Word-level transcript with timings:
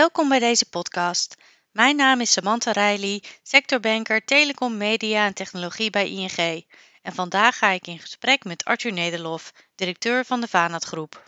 Welkom 0.00 0.28
bij 0.28 0.38
deze 0.38 0.68
podcast. 0.68 1.36
Mijn 1.72 1.96
naam 1.96 2.20
is 2.20 2.32
Samantha 2.32 2.70
Riley, 2.70 3.22
sectorbanker 3.42 4.24
Telecom, 4.24 4.76
Media 4.76 5.26
en 5.26 5.34
Technologie 5.34 5.90
bij 5.90 6.10
ING. 6.10 6.64
En 7.02 7.12
vandaag 7.12 7.58
ga 7.58 7.68
ik 7.68 7.86
in 7.86 7.98
gesprek 7.98 8.44
met 8.44 8.64
Arthur 8.64 8.92
Nederlof, 8.92 9.52
directeur 9.74 10.24
van 10.24 10.40
de 10.40 10.48
Vanat 10.48 10.84
Groep. 10.84 11.22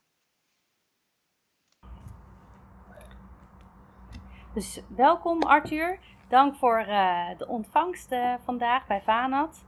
Dus 4.55 4.81
welkom 4.97 5.43
Arthur. 5.43 5.99
Dank 6.29 6.57
voor 6.57 6.85
uh, 6.89 7.39
de 7.39 7.47
ontvangst 7.47 8.13
uh, 8.13 8.35
vandaag 8.45 8.87
bij 8.87 9.03
Vanat. 9.03 9.65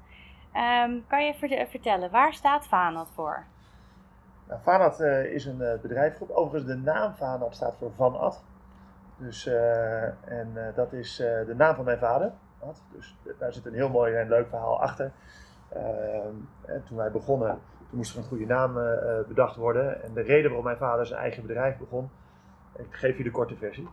Um, 0.54 1.04
kan 1.06 1.24
je 1.24 1.66
vertellen, 1.70 2.10
waar 2.10 2.34
staat 2.34 2.66
Vanat 2.66 3.08
voor? 3.14 3.46
Nou, 4.48 4.60
Vanat 4.62 5.00
uh, 5.00 5.24
is 5.24 5.44
een 5.44 5.78
bedrijfgroep. 5.82 6.30
Overigens, 6.30 6.72
de 6.72 6.78
naam 6.78 7.14
Vanat 7.14 7.54
staat 7.54 7.76
voor 7.78 7.92
Van 7.96 8.18
Ad. 8.18 8.42
Dus, 9.24 9.46
en 10.24 10.72
dat 10.74 10.92
is 10.92 11.16
de 11.16 11.54
naam 11.56 11.74
van 11.74 11.84
mijn 11.84 11.98
vader. 11.98 12.32
Ad. 12.58 12.82
Dus 12.92 13.16
daar 13.38 13.52
zit 13.52 13.66
een 13.66 13.74
heel 13.74 13.88
mooi 13.88 14.14
en 14.14 14.28
leuk 14.28 14.48
verhaal 14.48 14.80
achter. 14.80 15.12
Ehm, 15.68 16.34
en 16.64 16.84
toen 16.84 16.96
wij 16.96 17.10
begonnen, 17.10 17.58
toen 17.88 17.96
moest 17.96 18.12
er 18.12 18.18
een 18.18 18.28
goede 18.28 18.46
naam 18.46 18.74
bedacht 19.28 19.56
worden. 19.56 20.02
En 20.02 20.12
de 20.14 20.22
reden 20.22 20.44
waarom 20.44 20.64
mijn 20.64 20.76
vader 20.76 21.06
zijn 21.06 21.20
eigen 21.20 21.42
bedrijf 21.42 21.78
begon, 21.78 22.10
ik 22.76 22.86
geef 22.90 23.16
je 23.16 23.22
de 23.22 23.30
korte 23.30 23.56
versie. 23.56 23.88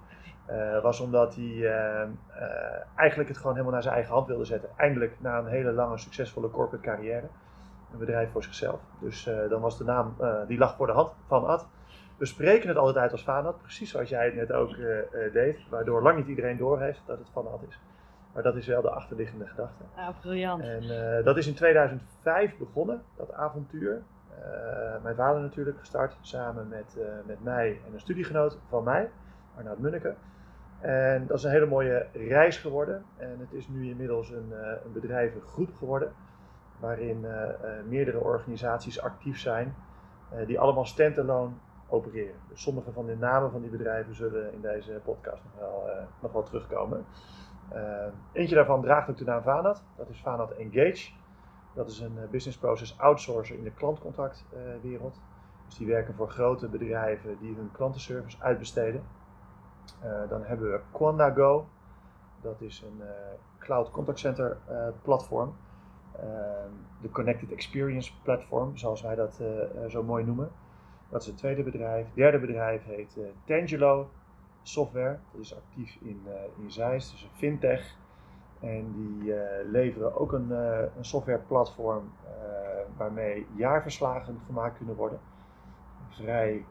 Was 0.81 0.99
omdat 0.99 1.35
hij 1.35 1.43
uh, 1.43 2.07
eigenlijk 2.95 3.29
het 3.29 3.37
gewoon 3.37 3.51
helemaal 3.51 3.73
naar 3.73 3.81
zijn 3.81 3.95
eigen 3.95 4.13
hand 4.13 4.27
wilde 4.27 4.45
zetten. 4.45 4.69
Eindelijk 4.75 5.15
na 5.19 5.37
een 5.37 5.47
hele 5.47 5.71
lange 5.71 5.97
succesvolle 5.97 6.49
corporate 6.49 6.87
carrière. 6.87 7.27
Een 7.91 7.97
bedrijf 7.97 8.31
voor 8.31 8.43
zichzelf. 8.43 8.79
Dus 8.99 9.29
dan 9.49 9.61
was 9.61 9.77
de 9.77 9.83
naam, 9.83 10.15
die 10.47 10.57
lag 10.57 10.75
voor 10.75 10.87
de 10.87 10.93
hand, 10.93 11.11
Van 11.27 11.45
Ad. 11.45 11.67
We 12.21 12.27
spreken 12.27 12.67
het 12.67 12.77
altijd 12.77 12.97
uit 12.97 13.11
als 13.11 13.23
Vanad, 13.23 13.61
precies 13.61 13.91
zoals 13.91 14.09
jij 14.09 14.25
het 14.25 14.35
net 14.35 14.51
ook 14.51 14.75
deed. 15.33 15.69
Waardoor 15.69 16.01
lang 16.01 16.17
niet 16.17 16.27
iedereen 16.27 16.57
doorheeft 16.57 17.01
dat 17.05 17.17
het 17.17 17.29
Van 17.31 17.51
Ad 17.51 17.61
is. 17.67 17.79
Maar 18.33 18.43
dat 18.43 18.55
is 18.55 18.67
wel 18.67 18.81
de 18.81 18.89
achterliggende 18.89 19.47
gedachte. 19.47 19.83
Ah, 19.95 20.19
briljant. 20.19 20.63
En 20.63 21.23
dat 21.23 21.37
is 21.37 21.47
in 21.47 21.53
2005 21.53 22.57
begonnen, 22.57 23.01
dat 23.17 23.33
avontuur. 23.33 24.01
mijn 25.03 25.15
vader 25.15 25.41
natuurlijk 25.41 25.79
gestart, 25.79 26.17
samen 26.21 26.67
met, 26.67 26.97
met 27.25 27.43
mij 27.43 27.79
en 27.87 27.93
een 27.93 27.99
studiegenoot 27.99 28.57
van 28.67 28.83
mij, 28.83 29.09
Arnoud 29.57 29.79
Munneke. 29.79 30.15
En 30.79 31.27
dat 31.27 31.37
is 31.37 31.43
een 31.43 31.51
hele 31.51 31.65
mooie 31.65 32.05
reis 32.13 32.57
geworden. 32.57 33.03
En 33.17 33.35
het 33.39 33.53
is 33.53 33.67
nu 33.67 33.89
inmiddels 33.89 34.29
een, 34.29 34.51
een 34.85 34.93
bedrijvengroep 34.93 35.75
geworden, 35.75 36.11
waarin 36.79 37.25
meerdere 37.87 38.19
organisaties 38.19 39.01
actief 39.01 39.39
zijn, 39.39 39.75
die 40.45 40.59
allemaal 40.59 40.85
standalone 40.85 41.51
opereren. 41.91 42.35
Dus 42.49 42.61
sommige 42.61 42.91
van 42.91 43.05
de 43.05 43.17
namen 43.17 43.51
van 43.51 43.61
die 43.61 43.69
bedrijven 43.69 44.15
zullen 44.15 44.53
in 44.53 44.61
deze 44.61 45.01
podcast 45.03 45.43
nog 45.43 45.53
wel, 45.59 45.89
nog 46.19 46.31
wel 46.31 46.43
terugkomen. 46.43 47.05
eentje 48.31 48.55
daarvan 48.55 48.81
draagt 48.81 49.09
ook 49.09 49.17
de 49.17 49.23
naam 49.23 49.41
Vanat, 49.41 49.83
dat 49.95 50.09
is 50.09 50.21
Vanat 50.21 50.51
Engage. 50.51 51.11
Dat 51.73 51.89
is 51.89 51.99
een 51.99 52.17
business 52.31 52.57
process 52.57 52.99
outsourcer 52.99 53.57
in 53.57 53.63
de 53.63 53.71
klantcontactwereld. 53.71 55.19
dus 55.65 55.77
die 55.77 55.87
werken 55.87 56.13
voor 56.13 56.29
grote 56.29 56.67
bedrijven 56.67 57.37
die 57.39 57.55
hun 57.55 57.71
klantenservice 57.71 58.41
uitbesteden. 58.41 59.03
Dan 60.29 60.43
hebben 60.43 60.71
we 60.71 60.81
Quandago. 60.91 61.67
Dat 62.41 62.61
is 62.61 62.81
een 62.81 63.01
cloud 63.59 63.91
contact 63.91 64.19
center 64.19 64.57
platform. 65.01 65.55
de 67.01 67.09
Connected 67.11 67.51
Experience 67.51 68.11
platform, 68.23 68.77
zoals 68.77 69.01
wij 69.01 69.15
dat 69.15 69.41
zo 69.87 70.03
mooi 70.03 70.23
noemen. 70.23 70.51
Dat 71.11 71.21
is 71.21 71.27
het 71.27 71.37
tweede 71.37 71.63
bedrijf. 71.63 72.05
Het 72.05 72.15
derde 72.15 72.39
bedrijf 72.39 72.83
heet 72.85 73.17
Tangelo 73.45 74.09
Software. 74.63 75.17
Dat 75.31 75.41
is 75.41 75.55
actief 75.55 75.97
in, 76.01 76.21
in 76.63 76.71
Zeist, 76.71 77.11
dus 77.11 77.23
een 77.23 77.29
fintech. 77.35 77.95
En 78.59 78.91
die 78.91 79.33
leveren 79.71 80.19
ook 80.19 80.31
een, 80.31 80.51
een 80.97 81.05
softwareplatform 81.05 82.11
waarmee 82.97 83.47
jaarverslagen 83.55 84.39
gemaakt 84.45 84.77
kunnen 84.77 84.95
worden. 84.95 85.19
Vrij 86.09 86.65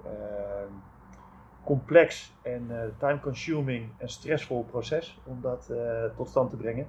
complex 1.65 2.33
en 2.43 2.67
uh, 2.71 2.83
time-consuming 2.99 3.89
en 3.97 4.09
stressvol 4.09 4.65
proces 4.65 5.21
om 5.25 5.39
dat 5.41 5.69
uh, 5.71 6.05
tot 6.17 6.29
stand 6.29 6.51
te 6.51 6.57
brengen. 6.57 6.87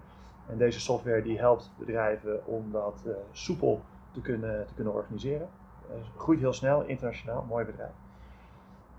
En 0.48 0.58
deze 0.58 0.80
software 0.80 1.22
die 1.22 1.40
helpt 1.40 1.72
bedrijven 1.78 2.46
om 2.46 2.72
dat 2.72 3.04
uh, 3.08 3.14
soepel 3.32 3.82
te 4.12 4.22
kunnen, 4.22 4.68
te 4.68 4.74
kunnen 4.74 4.94
organiseren. 4.94 5.48
Groeit 6.18 6.40
heel 6.40 6.54
snel, 6.54 6.84
internationaal, 6.84 7.46
mooi 7.50 7.66
bedrijf. 7.66 7.94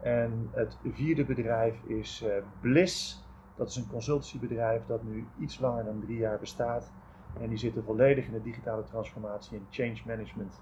En 0.00 0.50
het 0.52 0.78
vierde 0.92 1.24
bedrijf 1.24 1.82
is 1.84 2.24
Bliss. 2.60 3.24
Dat 3.56 3.68
is 3.68 3.76
een 3.76 3.88
consultancybedrijf 3.90 4.86
dat 4.86 5.02
nu 5.02 5.26
iets 5.38 5.58
langer 5.58 5.84
dan 5.84 6.00
drie 6.00 6.18
jaar 6.18 6.38
bestaat. 6.38 6.92
En 7.40 7.48
die 7.48 7.58
zitten 7.58 7.84
volledig 7.84 8.26
in 8.26 8.32
de 8.32 8.42
digitale 8.42 8.84
transformatie 8.84 9.58
en 9.58 9.66
change 9.70 10.00
management 10.06 10.60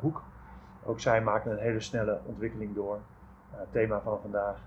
hoek. 0.00 0.22
Ook 0.84 1.00
zij 1.00 1.22
maken 1.22 1.52
een 1.52 1.58
hele 1.58 1.80
snelle 1.80 2.20
ontwikkeling 2.26 2.74
door. 2.74 2.98
Eh, 3.50 3.58
thema 3.70 4.00
van 4.00 4.20
vandaag, 4.20 4.58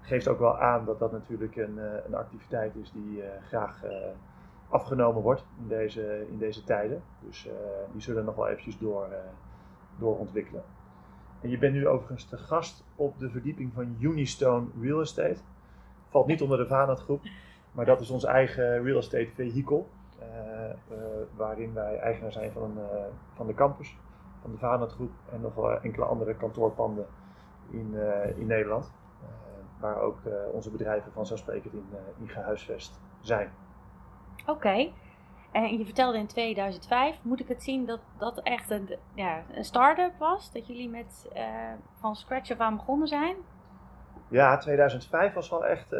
geeft 0.00 0.28
ook 0.28 0.38
wel 0.38 0.58
aan 0.58 0.84
dat 0.84 0.98
dat 0.98 1.12
natuurlijk 1.12 1.56
een, 1.56 1.78
eh, 1.78 2.04
een 2.06 2.14
activiteit 2.14 2.76
is 2.76 2.92
die 2.92 3.22
eh, 3.22 3.42
graag 3.46 3.84
afgenomen 4.68 5.22
wordt 5.22 5.44
in 5.58 5.68
deze, 5.68 6.26
in 6.28 6.38
deze 6.38 6.64
tijden. 6.64 7.02
Dus 7.20 7.48
die 7.92 8.00
zullen 8.00 8.24
nog 8.24 8.34
wel 8.34 8.48
eventjes 8.48 8.78
door, 8.78 9.08
doorontwikkelen. 9.98 10.62
En 11.40 11.50
je 11.50 11.58
bent 11.58 11.74
nu 11.74 11.88
overigens 11.88 12.24
te 12.24 12.36
gast 12.36 12.84
op 12.96 13.18
de 13.18 13.30
verdieping 13.30 13.72
van 13.72 13.96
Unistone 14.00 14.66
Real 14.80 15.00
Estate. 15.00 15.40
Valt 16.08 16.26
niet 16.26 16.42
onder 16.42 16.58
de 16.58 16.66
Vanat 16.66 17.00
groep, 17.00 17.22
maar 17.72 17.84
dat 17.84 18.00
is 18.00 18.10
ons 18.10 18.24
eigen 18.24 18.82
real 18.82 18.98
estate 18.98 19.30
vehikel. 19.34 19.88
Uh, 20.20 20.26
uh, 20.68 21.06
waarin 21.36 21.74
wij 21.74 21.98
eigenaar 21.98 22.32
zijn 22.32 22.52
van, 22.52 22.62
een, 22.62 22.76
uh, 22.76 23.04
van 23.34 23.46
de 23.46 23.54
campus, 23.54 23.96
van 24.40 24.50
de 24.50 24.58
Vanat 24.58 24.92
groep 24.92 25.10
en 25.32 25.40
nog 25.40 25.54
wel 25.54 25.80
enkele 25.80 26.04
andere 26.04 26.34
kantoorpanden 26.34 27.06
in, 27.70 27.94
in 28.36 28.46
Nederland. 28.46 28.92
Waar 29.80 30.00
ook 30.00 30.18
onze 30.52 30.70
bedrijven 30.70 31.12
vanzelfsprekend 31.12 31.74
in, 31.74 31.86
in 32.20 32.28
gehuisvest 32.28 33.00
zijn. 33.20 33.50
Oké. 34.46 34.90
En 35.56 35.78
je 35.78 35.84
vertelde 35.84 36.18
in 36.18 36.26
2005, 36.26 37.18
moet 37.22 37.40
ik 37.40 37.48
het 37.48 37.62
zien 37.62 37.86
dat 37.86 38.00
dat 38.18 38.40
echt 38.42 38.70
een, 38.70 38.96
ja, 39.14 39.42
een 39.54 39.64
start-up 39.64 40.18
was? 40.18 40.52
Dat 40.52 40.66
jullie 40.66 40.88
met 40.88 41.28
van 42.00 42.16
scratch 42.16 42.50
af 42.50 42.58
aan 42.58 42.76
begonnen 42.76 43.08
zijn? 43.08 43.36
Ja, 44.28 44.56
2005 44.56 45.34
was 45.34 45.50
wel 45.50 45.66
echt, 45.66 45.90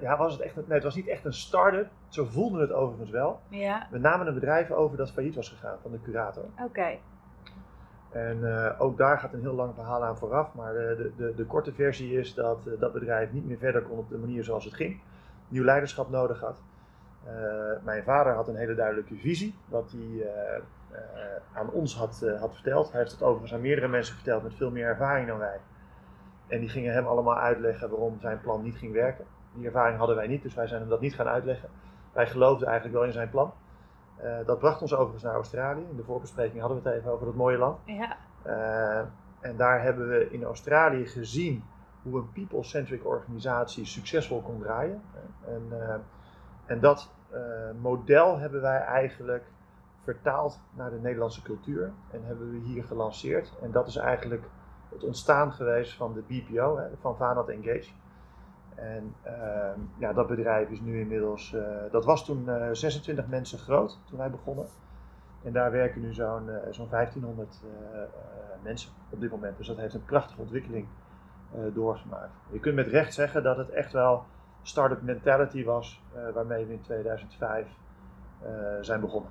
ja, 0.00 0.16
was 0.16 0.32
het 0.32 0.42
echt, 0.42 0.56
nee, 0.56 0.64
het 0.68 0.82
was 0.82 0.94
niet 0.94 1.08
echt 1.08 1.24
een 1.24 1.32
start-up. 1.32 1.88
Zo 2.08 2.24
voelden 2.24 2.60
het 2.60 2.72
overigens 2.72 3.10
wel. 3.10 3.40
Ja. 3.48 3.86
We 3.90 3.98
namen 3.98 4.26
een 4.26 4.34
bedrijf 4.34 4.70
over 4.70 4.96
dat 4.96 5.12
failliet 5.12 5.34
was 5.34 5.48
gegaan 5.48 5.78
van 5.82 5.90
de 5.90 6.02
curator. 6.02 6.44
Oké. 6.44 6.62
Okay. 6.62 7.00
En 8.10 8.38
uh, 8.38 8.70
ook 8.78 8.98
daar 8.98 9.18
gaat 9.18 9.32
een 9.32 9.40
heel 9.40 9.54
lang 9.54 9.74
verhaal 9.74 10.04
aan 10.04 10.16
vooraf. 10.16 10.54
Maar 10.54 10.72
de, 10.72 11.12
de, 11.16 11.34
de 11.34 11.44
korte 11.44 11.72
versie 11.72 12.18
is 12.18 12.34
dat 12.34 12.68
dat 12.78 12.92
bedrijf 12.92 13.32
niet 13.32 13.46
meer 13.46 13.58
verder 13.58 13.82
kon 13.82 13.98
op 13.98 14.08
de 14.08 14.18
manier 14.18 14.44
zoals 14.44 14.64
het 14.64 14.74
ging. 14.74 15.00
Nieuw 15.48 15.64
leiderschap 15.64 16.10
nodig 16.10 16.40
had. 16.40 16.62
Uh, 17.26 17.32
mijn 17.84 18.02
vader 18.04 18.34
had 18.34 18.48
een 18.48 18.56
hele 18.56 18.74
duidelijke 18.74 19.16
visie, 19.16 19.54
wat 19.68 19.92
hij 19.92 20.30
aan 21.52 21.70
ons 21.70 21.96
had, 21.96 22.26
had 22.40 22.54
verteld. 22.54 22.90
Hij 22.90 23.00
heeft 23.00 23.12
het 23.12 23.22
overigens 23.22 23.54
aan 23.54 23.60
meerdere 23.60 23.88
mensen 23.88 24.14
verteld 24.14 24.42
met 24.42 24.54
veel 24.54 24.70
meer 24.70 24.86
ervaring 24.86 25.26
dan 25.28 25.38
wij. 25.38 25.60
En 26.46 26.60
die 26.60 26.68
gingen 26.68 26.92
hem 26.92 27.06
allemaal 27.06 27.36
uitleggen 27.36 27.90
waarom 27.90 28.20
zijn 28.20 28.40
plan 28.40 28.62
niet 28.62 28.76
ging 28.76 28.92
werken. 28.92 29.24
Die 29.52 29.66
ervaring 29.66 29.98
hadden 29.98 30.16
wij 30.16 30.26
niet, 30.26 30.42
dus 30.42 30.54
wij 30.54 30.66
zijn 30.66 30.80
hem 30.80 30.88
dat 30.88 31.00
niet 31.00 31.14
gaan 31.14 31.26
uitleggen. 31.26 31.68
Wij 32.12 32.26
geloofden 32.26 32.68
eigenlijk 32.68 32.98
wel 32.98 33.06
in 33.06 33.12
zijn 33.12 33.30
plan. 33.30 33.52
Uh, 34.24 34.36
dat 34.46 34.58
bracht 34.58 34.82
ons 34.82 34.94
overigens 34.94 35.22
naar 35.22 35.34
Australië. 35.34 35.86
In 35.90 35.96
de 35.96 36.04
voorbespreking 36.04 36.60
hadden 36.60 36.82
we 36.82 36.88
het 36.88 36.98
even 36.98 37.10
over 37.10 37.26
dat 37.26 37.34
mooie 37.34 37.58
land. 37.58 37.78
Ja. 37.84 38.16
Uh, 38.46 39.06
en 39.40 39.56
daar 39.56 39.82
hebben 39.82 40.08
we 40.08 40.30
in 40.30 40.44
Australië 40.44 41.06
gezien 41.06 41.64
hoe 42.02 42.18
een 42.18 42.32
people-centric 42.32 43.06
organisatie 43.06 43.84
succesvol 43.84 44.40
kon 44.40 44.58
draaien. 44.58 45.02
En, 45.46 45.62
uh, 45.70 45.94
en 46.66 46.80
dat 46.80 47.10
model 47.80 48.38
hebben 48.38 48.60
wij 48.60 48.78
eigenlijk 48.78 49.44
vertaald 50.06 50.60
naar 50.74 50.90
de 50.90 51.00
Nederlandse 51.00 51.42
cultuur 51.42 51.92
en 52.10 52.24
hebben 52.24 52.50
we 52.50 52.58
hier 52.58 52.84
gelanceerd. 52.84 53.52
En 53.62 53.70
dat 53.70 53.86
is 53.86 53.96
eigenlijk 53.96 54.44
het 54.88 55.04
ontstaan 55.04 55.52
geweest 55.52 55.94
van 55.94 56.12
de 56.14 56.22
BPO, 56.26 56.76
hè, 56.76 56.86
van 57.00 57.16
Vanat 57.16 57.48
Engage. 57.48 57.90
En 58.74 59.14
uh, 59.26 59.32
ja, 59.98 60.12
dat 60.12 60.26
bedrijf 60.26 60.68
is 60.68 60.80
nu 60.80 61.00
inmiddels, 61.00 61.52
uh, 61.52 61.62
dat 61.90 62.04
was 62.04 62.24
toen 62.24 62.44
uh, 62.46 62.68
eh, 62.68 62.74
26 62.74 63.26
mensen 63.26 63.58
groot 63.58 63.98
toen 64.04 64.18
wij 64.18 64.30
begonnen. 64.30 64.66
En 65.42 65.52
daar 65.52 65.70
werken 65.70 66.00
nu 66.00 66.12
zo'n 66.12 66.50
zo'n 66.70 66.88
1500 66.90 67.60
mensen 68.62 68.90
op 69.10 69.20
dit 69.20 69.30
moment. 69.30 69.56
Dus 69.56 69.66
dat 69.66 69.76
heeft 69.76 69.94
een 69.94 70.04
prachtige 70.04 70.40
ontwikkeling 70.40 70.86
doorgemaakt. 71.72 72.32
Je 72.50 72.60
kunt 72.60 72.74
met 72.74 72.86
recht 72.86 73.14
zeggen 73.14 73.42
dat 73.42 73.56
het 73.56 73.70
echt 73.70 73.92
wel 73.92 74.24
start-up 74.66 75.02
mentality 75.02 75.64
was 75.64 76.02
waarmee 76.34 76.64
we 76.64 76.72
in 76.72 76.80
2005 76.80 77.66
zijn 78.80 79.00
begonnen. 79.00 79.30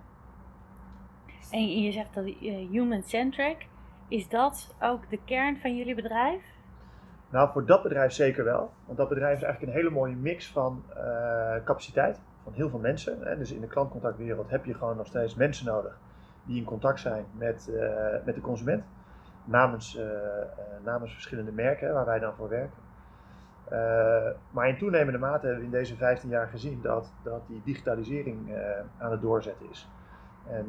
En 1.52 1.82
je 1.82 1.92
zegt 1.92 2.14
dat 2.14 2.26
human-centric, 2.72 3.68
is 4.08 4.30
dat 4.30 4.76
ook 4.80 5.10
de 5.10 5.20
kern 5.26 5.58
van 5.58 5.76
jullie 5.76 5.96
bedrijf? 5.96 6.44
Nou, 7.30 7.52
voor 7.52 7.66
dat 7.66 7.84
bedrijf 7.84 8.12
zeker 8.12 8.44
wel. 8.44 8.72
Want 8.86 8.98
dat 8.98 9.10
bedrijf 9.10 9.38
is 9.38 9.44
eigenlijk 9.44 9.74
een 9.74 9.80
hele 9.80 9.96
mooie 9.96 10.16
mix 10.16 10.52
van 10.52 10.84
uh, 10.90 10.96
capaciteit, 11.64 12.20
van 12.44 12.54
heel 12.54 12.70
veel 12.70 12.80
mensen. 12.80 13.22
Hè. 13.22 13.38
Dus 13.38 13.52
in 13.52 13.62
de 13.62 13.68
klantcontactwereld 13.68 14.50
heb 14.50 14.66
je 14.66 14.74
gewoon 14.74 14.98
nog 14.98 15.08
steeds 15.08 15.36
mensen 15.36 15.66
nodig 15.66 15.98
die 16.44 16.58
in 16.58 16.64
contact 16.64 17.00
zijn 17.00 17.26
met, 17.38 17.70
uh, 17.72 18.26
met 18.26 18.36
de 18.36 18.42
consument. 18.42 18.84
Namens, 19.44 19.98
uh, 19.98 20.06
namens 20.84 21.14
verschillende 21.14 21.52
merken 21.52 21.94
waar 21.94 22.06
wij 22.06 22.20
dan 22.20 22.34
voor 22.34 22.50
werken. 22.50 22.78
Maar 24.50 24.68
in 24.68 24.78
toenemende 24.78 25.20
mate 25.20 25.46
hebben 25.46 25.60
we 25.60 25.66
in 25.66 25.80
deze 25.80 25.96
15 25.96 26.30
jaar 26.30 26.48
gezien 26.48 26.82
dat, 26.82 27.14
dat 27.24 27.42
die 27.48 27.62
digitalisering 27.64 28.56
aan 28.98 29.12
het 29.12 29.22
doorzetten 29.22 29.70
is. 29.70 29.90
En 30.48 30.66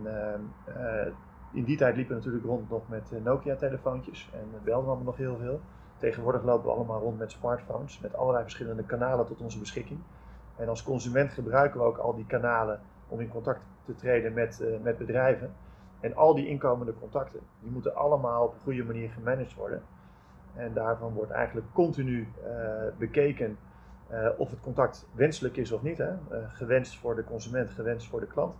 in 1.53 1.65
die 1.65 1.77
tijd 1.77 1.97
liepen 1.97 2.15
we 2.15 2.19
natuurlijk 2.19 2.45
rond 2.45 2.71
nog 2.71 2.89
met 2.89 3.13
Nokia-telefoontjes 3.25 4.31
en 4.33 4.63
belden 4.65 4.87
allemaal 4.87 5.05
nog 5.05 5.17
heel 5.17 5.37
veel. 5.37 5.61
Tegenwoordig 5.97 6.43
lopen 6.43 6.65
we 6.65 6.75
allemaal 6.75 7.01
rond 7.01 7.19
met 7.19 7.31
smartphones, 7.31 8.01
met 8.01 8.17
allerlei 8.17 8.43
verschillende 8.43 8.83
kanalen 8.83 9.27
tot 9.27 9.41
onze 9.41 9.59
beschikking. 9.59 10.01
En 10.57 10.69
als 10.69 10.83
consument 10.83 11.33
gebruiken 11.33 11.81
we 11.81 11.87
ook 11.87 11.97
al 11.97 12.15
die 12.15 12.27
kanalen 12.27 12.81
om 13.09 13.21
in 13.21 13.29
contact 13.29 13.61
te 13.85 13.95
treden 13.95 14.33
met, 14.33 14.65
met 14.83 14.99
bedrijven. 14.99 15.55
En 16.01 16.17
al 16.17 16.35
die 16.35 16.49
inkomende 16.49 16.95
contacten, 17.01 17.41
die 17.61 17.71
moeten 17.71 17.95
allemaal 17.95 18.45
op 18.45 18.55
een 18.55 18.61
goede 18.61 18.85
manier 18.85 19.11
gemanaged 19.11 19.55
worden. 19.55 19.83
En 20.57 20.73
daarvan 20.73 21.13
wordt 21.13 21.31
eigenlijk 21.31 21.67
continu 21.73 22.29
uh, 22.47 22.53
bekeken 22.99 23.59
uh, 24.13 24.29
of 24.37 24.51
het 24.51 24.61
contact 24.61 25.07
wenselijk 25.13 25.57
is 25.57 25.73
of 25.73 25.83
niet. 25.83 25.99
Hè? 25.99 26.13
gewenst 26.49 26.99
voor 26.99 27.17
de 27.17 27.25
consument, 27.25 27.71
gewenst 27.71 28.07
voor 28.07 28.21
de 28.21 28.27
klant. 28.27 28.55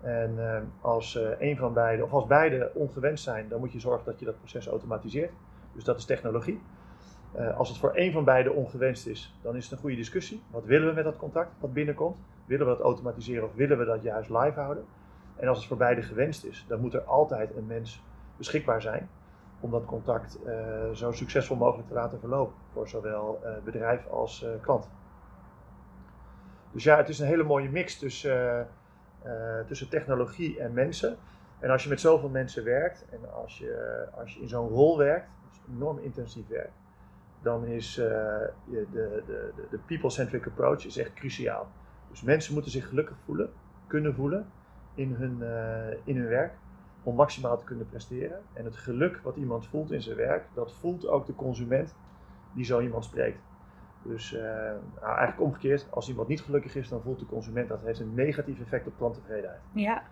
En 0.00 0.38
als 0.80 1.18
een 1.38 1.56
van 1.56 1.72
beide, 1.72 2.04
of 2.04 2.12
als 2.12 2.26
beide 2.26 2.70
ongewenst 2.74 3.24
zijn, 3.24 3.48
dan 3.48 3.60
moet 3.60 3.72
je 3.72 3.80
zorgen 3.80 4.04
dat 4.04 4.18
je 4.18 4.24
dat 4.24 4.38
proces 4.38 4.66
automatiseert. 4.66 5.32
Dus 5.72 5.84
dat 5.84 5.98
is 5.98 6.04
technologie. 6.04 6.60
Als 7.56 7.68
het 7.68 7.78
voor 7.78 7.90
één 7.90 8.12
van 8.12 8.24
beide 8.24 8.52
ongewenst 8.52 9.06
is, 9.06 9.38
dan 9.42 9.56
is 9.56 9.64
het 9.64 9.72
een 9.72 9.78
goede 9.78 9.96
discussie. 9.96 10.42
Wat 10.50 10.64
willen 10.64 10.88
we 10.88 10.94
met 10.94 11.04
dat 11.04 11.16
contact 11.16 11.50
wat 11.60 11.72
binnenkomt? 11.72 12.16
Willen 12.44 12.66
we 12.66 12.72
dat 12.72 12.82
automatiseren 12.82 13.44
of 13.44 13.54
willen 13.54 13.78
we 13.78 13.84
dat 13.84 14.02
juist 14.02 14.30
live 14.30 14.60
houden? 14.60 14.84
En 15.36 15.48
als 15.48 15.58
het 15.58 15.66
voor 15.66 15.76
beide 15.76 16.02
gewenst 16.02 16.44
is, 16.44 16.64
dan 16.68 16.80
moet 16.80 16.94
er 16.94 17.02
altijd 17.02 17.56
een 17.56 17.66
mens 17.66 18.02
beschikbaar 18.36 18.82
zijn 18.82 19.08
om 19.60 19.70
dat 19.70 19.84
contact 19.84 20.38
uh, 20.46 20.90
zo 20.92 21.12
succesvol 21.12 21.56
mogelijk 21.56 21.88
te 21.88 21.94
laten 21.94 22.20
verlopen 22.20 22.54
voor 22.72 22.88
zowel 22.88 23.40
uh, 23.44 23.50
bedrijf 23.64 24.06
als 24.06 24.46
klant. 24.60 24.88
Dus 26.72 26.84
ja, 26.84 26.96
het 26.96 27.08
is 27.08 27.18
een 27.18 27.26
hele 27.26 27.42
mooie 27.42 27.68
mix 27.68 27.98
tussen, 27.98 28.68
tussen 29.66 29.88
technologie 29.88 30.60
en 30.60 30.72
mensen. 30.72 31.16
En 31.58 31.70
als 31.70 31.82
je 31.82 31.88
met 31.88 32.00
zoveel 32.00 32.28
mensen 32.28 32.64
werkt 32.64 33.06
en 33.10 33.32
als 33.34 33.58
je, 33.58 34.06
als 34.14 34.34
je 34.34 34.40
in 34.40 34.48
zo'n 34.48 34.68
rol 34.68 34.98
werkt, 34.98 35.28
enorm 35.74 35.98
intensief 35.98 36.48
werk, 36.48 36.70
dan 37.42 37.64
is 37.64 37.94
de, 37.94 38.52
de, 38.70 39.22
de, 39.26 39.52
de 39.70 39.78
people-centric 39.86 40.46
approach 40.46 40.86
is 40.86 40.96
echt 40.96 41.12
cruciaal. 41.12 41.68
Dus 42.10 42.22
mensen 42.22 42.54
moeten 42.54 42.70
zich 42.70 42.88
gelukkig 42.88 43.16
voelen, 43.24 43.52
kunnen 43.86 44.14
voelen 44.14 44.46
in 44.94 45.14
hun, 45.14 45.42
in 46.04 46.16
hun 46.16 46.28
werk 46.28 46.52
om 47.06 47.14
maximaal 47.14 47.58
te 47.58 47.64
kunnen 47.64 47.86
presteren. 47.86 48.42
En 48.52 48.64
het 48.64 48.76
geluk 48.76 49.20
wat 49.22 49.36
iemand 49.36 49.66
voelt 49.66 49.90
in 49.90 50.02
zijn 50.02 50.16
werk, 50.16 50.44
dat 50.54 50.72
voelt 50.72 51.06
ook 51.06 51.26
de 51.26 51.34
consument 51.34 51.94
die 52.52 52.64
zo 52.64 52.80
iemand 52.80 53.04
spreekt. 53.04 53.40
Dus 54.02 54.32
uh, 54.32 54.40
nou, 54.40 55.16
eigenlijk 55.16 55.40
omgekeerd, 55.40 55.86
als 55.90 56.08
iemand 56.08 56.28
niet 56.28 56.42
gelukkig 56.42 56.74
is, 56.74 56.88
dan 56.88 57.02
voelt 57.02 57.18
de 57.18 57.26
consument 57.26 57.68
dat 57.68 57.80
heeft 57.82 58.00
een 58.00 58.14
negatief 58.14 58.60
effect 58.60 58.86
op 58.86 58.96
klanttevredenheid. 58.96 59.60
Ja. 59.72 60.02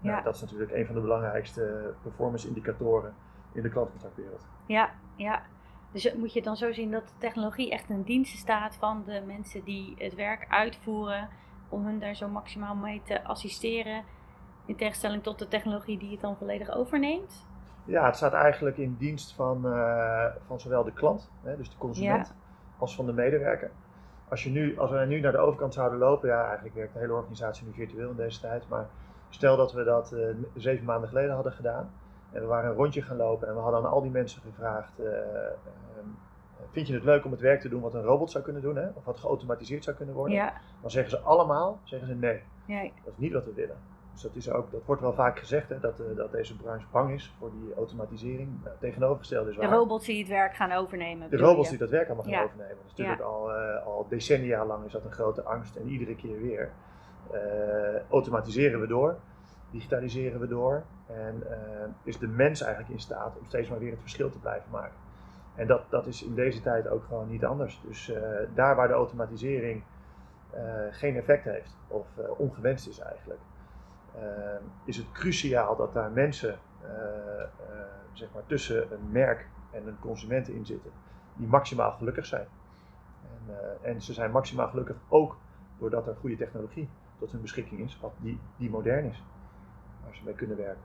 Nou, 0.00 0.16
ja. 0.16 0.22
Dat 0.22 0.34
is 0.34 0.40
natuurlijk 0.40 0.72
een 0.72 0.86
van 0.86 0.94
de 0.94 1.00
belangrijkste 1.00 1.94
performance 2.02 2.48
indicatoren 2.48 3.14
in 3.52 3.62
de 3.62 3.68
klantcontactwereld. 3.68 4.46
Ja, 4.66 4.90
ja. 5.16 5.42
Dus 5.92 6.14
moet 6.14 6.32
je 6.32 6.42
dan 6.42 6.56
zo 6.56 6.72
zien 6.72 6.90
dat 6.90 7.08
de 7.08 7.14
technologie 7.18 7.70
echt 7.70 7.90
een 7.90 8.02
dienst 8.02 8.38
staat 8.38 8.76
van 8.76 9.02
de 9.04 9.22
mensen 9.26 9.64
die 9.64 9.94
het 9.98 10.14
werk 10.14 10.46
uitvoeren, 10.48 11.28
om 11.68 11.84
hun 11.84 11.98
daar 11.98 12.14
zo 12.14 12.28
maximaal 12.28 12.74
mee 12.74 13.02
te 13.04 13.24
assisteren, 13.24 14.04
in 14.68 14.76
tegenstelling 14.76 15.22
tot 15.22 15.38
de 15.38 15.48
technologie 15.48 15.98
die 15.98 16.10
het 16.10 16.20
dan 16.20 16.36
volledig 16.36 16.70
overneemt? 16.70 17.46
Ja, 17.84 18.04
het 18.04 18.16
staat 18.16 18.32
eigenlijk 18.32 18.76
in 18.76 18.96
dienst 18.98 19.32
van, 19.32 19.66
uh, 19.66 20.24
van 20.46 20.60
zowel 20.60 20.84
de 20.84 20.92
klant, 20.92 21.30
hè, 21.42 21.56
dus 21.56 21.70
de 21.70 21.76
consument, 21.78 22.34
als 22.78 22.94
van 22.94 23.06
de 23.06 23.12
medewerker. 23.12 23.70
Als, 24.28 24.44
je 24.44 24.50
nu, 24.50 24.78
als 24.78 24.90
we 24.90 25.04
nu 25.06 25.20
naar 25.20 25.32
de 25.32 25.38
overkant 25.38 25.74
zouden 25.74 25.98
lopen, 25.98 26.28
ja, 26.28 26.44
eigenlijk 26.44 26.74
werkt 26.74 26.92
de 26.92 26.98
hele 26.98 27.12
organisatie 27.12 27.66
nu 27.66 27.72
virtueel 27.72 28.10
in 28.10 28.16
deze 28.16 28.40
tijd, 28.40 28.68
maar 28.68 28.86
stel 29.28 29.56
dat 29.56 29.72
we 29.72 29.84
dat 29.84 30.12
uh, 30.12 30.26
zeven 30.54 30.84
maanden 30.84 31.08
geleden 31.08 31.34
hadden 31.34 31.52
gedaan, 31.52 31.90
en 32.32 32.40
we 32.40 32.46
waren 32.46 32.70
een 32.70 32.76
rondje 32.76 33.02
gaan 33.02 33.16
lopen 33.16 33.48
en 33.48 33.54
we 33.54 33.60
hadden 33.60 33.80
aan 33.80 33.90
al 33.90 34.02
die 34.02 34.10
mensen 34.10 34.42
gevraagd: 34.42 35.00
uh, 35.00 35.06
Vind 36.70 36.86
je 36.86 36.94
het 36.94 37.04
leuk 37.04 37.24
om 37.24 37.30
het 37.30 37.40
werk 37.40 37.60
te 37.60 37.68
doen 37.68 37.80
wat 37.80 37.94
een 37.94 38.02
robot 38.02 38.30
zou 38.30 38.44
kunnen 38.44 38.62
doen, 38.62 38.76
hè? 38.76 38.88
of 38.94 39.04
wat 39.04 39.18
geautomatiseerd 39.18 39.84
zou 39.84 39.96
kunnen 39.96 40.14
worden? 40.14 40.36
Ja. 40.36 40.52
Dan 40.80 40.90
zeggen 40.90 41.10
ze 41.10 41.18
allemaal: 41.18 41.80
zeggen 41.82 42.08
ze 42.08 42.14
nee. 42.14 42.42
nee. 42.66 42.92
Dat 43.04 43.12
is 43.12 43.18
niet 43.18 43.32
wat 43.32 43.44
we 43.44 43.52
willen. 43.54 43.76
Dus 44.18 44.26
dat, 44.26 44.36
is 44.36 44.50
ook, 44.50 44.70
dat 44.70 44.84
wordt 44.84 45.02
wel 45.02 45.12
vaak 45.12 45.38
gezegd, 45.38 45.68
hè, 45.68 45.80
dat, 45.80 46.00
uh, 46.00 46.16
dat 46.16 46.32
deze 46.32 46.56
branche 46.56 46.86
bang 46.90 47.12
is 47.12 47.34
voor 47.38 47.50
die 47.50 47.74
automatisering. 47.74 48.48
Uh, 48.64 48.70
tegenovergesteld 48.78 49.48
is 49.48 49.56
waar. 49.56 49.68
De 49.68 49.74
robots 49.74 50.06
die 50.06 50.18
het 50.18 50.28
werk 50.28 50.54
gaan 50.54 50.72
overnemen. 50.72 51.30
De 51.30 51.36
robots 51.36 51.68
die 51.68 51.78
dat 51.78 51.90
werk 51.90 52.06
allemaal 52.06 52.24
gaan 52.24 52.32
ja. 52.32 52.42
overnemen. 52.42 52.76
Dat 52.76 52.84
is 52.84 52.90
natuurlijk 52.90 53.18
ja. 53.18 53.24
al, 53.24 53.50
uh, 53.50 53.86
al 53.86 54.06
decennia 54.08 54.66
lang 54.66 54.84
is 54.84 54.92
dat 54.92 55.04
een 55.04 55.12
grote 55.12 55.42
angst. 55.42 55.76
En 55.76 55.88
iedere 55.88 56.16
keer 56.16 56.40
weer 56.40 56.70
automatiseren 58.10 58.80
we 58.80 58.86
door 58.86 59.16
digitaliseren 59.70 60.40
we 60.40 60.48
door 60.48 60.82
en 61.06 61.42
is 62.04 62.18
de 62.18 62.26
mens 62.26 62.60
eigenlijk 62.60 62.92
in 62.92 63.00
staat 63.00 63.38
om 63.38 63.46
steeds 63.46 63.68
maar 63.68 63.78
weer 63.78 63.90
het 63.90 64.00
verschil 64.00 64.30
te 64.30 64.38
blijven 64.38 64.70
maken. 64.70 64.96
En 65.54 65.66
dat, 65.66 65.90
dat 65.90 66.06
is 66.06 66.22
in 66.22 66.34
deze 66.34 66.62
tijd 66.62 66.88
ook 66.88 67.04
gewoon 67.04 67.28
niet 67.28 67.44
anders. 67.44 67.80
Dus 67.86 68.12
daar 68.54 68.76
waar 68.76 68.88
de 68.88 68.94
automatisering 68.94 69.82
geen 70.90 71.16
effect 71.16 71.44
heeft 71.44 71.76
of 71.88 72.06
ongewenst 72.36 72.88
is 72.88 72.98
eigenlijk, 72.98 73.40
is 74.84 74.96
het 74.96 75.12
cruciaal 75.12 75.76
dat 75.76 75.92
daar 75.92 76.10
mensen 76.10 76.58
zeg 78.12 78.28
maar 78.34 78.46
tussen 78.46 78.92
een 78.92 79.10
merk 79.10 79.48
en 79.70 79.86
een 79.86 79.98
consument 79.98 80.48
in 80.48 80.66
zitten 80.66 80.90
die 81.38 81.46
maximaal 81.46 81.92
gelukkig 81.92 82.26
zijn. 82.26 82.46
En, 83.22 83.54
en 83.82 84.02
ze 84.02 84.12
zijn 84.12 84.30
maximaal 84.30 84.68
gelukkig 84.68 84.96
ook 85.08 85.36
doordat 85.78 86.06
er 86.06 86.16
goede 86.20 86.36
technologie 86.36 86.88
tot 87.18 87.32
hun 87.32 87.40
beschikking 87.40 87.80
is, 87.80 87.98
wat 88.00 88.12
die, 88.20 88.38
die 88.56 88.70
modern 88.70 89.04
is 89.04 89.22
waar 90.04 90.14
ze 90.14 90.24
mee 90.24 90.34
kunnen 90.34 90.56
werken. 90.56 90.82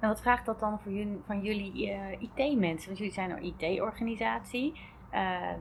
En 0.00 0.08
wat 0.08 0.20
vraagt 0.20 0.46
dat 0.46 0.60
dan 0.60 0.80
voor 0.80 0.92
van 1.26 1.40
jullie 1.40 1.72
IT-mensen? 2.18 2.86
Want 2.86 2.98
jullie 2.98 3.12
zijn 3.12 3.30
een 3.30 3.42
IT-organisatie. 3.42 4.80
Uh, 5.14 5.52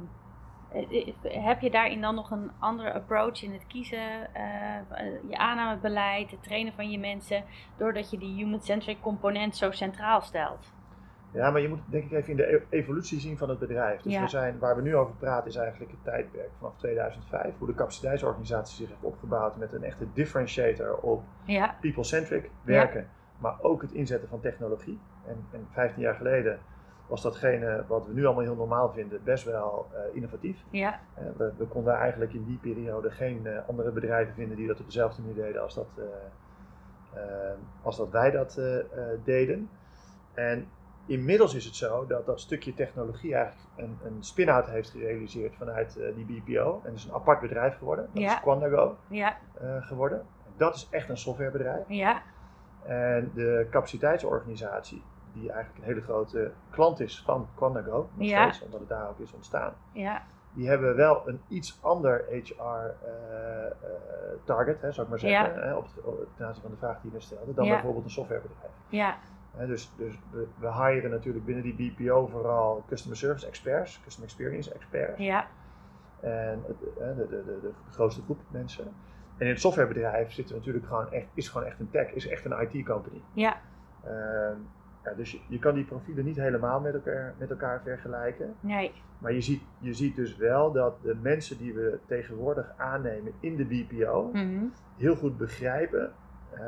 heb 1.24 1.62
je 1.62 1.70
daarin 1.70 2.02
dan 2.02 2.16
nog 2.16 2.32
een 2.32 2.52
andere 2.60 2.94
approach 2.94 3.44
in 3.44 3.54
het 3.54 3.68
kiezen, 3.68 4.30
uh, 4.36 5.30
je 5.30 5.38
aannamebeleid, 5.38 6.32
het 6.32 6.44
trainen 6.44 6.74
van 6.74 6.92
je 6.92 7.00
mensen, 7.00 7.44
doordat 7.78 8.12
je 8.12 8.18
die 8.18 8.36
human-centric 8.36 9.02
component 9.02 9.56
zo 9.56 9.72
centraal 9.72 10.22
stelt? 10.22 10.72
Ja, 11.32 11.52
maar 11.52 11.62
je 11.62 11.70
moet 11.70 11.80
denk 11.86 12.04
ik 12.04 12.12
even 12.12 12.30
in 12.30 12.36
de 12.36 12.54
e-, 12.54 12.78
evolutie 12.78 13.20
zien 13.20 13.38
van 13.38 13.50
het 13.50 13.60
bedrijf. 13.60 14.02
Dus 14.02 14.14
ja. 14.14 14.22
we 14.22 14.28
zijn, 14.28 14.60
waar 14.60 14.76
we 14.76 14.82
nu 14.82 14.96
over 14.96 15.16
praten 15.16 15.50
is 15.50 15.56
eigenlijk 15.56 15.92
het 15.92 16.04
tijdperk 16.04 16.50
vanaf 16.58 16.78
2005. 16.78 17.58
Hoe 17.58 17.68
de 17.68 17.76
capaciteitsorganisatie 17.76 18.76
zich 18.76 18.88
heeft 18.88 19.04
opgebouwd 19.04 19.58
met 19.58 19.74
een 19.74 19.84
echte 19.84 20.06
differentiator 20.14 20.96
op 20.96 21.24
ja. 21.44 21.76
people-centric 21.82 22.50
werken. 22.62 23.02
Ja. 23.02 23.08
Maar 23.38 23.62
ook 23.62 23.82
het 23.82 23.92
inzetten 23.92 24.30
van 24.30 24.40
technologie. 24.40 25.00
En, 25.28 25.46
en 25.52 25.68
15 25.72 26.02
jaar 26.02 26.16
geleden 26.16 26.60
was 27.10 27.22
datgene 27.22 27.84
wat 27.88 28.06
we 28.06 28.14
nu 28.14 28.26
allemaal 28.26 28.44
heel 28.44 28.56
normaal 28.56 28.92
vinden 28.92 29.24
best 29.24 29.44
wel 29.44 29.88
uh, 29.94 30.16
innovatief. 30.16 30.64
Ja. 30.70 31.00
Uh, 31.20 31.26
we, 31.38 31.52
we, 31.58 31.66
konden 31.66 31.94
eigenlijk 31.94 32.34
in 32.34 32.44
die 32.44 32.58
periode 32.58 33.12
geen 33.12 33.42
uh, 33.44 33.68
andere 33.68 33.92
bedrijven 33.92 34.34
vinden 34.34 34.58
die 34.58 34.68
dat 34.68 34.80
op 34.80 34.86
dezelfde 34.86 35.22
manier 35.22 35.44
deden 35.44 35.62
als 35.62 35.76
dat, 35.76 35.88
als 37.82 37.98
dat 37.98 38.10
wij 38.10 38.32
dat 38.32 38.62
deden. 39.24 39.70
En 40.34 40.68
Inmiddels 41.06 41.54
is 41.54 41.66
het 41.66 41.76
zo 41.76 42.06
dat 42.06 42.26
dat 42.26 42.40
stukje 42.40 42.74
technologie 42.74 43.36
eigenlijk 43.36 43.68
een, 43.76 43.98
een 44.04 44.24
spin-out 44.24 44.66
heeft 44.66 44.90
gerealiseerd 44.90 45.56
vanuit 45.56 46.00
die 46.16 46.26
BPO. 46.26 46.82
En 46.84 46.94
is 46.94 47.06
een 47.06 47.14
apart 47.14 47.40
bedrijf 47.40 47.78
geworden. 47.78 48.10
Dat 48.14 48.24
ja. 48.24 48.34
is 48.34 48.42
Quandago 48.42 48.98
ja. 49.08 49.38
geworden. 49.80 50.26
Dat 50.58 50.76
is 50.76 50.88
echt 50.92 51.10
een 51.10 51.18
softwarebedrijf. 51.18 51.84
Ja. 51.88 52.22
En 52.84 53.32
de 53.34 53.68
capaciteitsorganisatie, 53.70 55.04
die 55.40 55.52
eigenlijk 55.52 55.86
een 55.86 55.92
hele 55.94 56.02
grote 56.02 56.52
klant 56.70 57.00
is 57.00 57.22
van 57.26 57.48
Quandago, 57.56 58.10
nog 58.14 58.28
ja. 58.28 58.52
steeds, 58.52 58.66
omdat 58.66 58.80
het 58.80 58.90
daar 58.90 59.10
ook 59.10 59.20
is 59.20 59.34
ontstaan. 59.34 59.74
Ja. 59.94 60.24
Die 60.54 60.68
hebben 60.68 60.96
wel 60.96 61.28
een 61.28 61.42
iets 61.48 61.80
ander 61.82 62.26
HR-target, 62.30 64.84
uh, 64.84 64.92
zou 64.92 65.02
ik 65.02 65.08
maar 65.10 65.20
zeggen, 65.20 65.54
Ja. 65.54 65.60
hè, 65.62 65.76
op, 65.76 65.88
ten 66.36 66.46
aanzien 66.46 66.62
van 66.62 66.72
de 66.72 66.78
vraag 66.78 67.02
die 67.02 67.12
je 67.12 67.20
stelde, 67.20 67.54
dan 67.54 67.68
bijvoorbeeld 67.68 68.04
een 68.04 68.10
softwarebedrijf. 68.12 68.72
Ja. 68.90 69.18
Hè, 69.56 69.68
dus 69.68 69.92
dus 69.98 70.20
we, 70.32 70.48
we 70.58 70.74
hiren 70.74 71.12
natuurlijk 71.12 71.46
binnen 71.46 71.64
die 71.64 71.94
BPO 71.94 72.28
vooral 72.28 72.84
customer 72.88 73.18
service 73.18 73.48
experts, 73.48 74.02
customer 74.04 74.30
experience 74.30 74.74
experts. 74.74 75.20
Ja. 75.20 75.48
En 76.20 76.64
de, 76.98 77.16
de, 77.16 77.28
de, 77.28 77.44
de 77.62 77.72
grootste 77.92 78.22
groep 78.22 78.40
mensen. 78.48 78.86
En 79.38 79.46
in 79.46 79.52
het 79.52 79.62
softwarebedrijf 79.62 80.32
zitten 80.32 80.56
natuurlijk 80.56 80.86
gewoon 80.86 81.12
echt, 81.12 81.28
is 81.34 81.50
gewoon 81.50 81.68
echt 81.68 81.80
een 81.80 81.90
tech, 81.90 82.12
is 82.12 82.28
echt 82.28 82.46
een 82.46 82.62
IT 82.62 82.86
company. 82.86 83.22
Ja. 83.34 83.58
Ehm, 84.04 84.58
Ja, 85.10 85.16
dus 85.16 85.32
je, 85.32 85.40
je 85.48 85.60
kan 85.60 85.74
die 85.74 85.86
profielen 85.86 86.26
niet 86.26 86.36
helemaal 86.36 86.80
met 86.80 86.94
elkaar, 86.94 87.34
met 87.38 87.50
elkaar 87.50 87.82
vergelijken. 87.82 88.56
Nee. 88.60 88.92
Maar 89.18 89.34
je 89.34 89.42
ziet, 89.42 89.62
je 89.80 89.94
ziet 89.94 90.16
dus 90.16 90.36
wel 90.36 90.72
dat 90.72 91.02
de 91.02 91.16
mensen 91.22 91.58
die 91.58 91.74
we 91.74 92.00
tegenwoordig 92.06 92.74
aannemen 92.78 93.34
in 93.40 93.56
de 93.56 93.66
BPO 93.66 94.30
Mhm. 94.34 94.66
heel 94.98 95.16
goed 95.16 95.38
begrijpen 95.38 96.12
eh, 96.54 96.62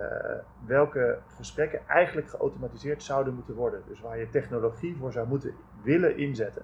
welke 0.66 1.18
gesprekken 1.36 1.88
eigenlijk 1.88 2.30
geautomatiseerd 2.30 3.04
zouden 3.04 3.34
moeten 3.34 3.56
worden. 3.56 3.82
Dus 3.88 4.02
waar 4.02 4.18
je 4.18 4.30
technologie 4.30 4.96
voor 4.98 5.12
zou 5.12 5.28
moeten 5.28 5.54
willen 5.84 6.18
inzetten. 6.18 6.62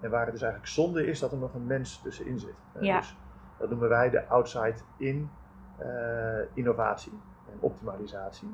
En 0.00 0.10
waar 0.10 0.22
het 0.22 0.32
dus 0.32 0.42
eigenlijk 0.42 0.72
zonde 0.72 1.06
is 1.06 1.18
dat 1.18 1.32
er 1.32 1.38
nog 1.38 1.54
een 1.54 1.66
mens 1.66 2.02
tussenin 2.02 2.38
zit. 2.38 2.54
Eh, 2.72 2.82
Ja. 2.82 2.98
Dus 2.98 3.16
dat 3.58 3.70
noemen 3.70 3.88
wij 3.88 4.10
de 4.10 4.26
outside-in 4.26 5.30
eh, 5.78 6.38
innovatie 6.52 7.12
en 7.52 7.56
optimalisatie. 7.60 8.48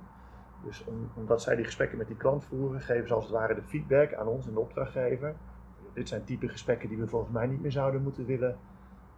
Dus 0.65 0.85
om- 0.85 1.11
omdat 1.15 1.43
zij 1.43 1.57
die 1.57 1.65
gesprekken 1.65 1.99
met 1.99 2.07
die 2.07 2.17
klant 2.17 2.45
voeren, 2.45 2.81
geven 2.81 3.09
ze 3.09 3.15
als 3.15 3.25
het 3.25 3.33
ware 3.33 3.55
de 3.55 3.63
feedback 3.63 4.15
aan 4.15 4.27
ons 4.27 4.47
en 4.47 4.53
de 4.53 4.61
opdrachtgever. 4.61 5.35
Dit 5.93 6.09
zijn 6.09 6.25
type 6.25 6.49
gesprekken 6.49 6.89
die 6.89 6.99
we 6.99 7.07
volgens 7.09 7.33
mij 7.33 7.47
niet 7.47 7.61
meer 7.63 7.73
zouden 7.73 8.03
moeten 8.03 8.27
willen 8.27 8.59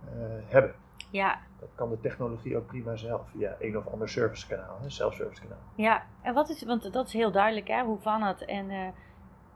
eh, 0.05 0.11
hebben. 0.47 0.75
Ja, 1.11 1.39
Dat 1.61 1.69
kan 1.75 1.89
de 1.91 2.01
technologie 2.01 2.57
ook 2.57 2.67
prima 2.67 2.97
zelf 2.97 3.29
via 3.31 3.57
een 3.59 3.77
of 3.77 3.87
ander 3.87 4.09
servicekanaal, 4.09 4.79
een 4.83 4.91
self-service 4.91 5.43
kanaal. 5.43 5.59
ja. 5.75 6.03
En 6.23 6.35
wat 6.35 6.49
is, 6.49 6.65
want 6.65 6.93
dat 6.93 7.07
is 7.07 7.13
heel 7.13 7.31
duidelijk 7.33 7.69
hè, 7.69 7.85
hoe 7.85 7.99
Van 7.99 8.23
het 8.23 8.45
en 8.45 8.71
eh 8.71 8.89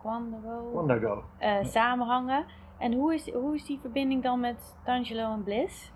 Quando 0.01 0.73
Wandago. 0.73 1.25
eh, 1.39 1.65
samenhangen. 1.65 2.45
En 2.79 2.93
hoe 2.95 3.15
is, 3.15 3.33
hoe 3.33 3.55
is 3.55 3.65
die 3.67 3.79
verbinding 3.81 4.23
dan 4.23 4.41
met 4.41 4.77
Tangelo 4.85 5.33
en 5.33 5.43
Bliss? 5.43 5.93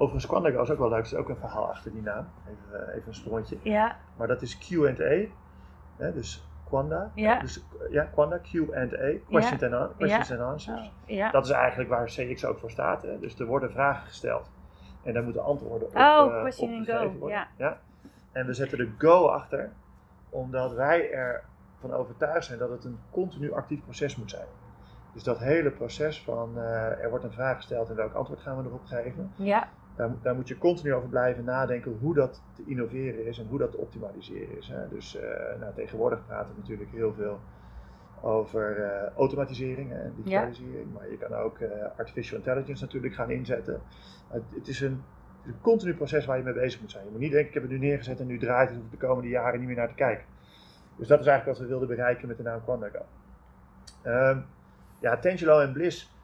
Overigens, 0.00 0.26
Quandago 0.26 0.62
is 0.62 0.70
ook 0.70 0.78
wel 0.78 0.88
leuk, 0.88 0.98
er 0.98 1.04
is 1.04 1.14
ook 1.14 1.28
een 1.28 1.36
verhaal 1.36 1.68
achter 1.68 1.92
die 1.92 2.02
naam. 2.02 2.28
Even, 2.48 2.88
eh, 2.88 2.94
even 2.96 3.08
een 3.08 3.14
sprongetje. 3.14 3.58
Ja, 3.62 3.96
Maar 4.16 4.26
dat 4.26 4.42
is 4.42 4.58
Q&A, 4.58 6.10
dus 6.12 6.48
Quanda. 6.64 7.10
Ja. 7.14 7.40
Dus, 7.40 7.64
ja, 7.90 8.02
Quanda, 8.04 8.38
Q&A, 8.38 8.86
questions, 9.28 9.62
and, 9.62 9.72
an- 9.72 9.90
questions 9.96 10.30
and 10.32 10.40
answers. 10.40 10.80
oh, 10.80 10.92
ja. 11.06 11.30
Dat 11.30 11.44
is 11.44 11.50
eigenlijk 11.50 11.90
waar 11.90 12.04
CX 12.06 12.44
ook 12.44 12.58
voor 12.58 12.70
staat. 12.70 13.02
Hè? 13.02 13.18
Dus 13.18 13.38
er 13.38 13.46
worden 13.46 13.70
vragen 13.70 14.06
gesteld 14.06 14.50
en 15.02 15.12
daar 15.12 15.22
moeten 15.22 15.44
antwoorden 15.44 15.88
op, 15.88 15.94
Oh, 15.96 16.34
eh, 16.34 16.40
question 16.40 16.74
and 16.76 16.86
go, 16.86 17.12
worden. 17.18 17.46
ja. 17.56 17.78
En 18.32 18.46
we 18.46 18.54
zetten 18.54 18.78
de 18.78 18.90
go 18.98 19.26
achter, 19.26 19.70
omdat 20.28 20.72
wij 20.72 21.10
ervan 21.12 21.92
overtuigd 21.92 22.44
zijn 22.46 22.58
dat 22.58 22.70
het 22.70 22.84
een 22.84 22.98
continu 23.10 23.52
actief 23.52 23.82
proces 23.82 24.16
moet 24.16 24.30
zijn. 24.30 24.46
Dus 25.12 25.22
dat 25.22 25.38
hele 25.38 25.70
proces 25.70 26.22
van 26.22 26.58
eh, 26.58 27.02
er 27.02 27.10
wordt 27.10 27.24
een 27.24 27.32
vraag 27.32 27.56
gesteld 27.56 27.88
en 27.90 27.96
welk 27.96 28.14
antwoord 28.14 28.40
gaan 28.40 28.56
we 28.62 28.68
erop 28.68 28.84
geven, 28.84 29.32
ja, 29.36 29.68
daar, 29.98 30.10
daar 30.22 30.34
moet 30.34 30.48
je 30.48 30.58
continu 30.58 30.94
over 30.94 31.08
blijven 31.08 31.44
nadenken 31.44 31.96
hoe 32.00 32.14
dat 32.14 32.42
te 32.54 32.62
innoveren 32.66 33.26
is 33.26 33.38
en 33.38 33.46
hoe 33.46 33.58
dat 33.58 33.70
te 33.70 33.78
optimaliseren 33.78 34.58
is. 34.58 34.68
Hè. 34.68 34.88
Dus 34.88 35.16
eh, 35.16 35.60
nou, 35.60 35.74
tegenwoordig 35.74 36.26
praten 36.26 36.54
we 36.54 36.60
natuurlijk 36.60 36.90
heel 36.90 37.14
veel 37.14 37.40
over 38.20 38.82
eh, 38.82 39.16
automatisering 39.16 39.92
en 39.92 40.12
digitalisering, 40.16 40.92
maar 40.92 41.10
je 41.10 41.18
kan 41.18 41.34
ook 41.34 41.58
eh, 41.58 41.70
artificial 41.96 42.38
intelligence 42.38 42.84
natuurlijk 42.84 43.14
gaan 43.14 43.30
inzetten. 43.30 43.80
Het, 44.28 44.42
het 44.54 44.68
is 44.68 44.80
een, 44.80 45.02
het 45.38 45.46
is 45.46 45.52
een 45.52 45.60
continu 45.60 45.94
proces 45.94 46.26
waar 46.26 46.36
je 46.36 46.44
mee 46.44 46.52
bezig 46.52 46.80
moet 46.80 46.90
zijn. 46.90 47.04
Je 47.04 47.10
moet 47.10 47.20
niet 47.20 47.30
denken, 47.30 47.48
ik 47.48 47.54
heb 47.54 47.62
het 47.62 47.72
nu 47.72 47.78
neergezet 47.78 48.20
en 48.20 48.26
nu 48.26 48.38
draait 48.38 48.68
het, 48.68 48.76
hoef 48.76 48.86
ik 48.86 49.00
de 49.00 49.06
komende 49.06 49.28
jaren 49.28 49.58
niet 49.58 49.68
meer 49.68 49.76
naar 49.76 49.88
te 49.88 49.94
kijken. 49.94 50.24
Dus 50.96 51.08
dat 51.08 51.20
is 51.20 51.26
eigenlijk 51.26 51.58
wat 51.58 51.66
we 51.66 51.72
wilden 51.72 51.96
bereiken 51.96 52.28
met 52.28 52.36
de 52.36 52.42
naam 52.42 52.64
Quandago. 52.64 53.04
Ehm 54.02 54.38
ja, 55.00 55.18
Tangelo 55.18 55.60
en 55.60 55.72
Bliss. 55.72 56.16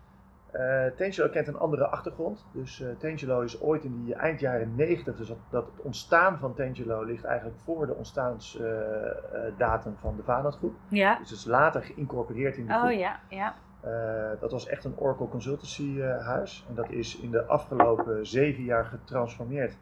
Eh 0.54 0.86
Tangelo 0.96 1.28
kent 1.28 1.48
een 1.48 1.58
andere 1.58 1.86
achtergrond. 1.86 2.44
Dus 2.52 2.80
eh 2.80 2.88
Tangelo 2.98 3.40
is 3.40 3.60
ooit 3.60 3.84
in 3.84 4.04
die 4.04 4.14
eind 4.14 4.40
jaren 4.40 4.74
90, 4.74 5.16
dus 5.16 5.28
dat, 5.28 5.36
dat 5.50 5.66
het 5.66 5.80
ontstaan 5.80 6.38
van 6.38 6.54
Tangelo 6.54 7.02
ligt 7.02 7.24
eigenlijk 7.24 7.58
voor 7.64 7.86
de 7.86 7.94
ontstaansdatum 7.94 9.94
van 10.00 10.16
de 10.16 10.22
Vanat 10.22 10.56
groep. 10.56 10.74
ja. 10.88 11.18
Dus 11.18 11.30
het 11.30 11.38
is 11.38 11.44
later 11.44 11.82
geïncorporeerd 11.82 12.56
in 12.56 12.66
de 12.66 12.72
groep. 12.72 12.84
Oh 12.84 12.92
ja, 12.98 13.20
ja. 13.28 13.54
Eh, 13.80 14.40
dat 14.40 14.50
was 14.50 14.66
echt 14.66 14.84
een 14.84 14.98
Oracle 14.98 15.28
Consultancy 15.28 16.00
eh, 16.00 16.26
huis. 16.26 16.64
En 16.68 16.74
dat 16.74 16.90
is 16.90 17.16
in 17.20 17.30
de 17.30 17.44
afgelopen 17.44 18.26
zeven 18.26 18.62
jaar 18.62 18.84
getransformeerd 18.84 19.76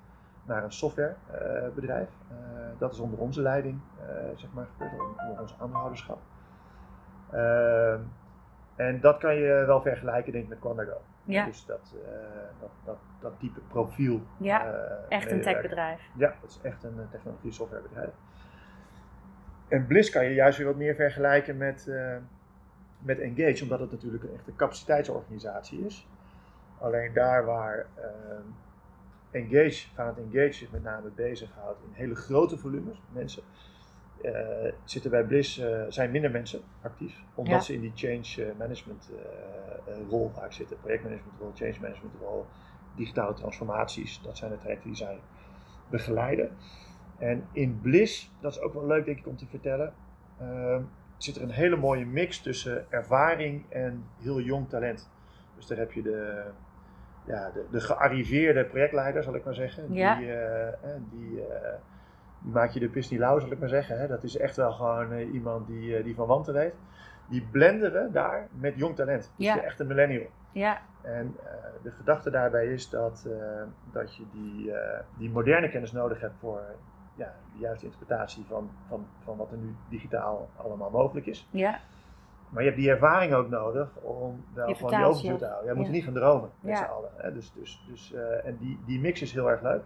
naar 0.44 0.64
een 0.64 0.72
softwarebedrijf. 0.72 2.08
Eh, 2.28 2.36
dat 2.78 2.92
is 2.92 2.98
onder 2.98 3.18
onze 3.18 3.42
leiding, 3.42 3.80
eh, 4.00 4.06
zeg 4.36 4.50
maar, 4.52 4.66
gebeurd, 4.72 4.92
onder 5.28 5.40
ons 5.40 5.54
aandeelhouderschap. 5.60 6.18
En 8.76 9.00
dat 9.00 9.18
kan 9.18 9.34
je 9.34 9.64
wel 9.66 9.82
vergelijken, 9.82 10.32
denk 10.32 10.44
ik, 10.44 10.50
met 10.50 10.58
Quandago. 10.58 11.00
Ja. 11.24 11.44
Dus 11.44 11.66
dat, 11.66 11.94
eh, 12.06 12.12
dat, 12.60 12.70
dat, 12.84 12.98
dat 13.20 13.32
type 13.38 13.60
profiel. 13.68 14.20
Ja, 14.36 14.74
eh, 14.74 15.16
Echt 15.18 15.30
een 15.30 15.42
techbedrijf. 15.42 16.00
Ja, 16.16 16.34
dat 16.40 16.50
is 16.50 16.58
echt 16.62 16.84
een 16.84 16.98
eh, 16.98 17.10
technologie 17.10 17.52
softwarebedrijf. 17.52 18.10
En 19.68 19.86
Bliss 19.86 20.10
kan 20.10 20.24
je 20.24 20.34
juist 20.34 20.58
weer 20.58 20.66
wat 20.66 20.76
meer 20.76 20.94
vergelijken 20.94 21.56
met, 21.56 21.90
met 22.98 23.18
Engage, 23.18 23.62
omdat 23.62 23.80
het 23.80 23.90
natuurlijk 23.90 24.22
een 24.22 24.34
echte 24.34 24.56
capaciteitsorganisatie 24.56 25.84
is. 25.84 26.08
Alleen 26.78 27.12
daar 27.12 27.44
waar 27.44 27.86
Engage, 29.30 29.86
van 29.94 30.06
het 30.06 30.18
Engage 30.18 30.52
zich 30.52 30.70
met 30.70 30.82
name 30.82 31.08
bezighoudt 31.08 31.78
in 31.82 31.92
hele 31.92 32.14
grote 32.14 32.58
volumes 32.58 33.02
mensen, 33.12 33.42
eh, 34.22 34.72
zitten 34.84 35.10
bij 35.10 35.24
Bliss, 35.24 35.58
eh, 35.58 35.82
zijn 35.88 36.10
minder 36.10 36.30
mensen 36.30 36.60
actief, 36.82 37.22
omdat 37.34 37.54
Ja. 37.54 37.60
ze 37.60 37.74
in 37.74 37.80
die 37.80 37.92
change 37.94 38.50
eh, 38.50 38.58
management 38.58 39.10
rol 40.08 40.30
vaak 40.30 40.52
zitten. 40.52 40.76
Projectmanagement 40.80 41.38
rol, 41.38 41.52
change 41.54 41.76
management 41.80 42.14
rol, 42.20 42.46
digitale 42.96 43.34
transformaties, 43.34 44.22
dat 44.22 44.36
zijn 44.36 44.50
de 44.50 44.58
trajecten 44.58 44.88
die 44.88 44.96
zij 44.96 45.18
begeleiden. 45.90 46.50
En 47.18 47.48
in 47.52 47.80
Bliss, 47.80 48.30
dat 48.40 48.52
is 48.52 48.60
ook 48.60 48.72
wel 48.72 48.86
leuk 48.86 49.04
denk 49.04 49.18
ik 49.18 49.26
om 49.26 49.36
te 49.36 49.46
vertellen, 49.46 49.94
ehm, 50.38 50.82
zit 51.16 51.36
er 51.36 51.42
een 51.42 51.50
hele 51.50 51.76
mooie 51.76 52.06
mix 52.06 52.40
tussen 52.42 52.90
ervaring 52.90 53.70
en 53.70 54.04
heel 54.20 54.40
jong 54.40 54.68
talent. 54.68 55.10
Dus 55.56 55.66
daar 55.66 55.78
heb 55.78 55.92
je 55.92 56.02
de, 56.02 56.44
ja, 57.26 57.50
de, 57.50 57.66
de 57.70 57.80
gearriveerde 57.80 58.64
projectleider, 58.64 59.22
zal 59.22 59.34
ik 59.34 59.44
maar 59.44 59.54
zeggen. 59.54 59.92
Ja. 59.92 60.16
Die, 60.18 60.28
die, 61.10 61.42
die 62.42 62.52
maak 62.52 62.70
je 62.70 62.80
de 62.80 62.88
pis 62.88 63.10
niet 63.10 63.20
lauw, 63.20 63.38
zal 63.38 63.50
ik 63.50 63.58
maar 63.58 63.68
zeggen. 63.68 63.98
Hè. 64.00 64.06
Dat 64.08 64.22
is 64.22 64.36
echt 64.36 64.56
wel 64.56 64.72
gewoon 64.72 65.12
eh, 65.12 65.32
iemand 65.32 65.66
die, 65.66 65.96
eh, 65.96 66.04
die 66.04 66.14
van 66.14 66.26
wanten 66.26 66.54
weet. 66.54 66.74
Die 67.28 67.46
blenden 67.50 67.92
we 67.92 68.08
daar 68.12 68.48
met 68.52 68.76
jong 68.76 68.94
talent. 68.96 69.32
Dus 69.36 69.46
Ja. 69.46 69.54
de 69.54 69.60
echte 69.60 69.84
millennial. 69.84 70.26
Ja, 70.52 70.80
En 71.02 71.36
eh, 71.44 71.52
de 71.82 71.90
gedachte 71.90 72.30
daarbij 72.30 72.66
is 72.66 72.90
dat, 72.90 73.28
dat 73.92 74.16
je 74.16 74.22
die, 74.32 74.72
die 75.18 75.30
moderne 75.30 75.68
kennis 75.68 75.92
nodig 75.92 76.20
hebt 76.20 76.34
voor 76.40 76.60
ja, 77.14 77.34
de 77.52 77.58
juiste 77.58 77.84
interpretatie 77.86 78.44
van, 78.48 78.70
van, 78.88 79.06
van 79.24 79.36
wat 79.36 79.50
er 79.52 79.56
nu 79.58 79.74
digitaal 79.88 80.48
allemaal 80.56 80.90
mogelijk 80.90 81.26
is. 81.26 81.48
ja, 81.50 81.78
Maar 82.48 82.62
je 82.62 82.68
hebt 82.68 82.80
die 82.80 82.90
ervaring 82.90 83.32
ook 83.34 83.48
nodig 83.48 83.96
om 84.00 84.44
wel 84.54 84.68
Je 84.68 84.74
gewoon 84.74 85.12
die 85.12 85.30
je. 85.30 85.36
te 85.36 85.44
houden. 85.44 85.64
Jij 85.64 85.74
moet 85.74 85.82
Ja. 85.82 85.88
er 85.88 85.94
niet 85.96 86.04
gaan 86.04 86.14
dromen 86.14 86.50
met 86.60 86.70
Ja. 86.70 86.84
z'n 86.84 86.90
allen. 86.90 87.10
Hè? 87.16 87.32
Dus, 87.32 87.52
dus, 87.52 87.84
dus, 87.88 88.12
en 88.44 88.56
die, 88.56 88.78
die 88.86 89.00
mix 89.00 89.22
is 89.22 89.32
heel 89.32 89.50
erg 89.50 89.62
leuk. 89.62 89.82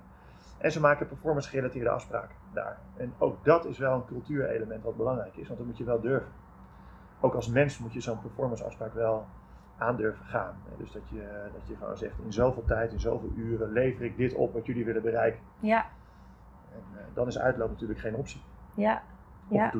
En 0.58 0.72
ze 0.72 0.80
maken 0.80 1.08
performance 1.08 1.48
gerelateerde 1.48 1.90
afspraken 1.90 2.36
daar. 2.52 2.78
En 2.96 3.12
ook 3.18 3.44
dat 3.44 3.64
is 3.64 3.78
wel 3.78 3.94
een 3.94 4.04
cultuurelement 4.04 4.82
wat 4.82 4.96
belangrijk 4.96 5.36
is, 5.36 5.46
want 5.46 5.58
dat 5.58 5.66
moet 5.68 5.78
je 5.78 5.84
wel 5.84 6.00
durven. 6.00 6.32
Ook 7.20 7.34
als 7.34 7.48
mens 7.48 7.78
moet 7.78 7.92
je 7.92 8.00
zo'n 8.00 8.20
performance 8.20 8.64
afspraak 8.64 8.94
wel 8.94 9.26
aandurven 9.78 10.24
gaan. 10.24 10.56
Hè? 10.68 10.76
Dus 10.76 10.92
dat 10.92 11.08
je, 11.08 11.48
dat 11.52 11.66
je 11.66 11.76
gewoon 11.76 11.96
zegt, 11.96 12.18
in 12.24 12.32
zoveel 12.32 12.64
tijd, 12.64 12.92
in 12.92 13.00
zoveel 13.00 13.30
uren 13.36 13.70
lever 13.72 14.04
ik 14.04 14.16
dit 14.16 14.34
op 14.34 14.52
wat 14.52 14.66
jullie 14.66 14.84
willen 14.84 15.02
bereiken. 15.02 15.40
ja, 15.60 15.86
En 16.72 16.98
eh, 16.98 17.04
dan 17.14 17.26
is 17.26 17.38
uitloop 17.38 17.70
natuurlijk 17.70 18.00
geen 18.00 18.14
optie. 18.16 18.42
ja. 18.74 19.02
Of 19.48 19.56
Ja. 19.58 19.64
het 19.64 19.72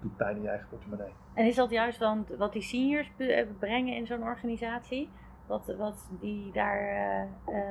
doet, 0.00 0.16
pijn 0.16 0.36
in 0.36 0.42
je 0.42 0.48
eigen 0.48 0.68
portemonnee. 0.68 1.12
En 1.34 1.46
is 1.46 1.54
dat 1.54 1.70
juist 1.70 1.98
dan 1.98 2.26
wat 2.38 2.52
die 2.52 2.62
seniors 2.62 3.10
eh, 3.16 3.46
brengen 3.58 3.94
in 3.96 4.06
zo'n 4.06 4.22
organisatie? 4.22 5.10
Wat, 5.46 5.74
wat 5.78 6.10
die 6.20 6.52
daar 6.52 6.80
eh, 6.88 7.62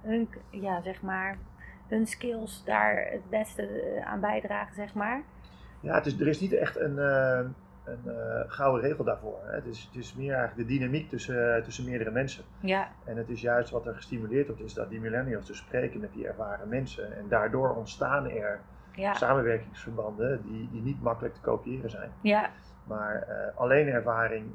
hun, 0.00 0.28
ja, 0.50 0.80
zeg 0.80 1.02
maar, 1.02 1.38
hun 1.88 2.06
skills 2.06 2.64
daar 2.64 3.08
het 3.10 3.30
beste 3.30 3.62
eh, 3.62 4.06
aan 4.06 4.20
bijdragen, 4.20 4.74
zeg 4.74 4.94
maar? 4.94 5.22
Ja, 5.80 5.94
het 5.94 6.06
is, 6.06 6.20
er 6.20 6.26
is 6.26 6.40
niet 6.40 6.52
echt 6.52 6.76
een, 6.76 6.98
eh, 6.98 7.40
een 7.84 8.12
eh, 8.12 8.40
gouden 8.46 8.88
regel 8.88 9.04
daarvoor. 9.04 9.38
Hè. 9.44 9.54
Het, 9.54 9.66
is, 9.66 9.88
het 9.92 10.02
is 10.02 10.14
meer 10.14 10.34
eigenlijk 10.34 10.68
de 10.68 10.74
dynamiek 10.74 11.08
tussen, 11.08 11.62
tussen 11.64 11.84
meerdere 11.84 12.10
mensen. 12.10 12.44
Ja, 12.60 12.88
En 13.04 13.16
het 13.16 13.28
is 13.28 13.40
juist 13.40 13.70
wat 13.70 13.86
er 13.86 13.94
gestimuleerd 13.94 14.46
wordt, 14.46 14.62
is 14.62 14.74
dat 14.74 14.90
die 14.90 15.00
millennials 15.00 15.46
dus 15.46 15.58
spreken 15.58 16.00
met 16.00 16.12
die 16.12 16.26
ervaren 16.26 16.68
mensen. 16.68 17.16
En 17.16 17.28
daardoor 17.28 17.74
ontstaan 17.74 18.30
er 18.30 18.60
ja, 18.94 19.14
samenwerkingsverbanden 19.14 20.42
die, 20.42 20.68
die 20.72 20.82
niet 20.82 21.02
makkelijk 21.02 21.34
te 21.34 21.40
kopiëren 21.40 21.90
zijn. 21.90 22.10
ja, 22.20 22.50
Maar 22.84 23.26
alleen 23.54 23.88
ervaring 23.88 24.54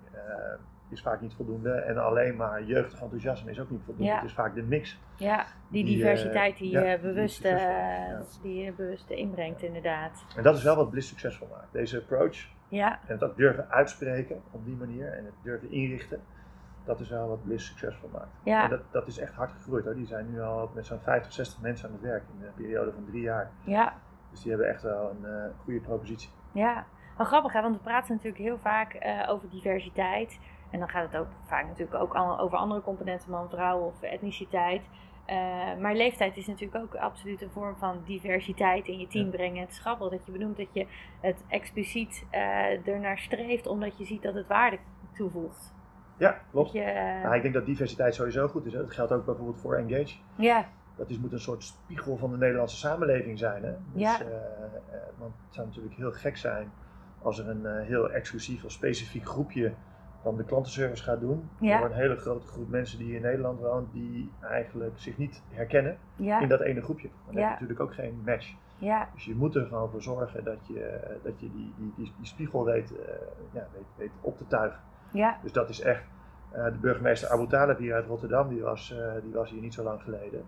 is 0.93 1.01
vaak 1.01 1.21
niet 1.21 1.33
voldoende. 1.33 1.71
En 1.71 1.97
alleen 1.97 2.35
maar 2.35 2.63
jeugdig 2.63 3.01
enthousiasme 3.01 3.51
is 3.51 3.59
ook 3.59 3.69
niet 3.69 3.81
voldoende. 3.85 4.09
Ja. 4.12 4.15
Het 4.15 4.25
is 4.25 4.33
vaak 4.33 4.55
de 4.55 4.62
mix. 4.63 5.00
ja. 5.17 5.45
Die 5.69 5.83
Die, 5.85 5.93
eh, 5.93 6.01
diversiteit 6.01 6.57
die 6.57 6.71
ja, 6.71 6.81
die 6.83 7.00
bewust, 7.00 7.45
is, 7.45 7.51
eh, 7.63 8.19
die 8.41 8.63
je 8.63 8.71
bewust 8.73 9.09
inbrengt, 9.09 9.62
inderdaad. 9.62 10.25
En 10.35 10.43
dat 10.43 10.57
is 10.57 10.63
wel 10.63 10.75
wat 10.75 10.89
Bliss 10.89 11.07
succesvol 11.09 11.47
maakt. 11.51 11.71
Deze 11.71 11.97
approach 11.97 12.38
Ja, 12.67 12.91
En 12.91 13.13
het 13.13 13.23
ook 13.23 13.38
durven 13.38 13.69
uitspreken 13.69 14.41
op 14.51 14.65
die 14.65 14.75
manier 14.75 15.13
en 15.13 15.25
het 15.25 15.33
durven 15.43 15.71
inrichten, 15.71 16.21
dat 16.85 17.00
is 17.00 17.09
wel 17.09 17.27
wat 17.27 17.43
Bliss 17.43 17.67
succesvol 17.67 18.09
maakt. 18.13 18.31
Ja. 18.43 18.63
En 18.63 18.69
dat, 18.69 18.81
dat 18.91 19.07
is 19.07 19.17
echt 19.17 19.33
hard 19.33 19.51
gegroeid 19.51 19.85
hoor. 19.85 19.95
Die 19.95 20.05
zijn 20.05 20.31
nu 20.31 20.41
al 20.41 20.71
met 20.73 20.85
zo'n 20.85 21.00
50, 21.00 21.31
60 21.33 21.62
mensen 21.62 21.88
aan 21.88 21.93
het 21.93 22.01
werk 22.03 22.23
in 22.39 22.45
een 22.45 22.53
periode 22.53 22.91
van 22.91 23.05
drie 23.05 23.21
jaar. 23.21 23.51
ja, 23.63 23.93
Dus 24.31 24.41
die 24.41 24.51
hebben 24.51 24.69
echt 24.69 24.81
wel 24.81 25.09
een 25.09 25.25
eh, 25.25 25.43
goede 25.63 25.79
propositie. 25.79 26.29
ja. 26.51 26.85
Wel 27.17 27.25
grappig, 27.25 27.53
hè? 27.53 27.62
want 27.62 27.75
we 27.75 27.81
praten 27.81 28.12
natuurlijk 28.15 28.43
heel 28.43 28.57
vaak 28.57 28.93
eh, 28.93 29.29
over 29.29 29.50
diversiteit. 29.50 30.39
En 30.74 30.80
dan 30.80 30.89
gaat 30.89 31.12
het 31.12 31.22
ook 31.22 31.27
vaak 31.46 31.65
natuurlijk 31.68 32.01
ook 32.01 32.15
over 32.39 32.58
andere 32.58 32.82
componenten, 32.82 33.32
man, 33.32 33.50
vrouw 33.50 33.80
of 33.80 34.01
etniciteit. 34.01 34.82
Eh, 35.25 35.36
maar 35.80 35.96
leeftijd 35.96 36.38
is 36.38 36.48
natuurlijk 36.48 36.84
ook 36.84 36.96
absoluut 36.96 37.42
een 37.42 37.50
vorm 37.51 37.75
van 37.75 38.01
diversiteit 38.06 38.88
in 38.88 39.00
je 39.00 39.08
team 39.08 39.25
Ja. 39.25 39.32
brengen. 39.32 39.62
Het 39.62 39.70
is 39.72 39.80
grappig 39.80 40.10
dat 40.10 40.25
je 40.25 40.32
benoemt 40.32 40.58
dat 40.58 40.74
je 40.74 40.88
het 41.22 41.44
expliciet 41.48 42.25
eh 42.30 42.88
ernaar 42.88 43.18
streeft, 43.18 43.68
omdat 43.68 43.98
je 43.98 44.06
ziet 44.06 44.22
dat 44.22 44.34
het 44.34 44.48
waarde 44.48 44.77
toevoegt. 45.13 45.74
Ja, 46.18 46.38
klopt. 46.51 46.72
je, 46.72 46.82
eh, 46.82 47.24
Nou, 47.24 47.36
ik 47.36 47.42
denk 47.42 47.53
dat 47.53 47.65
diversiteit 47.65 48.15
sowieso 48.15 48.48
goed 48.48 48.65
is. 48.65 48.74
Hè. 48.74 48.80
Dat 48.80 48.92
geldt 48.94 49.12
ook 49.12 49.25
bijvoorbeeld 49.25 49.60
voor 49.60 49.75
Engage. 49.75 50.15
ja, 50.36 50.65
Dat 50.96 51.10
is, 51.10 51.20
moet 51.20 51.32
een 51.32 51.39
soort 51.39 51.63
spiegel 51.63 52.18
van 52.18 52.32
de 52.32 52.38
Nederlandse 52.38 52.77
samenleving 52.77 53.39
zijn. 53.39 53.63
Hè? 53.63 53.72
Dus, 53.94 54.01
Ja. 54.01 54.18
want 55.18 55.34
het 55.46 55.53
zou 55.56 55.68
natuurlijk 55.68 55.96
heel 55.96 56.12
gek 56.12 56.38
zijn 56.38 56.72
als 57.22 57.39
er 57.39 57.50
een 57.50 57.65
heel 57.86 58.12
exclusief 58.12 58.63
of 58.63 58.72
specifiek 58.72 59.25
groepje 59.25 59.74
dan 60.24 60.38
de 60.38 60.44
klantenservice 60.44 61.03
gaat 61.03 61.20
doen. 61.20 61.50
Ja. 61.60 61.77
Voor 61.77 61.86
een 61.88 61.94
hele 61.96 62.15
grote 62.15 62.48
groep 62.48 62.70
mensen 62.70 62.98
die 63.00 63.15
in 63.15 63.22
Nederland 63.22 63.60
woont, 63.60 63.92
die 63.94 64.32
eigenlijk 64.42 65.00
zich 65.00 65.18
niet 65.18 65.42
herkennen 65.50 65.98
ja, 66.15 66.39
in 66.42 66.48
dat 66.50 66.60
ene 66.62 66.82
groepje. 66.82 67.10
Dan 67.25 67.34
Ja. 67.36 67.39
heb 67.39 67.48
je 67.48 67.53
natuurlijk 67.53 67.80
ook 67.80 67.94
geen 67.94 68.22
match. 68.25 68.53
ja, 68.77 69.10
Dus 69.13 69.25
je 69.25 69.36
moet 69.36 69.56
er 69.56 69.65
gewoon 69.65 69.89
voor 69.89 70.01
zorgen 70.01 70.44
dat 70.44 70.68
je, 70.68 71.00
dat 71.24 71.39
je 71.39 71.51
die, 71.51 71.74
die, 71.77 71.94
die, 71.96 72.13
die 72.18 72.25
spiegel 72.27 72.65
weet, 72.65 72.96
eh, 72.98 73.13
ja, 73.51 73.68
weet, 73.74 73.86
weet 73.96 74.12
op 74.22 74.38
te 74.38 74.48
tuigen. 74.48 74.80
ja, 75.12 75.38
Dus 75.42 75.51
dat 75.51 75.70
is 75.70 75.82
echt. 75.82 76.03
eh, 76.51 76.63
de 76.65 76.77
burgemeester 76.82 77.30
Abu 77.30 77.48
Talib 77.48 77.77
hier 77.77 77.94
uit 77.94 78.06
Rotterdam, 78.06 78.50
die 78.50 78.62
was, 78.62 78.92
eh, 78.98 79.13
die 79.24 79.34
was 79.34 79.50
hier 79.50 79.62
niet 79.62 79.74
zo 79.74 79.84
lang 79.84 80.01
geleden. 80.01 80.46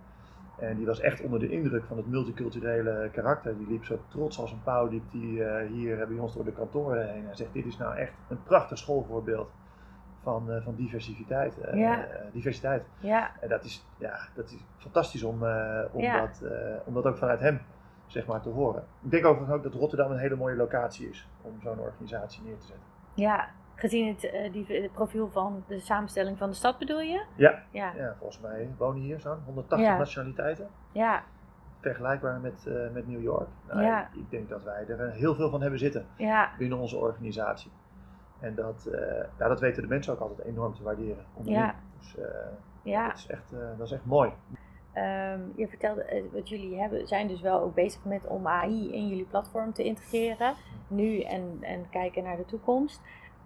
En 0.59 0.77
die 0.77 0.85
was 0.85 0.99
echt 0.99 1.21
onder 1.21 1.39
de 1.39 1.49
indruk 1.49 1.83
van 1.85 1.97
het 1.97 2.07
multiculturele 2.07 3.09
karakter. 3.11 3.57
Die 3.57 3.67
liep 3.67 3.83
zo 3.85 3.99
trots 4.07 4.39
als 4.39 4.51
een 4.51 4.63
pauw, 4.63 4.87
liep 4.87 5.11
die 5.11 5.43
hier 5.71 6.07
bij 6.07 6.17
ons 6.17 6.33
door 6.33 6.43
de 6.45 6.51
kantoren 6.51 7.13
heen. 7.13 7.27
En 7.29 7.35
zegt, 7.35 7.53
dit 7.53 7.65
is 7.65 7.77
nou 7.77 7.95
echt 7.95 8.13
een 8.29 8.43
prachtig 8.43 8.77
schoolvoorbeeld 8.77 9.49
van, 10.25 10.51
eh, 10.51 10.63
van 10.63 10.75
diversiteit. 10.75 11.59
eh, 11.61 11.79
Ja. 11.79 12.05
eh, 12.07 12.31
diversiteit. 12.31 12.85
ja, 12.99 13.31
En 13.41 13.49
dat 13.49 13.63
is, 13.63 13.85
ja, 13.97 14.19
dat 14.33 14.49
is 14.49 14.65
fantastisch 14.77 15.23
om, 15.23 15.33
om, 15.91 16.01
Ja. 16.01 16.21
dat, 16.21 16.43
om 16.85 16.93
dat 16.93 17.05
ook 17.05 17.17
vanuit 17.17 17.39
hem 17.39 17.61
zeg 18.05 18.25
maar, 18.25 18.41
te 18.41 18.49
horen. 18.49 18.83
Ik 19.03 19.11
denk 19.11 19.25
overigens 19.25 19.57
ook 19.57 19.63
dat 19.63 19.73
Rotterdam 19.73 20.11
een 20.11 20.17
hele 20.17 20.35
mooie 20.35 20.55
locatie 20.55 21.09
is 21.09 21.29
om 21.41 21.61
zo'n 21.61 21.79
organisatie 21.79 22.43
neer 22.43 22.57
te 22.57 22.65
zetten. 22.65 22.85
ja. 23.13 23.49
Gezien 23.77 24.07
het, 24.07 24.51
die, 24.53 24.65
het 24.81 24.91
profiel 24.91 25.29
van 25.29 25.63
de 25.67 25.79
samenstelling 25.79 26.37
van 26.37 26.49
de 26.49 26.55
stad 26.55 26.77
bedoel 26.79 26.99
je? 27.01 27.25
Ja, 27.35 27.63
Ja, 27.71 27.93
Ja, 27.95 28.15
volgens 28.19 28.39
mij 28.39 28.73
wonen 28.77 29.01
hier 29.01 29.19
zo'n 29.19 29.39
180 29.45 29.87
Ja. 29.87 29.97
nationaliteiten. 29.97 30.67
ja, 30.91 31.23
Vergelijkbaar 31.79 32.39
met, 32.39 32.69
met 32.93 33.07
New 33.07 33.21
York. 33.21 33.47
Nou, 33.67 33.81
Ja. 33.81 34.09
ik, 34.13 34.29
denk 34.29 34.49
dat 34.49 34.63
wij 34.63 34.85
er 34.87 35.11
heel 35.11 35.35
veel 35.35 35.49
van 35.49 35.61
hebben 35.61 35.79
zitten 35.79 36.05
binnen 36.57 36.77
onze 36.77 36.97
organisatie. 36.97 37.71
En 38.39 38.55
dat, 38.55 38.85
eh, 38.85 39.23
ja, 39.39 39.47
dat 39.47 39.59
weten 39.59 39.81
de 39.81 39.87
mensen 39.87 40.13
ook 40.13 40.19
altijd 40.19 40.47
enorm 40.47 40.73
te 40.73 40.83
waarderen. 40.83 41.25
Ja. 41.43 41.75
Dus 41.99 42.17
eh, 42.17 42.25
ja. 42.83 43.07
dat, 43.07 43.17
is 43.17 43.27
echt, 43.27 43.53
eh, 43.53 43.59
dat 43.77 43.87
is 43.87 43.93
echt 43.93 44.05
mooi. 44.05 44.31
Ehm, 44.93 45.39
je 45.55 45.67
vertelde, 45.67 46.23
wat 46.31 46.49
jullie 46.49 46.79
hebben, 46.79 47.07
zijn 47.07 47.27
dus 47.27 47.41
wel 47.41 47.61
ook 47.61 47.73
bezig 47.75 48.05
met 48.05 48.27
om 48.27 48.47
AI 48.47 48.93
in 48.93 49.07
jullie 49.07 49.25
platform 49.25 49.73
te 49.73 49.83
integreren. 49.83 50.53
Nu 50.87 51.19
en, 51.21 51.57
en 51.61 51.89
kijken 51.89 52.23
naar 52.23 52.37
de 52.37 52.45
toekomst. 52.45 53.01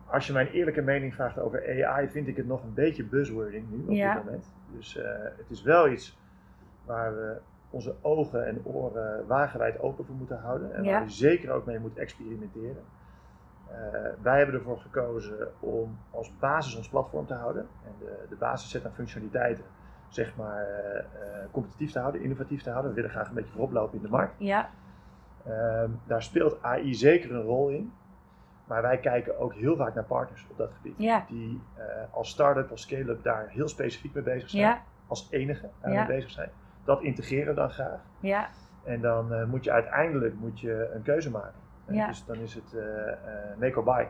Als 0.05 0.27
je 0.27 0.33
mijn 0.33 0.47
eerlijke 0.47 0.81
mening 0.81 1.13
vraagt 1.13 1.39
over 1.39 1.85
AI, 1.85 2.09
vind 2.09 2.27
ik 2.27 2.37
het 2.37 2.47
nog 2.47 2.63
een 2.63 2.73
beetje 2.73 3.03
buzzwording 3.03 3.69
nu 3.69 3.83
op 3.83 3.91
Ja. 3.91 4.13
dit 4.13 4.23
moment. 4.23 4.53
Dus 4.71 4.93
het 5.37 5.49
is 5.49 5.61
wel 5.61 5.89
iets 5.89 6.17
waar 6.85 7.15
we 7.15 7.37
onze 7.69 7.95
ogen 8.01 8.45
en 8.47 8.65
oren 8.65 9.27
wagenwijd 9.27 9.79
open 9.79 10.05
voor 10.05 10.15
moeten 10.15 10.39
houden. 10.39 10.73
En 10.73 10.85
waar 10.85 11.03
we 11.03 11.09
zeker 11.09 11.51
ook 11.51 11.65
mee 11.65 11.79
moeten 11.79 12.01
experimenteren. 12.01 12.83
Eh, 13.69 13.77
wij 14.21 14.37
hebben 14.37 14.55
ervoor 14.55 14.79
gekozen 14.79 15.47
om 15.59 15.97
als 16.11 16.37
basis 16.37 16.75
ons 16.75 16.89
platform 16.89 17.25
te 17.25 17.33
houden. 17.33 17.67
En 17.85 17.91
de, 17.99 18.25
de 18.29 18.35
basisset 18.35 18.85
aan 18.85 18.91
functionaliteiten, 18.93 19.63
zeg 20.07 20.35
maar, 20.35 20.65
eh, 20.67 20.99
eh, 20.99 21.49
competitief 21.51 21.91
te 21.91 21.99
houden, 21.99 22.21
innovatief 22.21 22.61
te 22.63 22.69
houden. 22.69 22.89
We 22.89 22.95
willen 22.95 23.11
graag 23.11 23.27
een 23.29 23.33
beetje 23.35 23.51
vooroplopen 23.51 23.95
in 23.97 24.01
de 24.03 24.09
markt. 24.09 24.33
Ja, 24.37 24.69
Ehm, 25.45 25.89
daar 26.03 26.23
speelt 26.23 26.61
AI 26.63 26.93
zeker 26.93 27.31
een 27.35 27.41
rol 27.41 27.69
in. 27.69 27.93
Maar 28.67 28.81
wij 28.81 28.97
kijken 28.99 29.37
ook 29.39 29.53
heel 29.53 29.75
vaak 29.75 29.93
naar 29.95 30.03
partners 30.03 30.47
op 30.49 30.57
dat 30.57 30.71
gebied. 30.73 30.93
Ja. 30.97 31.25
Die 31.27 31.61
als 32.11 32.29
start-up, 32.29 32.71
als 32.71 32.81
scale-up 32.81 33.23
daar 33.23 33.47
heel 33.49 33.67
specifiek 33.67 34.13
mee 34.13 34.23
bezig 34.23 34.49
zijn. 34.49 34.63
ja, 34.63 34.81
Als 35.07 35.27
enige 35.31 35.69
daarmee 35.79 35.99
Ja. 35.99 36.05
bezig 36.05 36.29
zijn. 36.29 36.49
Dat 36.83 37.01
integreren 37.01 37.47
we 37.47 37.53
dan 37.59 37.69
graag. 37.71 38.01
ja, 38.19 38.49
En 38.83 39.01
dan 39.01 39.49
moet 39.49 39.63
je 39.63 39.71
uiteindelijk 39.71 40.35
moet 40.35 40.59
je 40.59 40.89
een 40.93 41.01
keuze 41.01 41.31
maken. 41.31 41.59
Ja. 41.93 42.07
Dus 42.07 42.25
dan 42.25 42.37
is 42.37 42.53
het 42.53 42.73
eh, 42.73 43.07
eh, 43.11 43.57
make 43.59 43.77
or 43.77 43.83
buy 43.83 44.07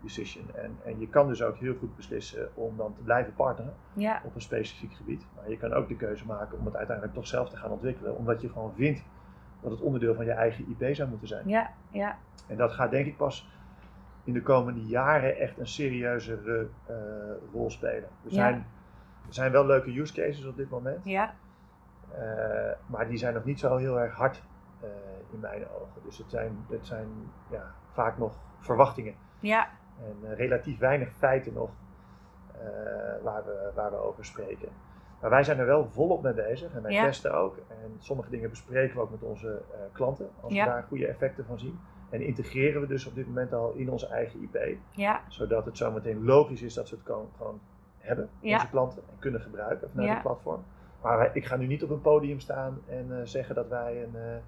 decision. 0.00 0.54
En, 0.54 0.78
en 0.84 1.00
je 1.00 1.08
kan 1.08 1.28
dus 1.28 1.42
ook 1.42 1.56
heel 1.56 1.74
goed 1.78 1.96
beslissen 1.96 2.48
om 2.54 2.76
dan 2.76 2.94
te 2.94 3.00
blijven 3.02 3.34
partneren 3.34 3.74
ja, 3.92 4.20
op 4.24 4.34
een 4.34 4.40
specifiek 4.40 4.92
gebied. 4.94 5.26
Maar 5.36 5.50
je 5.50 5.56
kan 5.56 5.72
ook 5.72 5.88
de 5.88 5.96
keuze 5.96 6.26
maken 6.26 6.58
om 6.58 6.64
het 6.64 6.76
uiteindelijk 6.76 7.16
toch 7.16 7.26
zelf 7.26 7.48
te 7.50 7.56
gaan 7.56 7.70
ontwikkelen. 7.70 8.16
Omdat 8.16 8.40
je 8.40 8.48
gewoon 8.48 8.74
vindt 8.74 9.02
dat 9.60 9.70
het 9.70 9.80
onderdeel 9.80 10.14
van 10.14 10.24
je 10.24 10.30
eigen 10.32 10.68
IP 10.78 10.94
zou 10.94 11.08
moeten 11.08 11.28
zijn. 11.28 11.48
ja, 11.48 11.70
ja, 11.90 12.18
En 12.48 12.56
dat 12.56 12.72
gaat 12.72 12.90
denk 12.90 13.06
ik 13.06 13.16
pas 13.16 13.50
in 14.24 14.32
de 14.32 14.42
komende 14.42 14.80
jaren 14.86 15.36
echt 15.36 15.58
een 15.58 15.66
serieuzere 15.66 16.68
eh, 16.86 16.94
rol 17.52 17.70
spelen. 17.70 18.02
Er 18.02 18.08
Ja. 18.22 18.30
zijn, 18.30 18.54
er 19.26 19.34
zijn 19.34 19.52
wel 19.52 19.66
leuke 19.66 19.98
use 20.00 20.12
cases 20.14 20.44
op 20.46 20.56
dit 20.56 20.70
moment. 20.70 21.04
ja, 21.04 21.34
maar 22.86 23.08
die 23.08 23.16
zijn 23.18 23.34
nog 23.34 23.44
niet 23.44 23.58
zo 23.58 23.76
heel 23.76 24.00
erg 24.00 24.14
hard 24.14 24.42
in 25.32 25.40
mijn 25.40 25.62
ogen. 25.68 26.02
Dus 26.04 26.18
het 26.18 26.30
zijn, 26.30 26.64
het 26.70 26.86
zijn 26.86 27.08
ja, 27.50 27.74
vaak 27.92 28.18
nog 28.18 28.32
verwachtingen. 28.58 29.14
ja, 29.40 29.68
En 29.98 30.30
eh, 30.30 30.36
relatief 30.36 30.78
weinig 30.78 31.12
feiten 31.12 31.52
nog 31.52 31.70
eh, 32.52 33.22
waar, 33.22 33.44
we, 33.44 33.70
waar 33.74 33.90
we 33.90 33.96
over 33.96 34.24
spreken. 34.24 34.68
Maar 35.20 35.30
wij 35.30 35.42
zijn 35.42 35.58
er 35.58 35.66
wel 35.66 35.88
volop 35.90 36.22
mee 36.22 36.32
bezig 36.34 36.74
en 36.74 36.82
wij 36.82 36.92
Ja. 36.92 37.04
testen 37.04 37.34
ook. 37.34 37.56
En 37.68 37.94
sommige 37.98 38.30
dingen 38.30 38.50
bespreken 38.50 38.96
we 38.96 39.02
ook 39.02 39.10
met 39.10 39.22
onze 39.22 39.62
eh, 39.72 39.78
klanten 39.92 40.30
als 40.40 40.52
Ja. 40.52 40.64
we 40.64 40.70
daar 40.70 40.82
goede 40.82 41.06
effecten 41.06 41.44
van 41.44 41.58
zien. 41.58 41.80
En 42.10 42.20
integreren 42.20 42.80
we 42.80 42.86
dus 42.86 43.06
op 43.06 43.14
dit 43.14 43.26
moment 43.26 43.52
al 43.52 43.72
in 43.72 43.90
onze 43.90 44.06
eigen 44.06 44.42
IP. 44.42 44.78
ja, 44.90 45.20
Zodat 45.28 45.64
het 45.64 45.76
zometeen 45.76 46.24
logisch 46.24 46.62
is 46.62 46.74
dat 46.74 46.88
ze 46.88 46.94
het 46.94 47.04
gewoon, 47.04 47.28
gewoon 47.36 47.60
hebben, 47.98 48.28
onze 48.42 48.68
klanten, 48.70 49.02
en 49.10 49.18
kunnen 49.18 49.40
gebruiken 49.40 49.90
vanuit 49.90 50.10
het 50.10 50.22
platform. 50.22 50.64
Maar 51.02 51.18
wij- 51.18 51.30
ik 51.32 51.44
ga 51.46 51.56
nu 51.56 51.66
niet 51.66 51.82
op 51.84 51.90
een 51.90 52.00
podium 52.00 52.40
staan 52.40 52.78
en 52.88 53.28
zeggen 53.28 53.54
dat 53.54 53.68
wij 53.68 54.02
een, 54.02 54.42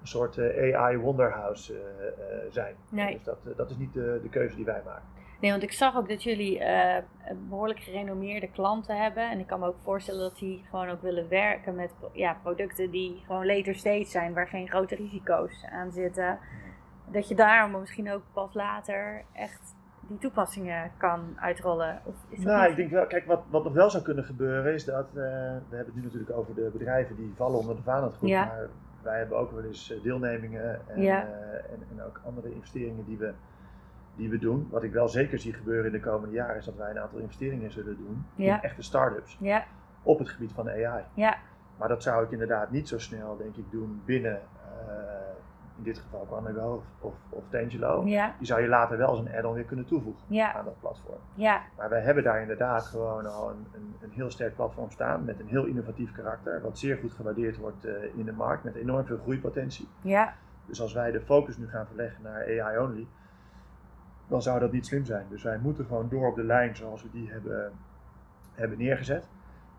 een 0.00 0.06
soort 0.06 0.38
eh, 0.38 0.74
AI 0.76 0.96
wonderhouse 0.96 1.74
eh, 1.74 2.06
eh, 2.06 2.50
zijn. 2.50 2.74
Nee. 2.90 3.12
Dus 3.14 3.24
dat, 3.24 3.38
dat 3.56 3.70
is 3.70 3.76
niet 3.76 3.92
de, 3.92 4.18
de 4.22 4.28
keuze 4.28 4.56
die 4.56 4.64
wij 4.64 4.82
maken. 4.84 5.16
Nee, 5.40 5.50
want 5.50 5.62
ik 5.62 5.72
zag 5.72 5.96
ook 5.96 6.08
dat 6.08 6.22
jullie 6.22 6.58
eh, 6.58 7.02
behoorlijk 7.48 7.80
gerenommeerde 7.80 8.50
klanten 8.50 9.02
hebben. 9.02 9.30
En 9.30 9.38
ik 9.38 9.46
kan 9.46 9.60
me 9.60 9.66
ook 9.66 9.78
voorstellen 9.82 10.20
dat 10.20 10.36
die 10.38 10.64
gewoon 10.70 10.88
ook 10.88 11.02
willen 11.02 11.28
werken 11.28 11.74
met 11.74 11.90
ja, 12.12 12.36
producten 12.42 12.90
die 12.90 13.22
gewoon 13.26 13.46
later 13.46 13.74
stage 13.74 14.04
zijn, 14.04 14.34
waar 14.34 14.48
geen 14.48 14.68
grote 14.68 14.94
risico's 14.94 15.64
aan 15.72 15.92
zitten. 15.92 16.38
Dat 17.10 17.28
je 17.28 17.34
daarom 17.34 17.80
misschien 17.80 18.12
ook 18.12 18.22
pas 18.32 18.54
later 18.54 19.24
echt 19.32 19.76
die 20.08 20.18
toepassingen 20.18 20.90
kan 20.96 21.36
uitrollen. 21.40 22.00
Of 22.04 22.14
is 22.28 22.38
dat 22.38 22.46
Nou, 22.46 22.60
niet- 22.62 22.70
ik 22.70 22.76
denk 22.76 22.90
wel, 22.90 23.06
kijk, 23.06 23.26
wat, 23.26 23.42
wat 23.50 23.64
nog 23.64 23.72
wel 23.72 23.90
zou 23.90 24.02
kunnen 24.02 24.24
gebeuren 24.24 24.74
is 24.74 24.84
dat, 24.84 25.06
we 25.12 25.20
hebben 25.70 25.78
het 25.86 25.94
nu 25.94 26.02
natuurlijk 26.02 26.30
over 26.36 26.54
de 26.54 26.70
bedrijven 26.72 27.16
die 27.16 27.32
vallen 27.36 27.58
onder 27.58 27.76
de 27.76 27.82
Vaanlandgroep, 27.82 28.28
Ja. 28.28 28.44
maar 28.44 28.68
wij 29.08 29.18
hebben 29.18 29.38
ook 29.38 29.50
wel 29.50 29.64
eens 29.64 29.90
eh, 29.92 30.02
deelnemingen 30.02 30.80
en, 30.88 31.02
Ja. 31.02 31.22
eh, 31.26 31.72
en, 31.72 31.82
en 31.90 32.02
ook 32.02 32.20
andere 32.24 32.52
investeringen 32.54 33.04
die 33.04 33.18
we, 33.18 33.32
die 34.16 34.30
we 34.30 34.38
doen. 34.38 34.68
Wat 34.70 34.82
ik 34.82 34.92
wel 34.92 35.08
zeker 35.08 35.38
zie 35.38 35.52
gebeuren 35.52 35.86
in 35.86 35.92
de 35.92 36.00
komende 36.00 36.34
jaren 36.34 36.56
is 36.56 36.64
dat 36.64 36.76
wij 36.76 36.90
een 36.90 36.98
aantal 36.98 37.18
investeringen 37.18 37.70
zullen 37.70 37.96
doen 37.96 38.26
Ja. 38.34 38.54
in 38.56 38.62
echte 38.62 38.82
start-ups 38.82 39.36
Ja, 39.40 39.64
op 40.02 40.18
het 40.18 40.28
gebied 40.28 40.52
van 40.52 40.68
AI. 40.68 41.04
ja, 41.14 41.36
Maar 41.76 41.88
dat 41.88 42.02
zou 42.02 42.24
ik 42.24 42.30
inderdaad 42.30 42.70
niet 42.70 42.88
zo 42.88 42.98
snel, 42.98 43.36
denk 43.36 43.56
ik, 43.56 43.70
doen 43.70 44.02
binnen, 44.04 44.36
eh, 44.36 45.02
in 45.78 45.84
dit 45.84 45.98
geval 45.98 46.20
Quantico 46.26 46.74
of, 46.74 46.84
of, 47.00 47.14
of 47.28 47.42
Tangelo. 47.48 48.02
ja, 48.06 48.34
Die 48.38 48.46
zou 48.46 48.60
je 48.60 48.68
later 48.68 48.98
wel 48.98 49.08
als 49.08 49.18
een 49.18 49.34
add-on 49.34 49.54
weer 49.54 49.64
kunnen 49.64 49.84
toevoegen 49.86 50.22
ja, 50.26 50.52
aan 50.54 50.64
dat 50.64 50.80
platform. 50.80 51.18
ja, 51.34 51.62
Maar 51.76 51.88
wij 51.88 52.00
hebben 52.00 52.24
daar 52.24 52.40
inderdaad 52.40 52.84
gewoon 52.86 53.26
al 53.26 53.50
een, 53.50 53.66
een, 53.74 53.94
een 54.00 54.10
heel 54.10 54.30
sterk 54.30 54.54
platform 54.54 54.90
staan 54.90 55.24
met 55.24 55.40
een 55.40 55.46
heel 55.48 55.64
innovatief 55.64 56.12
karakter, 56.12 56.60
wat 56.62 56.78
zeer 56.78 56.96
goed 56.96 57.12
gewaardeerd 57.12 57.56
wordt 57.56 57.84
eh, 57.84 57.92
in 58.14 58.24
de 58.24 58.32
markt 58.32 58.64
met 58.64 58.74
enorm 58.74 59.06
veel 59.06 59.18
groeipotentie. 59.18 59.88
ja, 60.02 60.34
Dus 60.66 60.80
als 60.80 60.92
wij 60.92 61.10
de 61.10 61.20
focus 61.20 61.56
nu 61.56 61.68
gaan 61.68 61.86
verleggen 61.86 62.22
naar 62.22 62.60
AI 62.62 62.78
only, 62.78 63.06
dan 64.26 64.42
zou 64.42 64.60
dat 64.60 64.72
niet 64.72 64.86
slim 64.86 65.04
zijn. 65.04 65.26
Dus 65.28 65.42
wij 65.42 65.58
moeten 65.58 65.84
gewoon 65.84 66.08
door 66.08 66.28
op 66.28 66.34
de 66.36 66.44
lijn 66.44 66.76
zoals 66.76 67.02
we 67.02 67.08
die 67.12 67.30
hebben, 67.30 67.72
hebben 68.54 68.78
neergezet. 68.78 69.28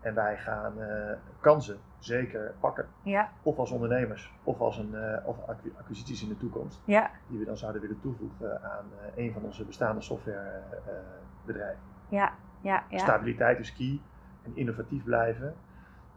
En 0.00 0.14
wij 0.14 0.36
gaan 0.36 0.80
eh, 0.80 1.12
kansen 1.40 1.78
zeker 2.00 2.54
pakken. 2.60 2.86
ja, 3.02 3.30
Of 3.42 3.58
als 3.58 3.70
ondernemers, 3.70 4.38
of 4.42 4.60
als 4.60 4.78
een, 4.78 4.94
eh, 4.94 5.26
of 5.26 5.38
acqui- 5.46 5.74
acquisities 5.78 6.22
in 6.22 6.28
de 6.28 6.36
toekomst, 6.36 6.82
ja, 6.84 7.10
die 7.26 7.38
we 7.38 7.44
dan 7.44 7.56
zouden 7.56 7.80
willen 7.80 8.00
toevoegen 8.00 8.62
aan 8.62 8.84
eh, 9.14 9.24
een 9.24 9.32
van 9.32 9.42
onze 9.42 9.64
bestaande 9.64 10.00
softwarebedrijven. 10.00 11.82
ja, 12.08 12.32
ja, 12.60 12.84
ja, 12.88 12.98
Stabiliteit 12.98 13.58
is 13.58 13.72
key 13.76 14.00
en 14.42 14.56
innovatief 14.56 15.04
blijven 15.04 15.54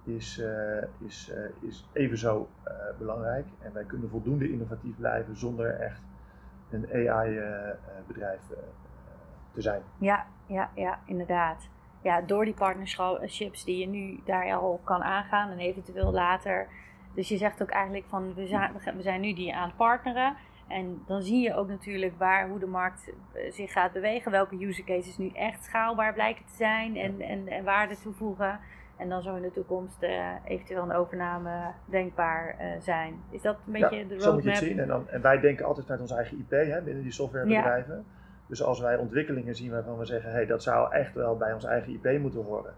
is, 0.03 0.37
eh, 0.39 0.83
is, 0.97 1.29
eh, 1.29 1.43
is 1.59 1.89
even 1.93 2.17
zo 2.17 2.49
eh, 2.63 2.73
belangrijk. 2.97 3.47
En 3.59 3.73
wij 3.73 3.83
kunnen 3.83 4.09
voldoende 4.09 4.51
innovatief 4.51 4.95
blijven 4.97 5.37
zonder 5.37 5.79
echt 5.79 6.01
een 6.69 6.87
AI-bedrijf 6.93 8.41
te 9.51 9.61
zijn. 9.61 9.81
Ja, 9.97 10.25
ja, 10.47 10.69
ja, 10.75 10.99
inderdaad. 11.05 11.69
Ja, 12.03 12.21
door 12.21 12.45
die 12.45 12.53
partnerships 12.53 13.63
die 13.63 13.77
je 13.77 13.87
nu 13.87 14.19
daar 14.25 14.53
al 14.53 14.81
kan 14.83 15.03
aangaan 15.03 15.49
en 15.49 15.59
eventueel 15.59 16.11
later. 16.11 16.67
Dus 17.13 17.27
je 17.27 17.37
zegt 17.37 17.61
ook 17.61 17.69
eigenlijk 17.69 18.05
van 18.07 18.33
we 18.33 18.47
zijn, 18.47 18.71
we 18.95 19.01
zijn 19.01 19.21
nu 19.21 19.33
die 19.33 19.55
aan 19.55 19.67
het 19.67 19.77
partneren. 19.77 20.35
En 20.67 21.03
dan 21.07 21.21
zie 21.21 21.41
je 21.41 21.55
ook 21.55 21.67
natuurlijk 21.67 22.13
waar, 22.17 22.49
hoe 22.49 22.59
de 22.59 22.65
markt 22.65 23.13
eh, 23.33 23.51
zich 23.51 23.71
gaat 23.71 23.91
bewegen. 23.91 24.31
Welke 24.31 24.65
use 24.65 24.83
cases 24.83 25.17
nu 25.17 25.29
echt 25.29 25.63
schaalbaar 25.63 26.13
blijken 26.13 26.45
te 26.45 26.55
zijn 26.55 26.97
en, 26.97 27.21
en, 27.21 27.47
en 27.47 27.63
waarde 27.63 27.95
toevoegen. 27.97 28.59
En 28.97 29.09
dan 29.09 29.21
zou 29.21 29.35
in 29.35 29.41
de 29.41 29.51
toekomst 29.51 30.03
uh, 30.03 30.27
eventueel 30.45 30.83
een 30.83 30.93
overname 30.93 31.71
denkbaar 31.85 32.55
uh, 32.59 32.81
zijn. 32.81 33.15
Is 33.29 33.41
dat 33.41 33.57
een 33.65 33.71
beetje 33.71 33.95
ja, 33.95 34.03
de 34.03 34.15
roadmap? 34.15 34.21
Zo 34.21 34.33
moet 34.33 34.43
je 34.43 34.49
het 34.49 34.59
zien. 34.59 34.79
En, 34.79 34.87
dan, 34.87 35.09
en 35.09 35.21
wij 35.21 35.39
denken 35.39 35.65
altijd 35.65 35.87
naar 35.87 35.99
onze 35.99 36.15
eigen 36.15 36.37
IP 36.37 36.49
hè, 36.49 36.81
binnen 36.81 37.03
die 37.03 37.11
softwarebedrijven. 37.11 37.95
Ja. 37.95 38.21
Dus 38.47 38.63
als 38.63 38.79
wij 38.79 38.97
ontwikkelingen 38.97 39.55
zien 39.55 39.71
waarvan 39.71 39.97
we 39.97 40.05
zeggen, 40.05 40.31
hey, 40.31 40.45
dat 40.45 40.63
zou 40.63 40.93
echt 40.93 41.13
wel 41.13 41.37
bij 41.37 41.53
ons 41.53 41.63
eigen 41.63 41.93
IP 41.93 42.19
moeten 42.21 42.43
horen. 42.43 42.73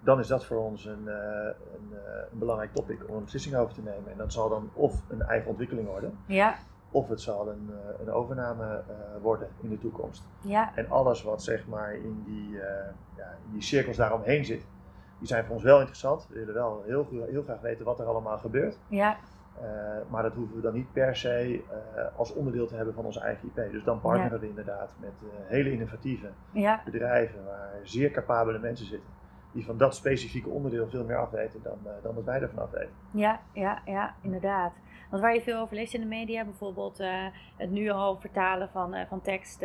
Dan 0.00 0.18
is 0.18 0.26
dat 0.26 0.44
voor 0.44 0.58
ons 0.58 0.84
een, 0.84 1.02
uh, 1.04 1.14
een, 1.14 1.98
een, 2.32 2.38
belangrijk 2.38 2.72
topic 2.72 3.08
om 3.08 3.16
een 3.16 3.24
beslissing 3.24 3.56
over 3.56 3.74
te 3.74 3.82
nemen. 3.82 4.10
En 4.10 4.18
dat 4.18 4.32
zal 4.32 4.48
dan 4.48 4.70
of 4.72 5.02
een 5.08 5.22
eigen 5.22 5.48
ontwikkeling 5.48 5.88
worden. 5.88 6.18
Ja. 6.26 6.54
Of 6.90 7.08
het 7.08 7.20
zal 7.20 7.48
een, 7.48 7.70
een 8.00 8.10
overname 8.10 8.82
worden 9.22 9.48
in 9.60 9.68
de 9.68 9.78
toekomst. 9.78 10.24
Ja. 10.40 10.72
En 10.74 10.90
alles 10.90 11.22
wat 11.22 11.42
zeg 11.42 11.66
maar 11.66 11.94
in 11.94 12.22
die, 12.24 12.50
ja, 13.16 13.36
in 13.46 13.52
die 13.52 13.62
cirkels 13.62 13.96
daaromheen 13.96 14.44
zit, 14.44 14.66
die 15.18 15.28
zijn 15.28 15.44
voor 15.44 15.54
ons 15.54 15.64
wel 15.64 15.78
interessant. 15.78 16.26
We 16.28 16.38
willen 16.38 16.54
wel 16.54 16.82
heel, 16.86 17.06
heel 17.30 17.42
graag 17.42 17.60
weten 17.60 17.84
wat 17.84 18.00
er 18.00 18.06
allemaal 18.06 18.38
gebeurt. 18.38 18.78
Ja. 18.88 19.16
Uh, 19.62 20.10
maar 20.10 20.22
dat 20.22 20.34
hoeven 20.34 20.56
we 20.56 20.62
dan 20.62 20.74
niet 20.74 20.92
per 20.92 21.16
se 21.16 21.54
uh, 21.54 22.18
als 22.18 22.32
onderdeel 22.32 22.66
te 22.66 22.76
hebben 22.76 22.94
van 22.94 23.04
onze 23.04 23.20
eigen 23.20 23.48
IP. 23.48 23.72
Dus 23.72 23.84
dan 23.84 24.00
partneren 24.00 24.32
ja. 24.32 24.38
we 24.38 24.48
inderdaad 24.48 24.94
met 25.00 25.12
uh, 25.22 25.28
hele 25.46 25.72
innovatieve 25.72 26.28
ja. 26.52 26.82
bedrijven 26.84 27.44
waar 27.44 27.70
zeer 27.82 28.10
capabele 28.10 28.58
mensen 28.58 28.86
zitten. 28.86 29.08
Die 29.52 29.64
van 29.64 29.78
dat 29.78 29.94
specifieke 29.94 30.48
onderdeel 30.48 30.88
veel 30.88 31.04
meer 31.04 31.16
afweten 31.16 31.62
dan, 31.62 31.78
dan 32.02 32.14
dat 32.14 32.24
wij 32.24 32.40
ervan 32.40 32.62
afweten. 32.62 32.92
Ja, 33.10 33.40
ja, 33.52 33.82
ja, 33.84 34.14
inderdaad. 34.20 34.72
Want 35.10 35.22
waar 35.22 35.34
je 35.34 35.42
veel 35.42 35.60
over 35.60 35.76
leest 35.76 35.94
in 35.94 36.00
de 36.00 36.06
media, 36.06 36.44
bijvoorbeeld 36.44 36.98
het 37.56 37.70
nu 37.70 37.90
al 37.90 38.16
vertalen 38.16 38.68
van, 38.68 39.06
van 39.08 39.20
tekst 39.20 39.64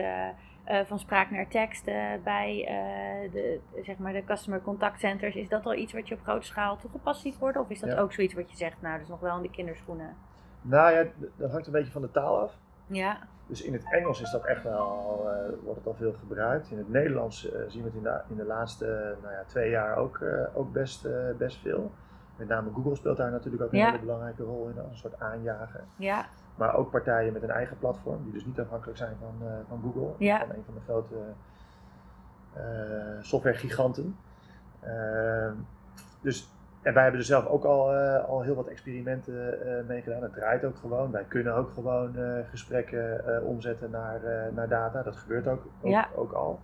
uh, 0.69 0.79
van 0.85 0.99
spraak 0.99 1.31
naar 1.31 1.47
tekst 1.47 1.87
uh, 1.87 1.95
bij 2.23 2.55
uh, 2.59 3.31
de, 3.31 3.59
zeg 3.83 3.97
maar 3.97 4.13
de 4.13 4.23
customer 4.23 4.61
contact 4.61 4.99
centers. 4.99 5.35
Is 5.35 5.49
dat 5.49 5.65
al 5.65 5.73
iets 5.75 5.93
wat 5.93 6.07
je 6.07 6.15
op 6.15 6.21
grote 6.23 6.45
schaal 6.45 6.77
toegepast 6.77 7.21
ziet 7.21 7.37
worden? 7.37 7.61
Of 7.61 7.69
is 7.69 7.79
dat 7.79 7.89
Ja. 7.89 7.99
ook 7.99 8.13
zoiets 8.13 8.33
wat 8.33 8.51
je 8.51 8.57
zegt, 8.57 8.81
nou, 8.81 8.93
dat 8.93 9.01
is 9.03 9.09
nog 9.09 9.19
wel 9.19 9.35
in 9.35 9.41
de 9.41 9.49
kinderschoenen? 9.49 10.15
Nou 10.61 10.91
ja, 10.91 11.05
dat 11.35 11.51
hangt 11.51 11.65
een 11.67 11.71
beetje 11.73 11.91
van 11.91 12.01
de 12.01 12.11
taal 12.11 12.39
af. 12.39 12.53
Ja, 12.87 13.17
Dus 13.47 13.61
in 13.61 13.73
het 13.73 13.91
Engels 13.93 14.21
is 14.21 14.31
dat 14.31 14.45
echt 14.45 14.63
wel, 14.63 15.21
eh, 15.29 15.53
wordt 15.63 15.77
het 15.77 15.87
al 15.87 15.93
veel 15.93 16.13
gebruikt. 16.19 16.71
In 16.71 16.77
het 16.77 16.89
Nederlands 16.89 17.51
eh, 17.51 17.59
zien 17.67 17.81
we 17.81 17.87
het 17.87 17.97
in 17.97 18.03
de, 18.03 18.21
in 18.29 18.35
de 18.35 18.43
laatste 18.45 19.15
nou 19.21 19.33
ja, 19.33 19.43
twee 19.45 19.69
jaar 19.69 19.95
ook, 19.97 20.17
eh, 20.17 20.57
ook 20.57 20.71
best, 20.73 21.05
eh, 21.05 21.13
best 21.37 21.57
veel. 21.61 21.91
Met 22.35 22.47
name 22.47 22.71
Google 22.73 22.95
speelt 22.95 23.17
daar 23.17 23.31
natuurlijk 23.31 23.63
ook 23.63 23.71
een 23.71 23.77
Ja. 23.77 23.85
hele 23.85 23.99
belangrijke 23.99 24.43
rol 24.43 24.67
in, 24.67 24.79
als 24.79 24.91
een 24.91 24.97
soort 24.97 25.19
aanjager. 25.19 25.83
ja, 25.95 26.25
Maar 26.59 26.75
ook 26.75 26.91
partijen 26.91 27.33
met 27.33 27.43
een 27.43 27.49
eigen 27.49 27.77
platform, 27.77 28.23
die 28.23 28.33
dus 28.33 28.45
niet 28.45 28.59
afhankelijk 28.59 28.97
zijn 28.97 29.15
van, 29.19 29.47
eh, 29.47 29.53
van 29.67 29.81
Google, 29.81 30.13
Ja. 30.25 30.39
van 30.39 30.49
een 30.55 30.63
van 30.65 30.73
de 30.73 30.81
grote 30.81 31.15
eh, 32.53 32.63
softwaregiganten. 33.21 34.15
Ehm, 34.79 35.53
dus, 36.21 36.49
en 36.81 36.93
wij 36.93 37.03
hebben 37.03 37.19
er 37.21 37.25
zelf 37.27 37.45
ook 37.45 37.63
al, 37.63 37.93
eh, 37.93 38.25
al 38.25 38.41
heel 38.41 38.55
wat 38.55 38.67
experimenten 38.67 39.57
mee 39.87 40.01
gedaan. 40.01 40.21
Het 40.21 40.33
draait 40.33 40.63
ook 40.65 40.77
gewoon. 40.77 41.11
Wij 41.11 41.23
kunnen 41.23 41.53
ook 41.55 41.71
gewoon 41.71 42.15
gesprekken 42.49 43.23
omzetten 43.45 43.91
naar, 43.91 44.19
naar 44.53 44.67
data. 44.67 45.03
Dat 45.03 45.15
gebeurt 45.15 45.47
ook, 45.47 45.65
ook, 45.81 45.91
Ja. 45.91 46.07
ook 46.15 46.31
al. 46.31 46.59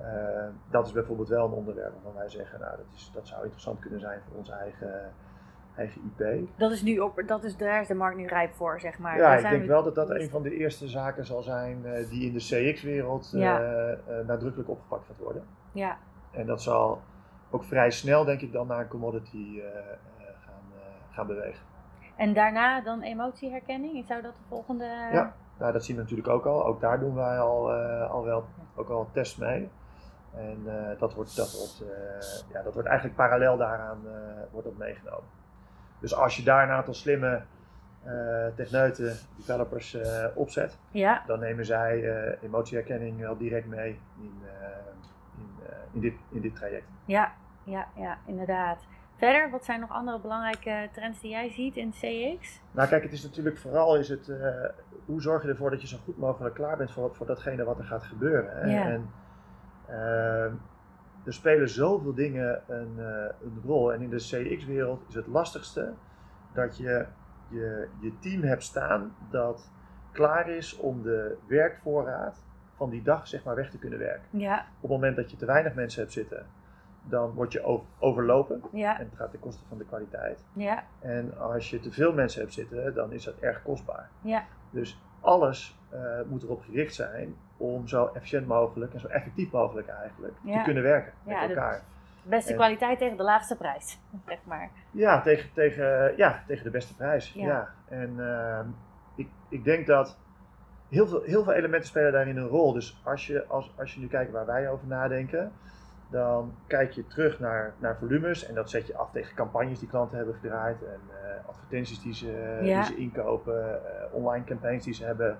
Eh, 0.00 0.48
dat 0.70 0.86
is 0.86 0.92
bijvoorbeeld 0.92 1.28
wel 1.28 1.46
een 1.46 1.52
onderwerp 1.52 1.92
waarvan 1.92 2.14
wij 2.14 2.28
zeggen, 2.28 2.60
nou, 2.60 2.76
dat, 2.76 2.86
is, 2.94 3.10
dat 3.14 3.26
zou 3.26 3.42
interessant 3.42 3.78
kunnen 3.80 4.00
zijn 4.00 4.20
voor 4.28 4.36
onze 4.36 4.52
eigen, 4.52 5.00
eigen 5.76 6.00
IP. 6.16 6.48
dat 6.58 6.70
is 6.70 6.82
nu 6.82 6.98
op, 6.98 7.22
dat 7.26 7.44
is, 7.44 7.56
daar 7.56 7.80
is 7.80 7.86
de 7.88 7.94
markt 7.94 8.16
nu 8.16 8.26
rijp 8.26 8.54
voor, 8.54 8.80
zeg 8.80 8.98
maar. 8.98 9.16
Ja, 9.16 9.22
Daar 9.22 9.36
ik 9.40 9.48
denk 9.50 9.62
we- 9.62 9.68
wel 9.68 9.82
dat 9.82 9.94
dat 9.94 10.10
een 10.10 10.30
van 10.30 10.42
de 10.42 10.56
eerste 10.56 10.88
zaken 10.88 11.26
zal 11.26 11.42
zijn 11.42 11.84
eh, 11.86 12.08
die 12.08 12.26
in 12.26 12.32
de 12.32 12.38
CX-wereld 12.72 13.30
Ja. 13.34 13.58
nadrukkelijk 14.26 14.68
opgepakt 14.70 15.06
gaat 15.06 15.18
worden. 15.18 15.44
Ja, 15.72 15.96
En 16.30 16.46
dat 16.46 16.62
zal 16.62 17.00
ook 17.50 17.64
vrij 17.64 17.90
snel, 17.90 18.24
denk 18.24 18.40
ik, 18.40 18.52
dan 18.52 18.66
naar 18.66 18.80
een 18.80 18.88
commodity 18.88 19.60
eh, 19.60 19.66
eh, 19.66 19.84
gaan, 20.18 20.62
eh, 20.74 21.14
gaan 21.14 21.26
bewegen. 21.26 21.70
en 22.16 22.32
daarna 22.32 22.80
dan 22.80 23.02
emotieherkenning. 23.02 24.06
Zou 24.06 24.22
dat 24.22 24.32
de 24.32 24.42
volgende... 24.48 24.84
Ja. 25.12 25.34
Nou, 25.58 25.72
dat 25.72 25.84
zien 25.84 25.96
we 25.96 26.02
natuurlijk 26.02 26.28
ook 26.28 26.44
al. 26.46 26.66
Ook 26.66 26.80
daar 26.80 27.00
doen 27.00 27.14
wij 27.14 27.38
al, 27.38 27.72
eh, 27.72 28.10
al 28.10 28.24
wel 28.24 28.44
ook 28.74 28.88
al 28.88 29.08
tests 29.12 29.36
mee. 29.36 29.68
En 30.34 30.58
eh, 30.66 30.98
dat, 30.98 31.14
wordt, 31.14 31.36
dat, 31.36 31.52
wordt, 31.58 31.84
eh, 31.92 32.52
ja, 32.52 32.62
dat 32.62 32.72
wordt 32.74 32.88
eigenlijk 32.88 33.16
parallel 33.18 33.56
daaraan 33.56 33.98
eh, 34.06 34.12
wordt 34.50 34.66
dat 34.66 34.76
meegenomen. 34.76 35.24
Dus 36.02 36.14
als 36.14 36.36
je 36.36 36.42
daar 36.42 36.62
een 36.62 36.74
aantal 36.74 36.94
slimme 36.94 37.42
eh 38.02 38.46
techneuten, 38.54 39.16
developers 39.36 39.94
eh, 39.94 40.26
opzet, 40.34 40.78
Ja, 40.90 41.22
dan 41.26 41.40
nemen 41.40 41.64
zij 41.64 42.10
eh, 42.10 42.42
emotieherkenning 42.42 43.20
wel 43.20 43.36
direct 43.36 43.66
mee 43.66 44.00
in, 44.20 44.42
in, 45.36 45.50
in, 45.92 46.00
dit, 46.00 46.14
in 46.30 46.40
dit 46.40 46.54
traject. 46.54 46.86
ja, 47.04 47.32
ja, 47.64 47.86
ja, 47.96 48.18
inderdaad. 48.26 48.86
Verder, 49.16 49.50
wat 49.50 49.64
zijn 49.64 49.80
nog 49.80 49.90
andere 49.90 50.20
belangrijke 50.20 50.88
trends 50.92 51.20
die 51.20 51.30
jij 51.30 51.50
ziet 51.50 51.76
in 51.76 51.90
CX? 51.90 52.60
Nou 52.70 52.88
kijk, 52.88 53.02
het 53.02 53.12
is 53.12 53.22
natuurlijk 53.22 53.58
vooral 53.58 53.96
is 53.96 54.08
het, 54.08 54.32
hoe 55.04 55.20
zorg 55.22 55.42
je 55.42 55.48
ervoor 55.48 55.70
dat 55.70 55.80
je 55.80 55.86
zo 55.86 55.98
goed 56.04 56.18
mogelijk 56.18 56.54
klaar 56.54 56.76
bent 56.76 56.90
voor, 56.90 57.14
voor 57.14 57.26
datgene 57.26 57.64
wat 57.64 57.78
er 57.78 57.84
gaat 57.84 58.02
gebeuren. 58.02 58.70
Ja. 58.70 58.82
En 58.84 59.10
eh, 59.86 60.52
er 61.24 61.32
spelen 61.32 61.68
zoveel 61.68 62.14
dingen 62.14 62.62
een, 62.66 62.92
eh, 62.98 63.34
een 63.42 63.60
rol. 63.64 63.92
En 63.92 64.00
in 64.02 64.10
de 64.10 64.16
CX-wereld 64.16 65.04
is 65.08 65.14
het 65.14 65.26
lastigste 65.26 65.92
dat 66.54 66.76
je, 66.76 67.06
je 67.48 67.88
je 68.00 68.18
team 68.18 68.42
hebt 68.42 68.62
staan 68.62 69.14
dat 69.30 69.70
klaar 70.12 70.48
is 70.48 70.76
om 70.76 71.02
de 71.02 71.36
werkvoorraad 71.46 72.44
van 72.76 72.90
die 72.90 73.02
dag 73.02 73.28
zeg 73.28 73.44
maar 73.44 73.54
weg 73.54 73.70
te 73.70 73.78
kunnen 73.78 73.98
werken. 73.98 74.38
Ja, 74.38 74.58
Op 74.58 74.82
het 74.82 74.90
moment 74.90 75.16
dat 75.16 75.30
je 75.30 75.36
te 75.36 75.46
weinig 75.46 75.74
mensen 75.74 76.00
hebt 76.00 76.12
zitten, 76.12 76.46
dan 77.02 77.30
word 77.30 77.52
je 77.52 77.80
overlopen. 77.98 78.62
ja, 78.72 78.98
En 78.98 79.04
het 79.04 79.16
gaat 79.16 79.30
ten 79.30 79.40
koste 79.40 79.64
van 79.68 79.78
de 79.78 79.84
kwaliteit. 79.84 80.44
ja, 80.52 80.84
En 81.00 81.38
als 81.38 81.70
je 81.70 81.80
te 81.80 81.92
veel 81.92 82.12
mensen 82.12 82.40
hebt 82.40 82.52
zitten, 82.52 82.94
dan 82.94 83.12
is 83.12 83.24
dat 83.24 83.38
erg 83.38 83.62
kostbaar. 83.62 84.10
ja, 84.20 84.44
Dus 84.70 85.00
alles 85.22 85.78
eh, 85.88 86.00
moet 86.26 86.42
erop 86.42 86.62
gericht 86.62 86.94
zijn 86.94 87.34
om 87.56 87.88
zo 87.88 88.10
efficiënt 88.14 88.46
mogelijk 88.46 88.94
en 88.94 89.00
zo 89.00 89.06
effectief 89.06 89.50
mogelijk 89.50 89.88
eigenlijk 89.88 90.34
Ja. 90.44 90.58
te 90.58 90.64
kunnen 90.64 90.82
werken 90.82 91.12
Ja, 91.26 91.40
met 91.40 91.48
elkaar. 91.48 91.82
beste 92.22 92.50
En- 92.50 92.56
kwaliteit 92.56 92.98
tegen 92.98 93.16
de 93.16 93.22
laagste 93.22 93.56
prijs, 93.56 93.98
zeg 94.28 94.38
maar. 94.44 94.70
Ja, 94.90 95.20
tegen, 95.20 95.50
tegen, 95.52 96.16
ja, 96.16 96.42
tegen 96.46 96.64
de 96.64 96.70
beste 96.70 96.96
prijs. 96.96 97.32
Ja. 97.32 97.46
Ja. 97.46 97.68
En 97.88 98.14
ehm, 98.18 98.66
ik, 99.14 99.28
ik 99.48 99.64
denk 99.64 99.86
dat 99.86 100.18
heel 100.88 101.06
veel, 101.06 101.22
heel 101.22 101.42
veel 101.44 101.52
elementen 101.52 101.88
spelen 101.88 102.12
daarin 102.12 102.36
een 102.36 102.48
rol. 102.48 102.72
Dus 102.72 103.00
als 103.04 103.26
je, 103.26 103.46
als, 103.46 103.72
als 103.78 103.94
je 103.94 104.00
nu 104.00 104.06
kijkt 104.06 104.32
waar 104.32 104.46
wij 104.46 104.70
over 104.70 104.86
nadenken, 104.86 105.52
dan 106.12 106.54
kijk 106.66 106.92
je 106.92 107.06
terug 107.06 107.40
naar, 107.40 107.72
naar 107.78 107.96
volumes 107.96 108.46
en 108.46 108.54
dat 108.54 108.70
zet 108.70 108.86
je 108.86 108.96
af 108.96 109.10
tegen 109.10 109.34
campagnes 109.34 109.78
die 109.78 109.88
klanten 109.88 110.16
hebben 110.16 110.34
gedraaid 110.34 110.82
en 110.84 111.00
eh, 111.10 111.48
advertenties 111.48 112.02
die 112.02 112.14
ze, 112.14 112.58
Ja. 112.62 112.76
die 112.84 112.94
ze 112.94 112.96
inkopen, 113.00 113.84
eh, 113.84 114.14
online 114.14 114.44
campagnes 114.44 114.84
die 114.84 114.94
ze 114.94 115.04
hebben, 115.04 115.38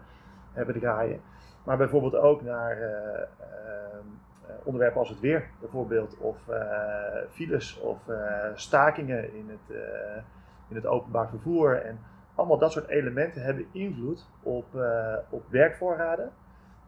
hebben 0.53 0.81
draaien. 0.81 1.21
Maar 1.65 1.77
bijvoorbeeld 1.77 2.17
ook 2.17 2.43
naar 2.43 2.77
eh, 2.81 3.23
eh, 3.23 3.29
onderwerpen 4.65 4.99
als 5.01 5.09
het 5.09 5.21
weer, 5.21 5.49
bijvoorbeeld, 5.61 6.17
of 6.19 6.49
eh, 6.49 6.59
files 7.31 7.79
of 7.81 8.09
eh, 8.09 8.17
stakingen 8.55 9.35
in 9.35 9.49
het, 9.51 9.77
eh, 9.77 10.23
in 10.69 10.77
het 10.77 10.87
openbaar 10.87 11.29
vervoer. 11.29 11.83
En 11.83 11.99
allemaal 12.35 12.59
dat 12.59 12.73
soort 12.73 12.89
elementen 12.89 13.43
hebben 13.43 13.67
invloed 13.73 14.27
op, 14.43 14.77
eh, 14.77 15.15
op 15.31 15.43
werkvoorraden 15.49 16.31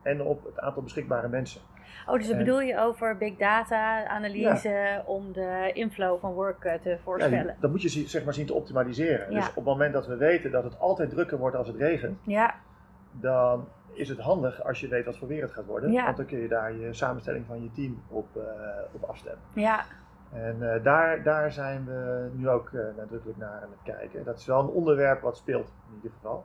en 0.02 0.22
op 0.22 0.44
het 0.44 0.58
aantal 0.60 0.82
beschikbare 0.82 1.28
mensen. 1.28 1.60
Oh, 2.06 2.14
dus 2.14 2.26
dat 2.26 2.36
En- 2.36 2.44
bedoel 2.44 2.60
je 2.60 2.78
over 2.78 3.16
big 3.16 3.36
data 3.36 4.06
analyse 4.06 5.02
om 5.04 5.32
de 5.32 5.70
inflow 5.72 6.20
van 6.20 6.32
work 6.32 6.64
eh, 6.64 6.74
te 6.80 6.88
Ja, 6.90 6.96
voorspellen? 7.02 7.46
die- 7.46 7.54
dat 7.60 7.70
moet 7.70 7.82
je 7.82 7.88
zeg 8.08 8.24
maar 8.24 8.34
zien 8.34 8.46
te 8.46 8.54
optimaliseren. 8.54 9.30
Ja. 9.32 9.38
Dus 9.38 9.48
op 9.48 9.54
het 9.54 9.64
moment 9.64 9.92
dat 9.92 10.06
we 10.06 10.16
weten 10.16 10.50
dat 10.50 10.64
het 10.64 10.78
altijd 10.78 11.10
drukker 11.10 11.38
wordt 11.38 11.56
als 11.56 11.66
het 11.66 11.76
regent, 11.76 12.18
Ja, 12.22 12.54
dan 13.12 13.68
is 13.92 14.08
het 14.08 14.18
handig 14.18 14.64
als 14.64 14.80
je 14.80 14.88
weet 14.88 15.04
wat 15.04 15.16
voor 15.18 15.28
weer 15.28 15.42
het 15.42 15.52
gaat 15.52 15.66
worden. 15.66 15.92
Ja. 15.92 16.04
Want 16.04 16.16
dan 16.16 16.26
kun 16.26 16.38
je 16.38 16.48
daar 16.48 16.72
je 16.76 16.92
samenstelling 16.92 17.46
van 17.46 17.62
je 17.62 17.70
team 17.72 18.02
op, 18.08 18.36
eh, 18.36 18.42
op 18.92 19.02
afstemmen. 19.02 19.42
ja, 19.54 19.84
En 20.32 20.72
eh, 20.74 20.82
daar, 20.84 21.22
daar 21.22 21.52
zijn 21.52 21.84
we 21.84 22.28
nu 22.32 22.48
ook 22.48 22.70
eh, 22.72 22.80
nadrukkelijk 22.96 23.38
naar 23.38 23.60
aan 23.62 23.70
het 23.82 23.94
kijken. 23.96 24.24
Dat 24.24 24.38
is 24.38 24.46
wel 24.46 24.60
een 24.60 24.68
onderwerp 24.68 25.20
wat 25.20 25.36
speelt 25.36 25.72
in 25.88 25.94
ieder 25.94 26.10
geval. 26.10 26.44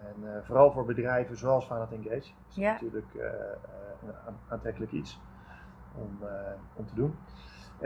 En 0.00 0.34
eh, 0.34 0.42
vooral 0.42 0.72
voor 0.72 0.84
bedrijven 0.84 1.36
zoals 1.36 1.66
Vanat 1.66 1.92
Engage 1.92 2.16
is 2.48 2.54
Ja. 2.54 2.72
natuurlijk 2.72 3.14
eh, 3.14 3.26
eh, 3.26 3.32
een 4.02 4.14
aan- 4.26 4.38
aantrekkelijk 4.48 4.92
iets 4.92 5.20
om, 5.94 6.18
om 6.74 6.86
te 6.86 6.94
doen. 6.94 7.16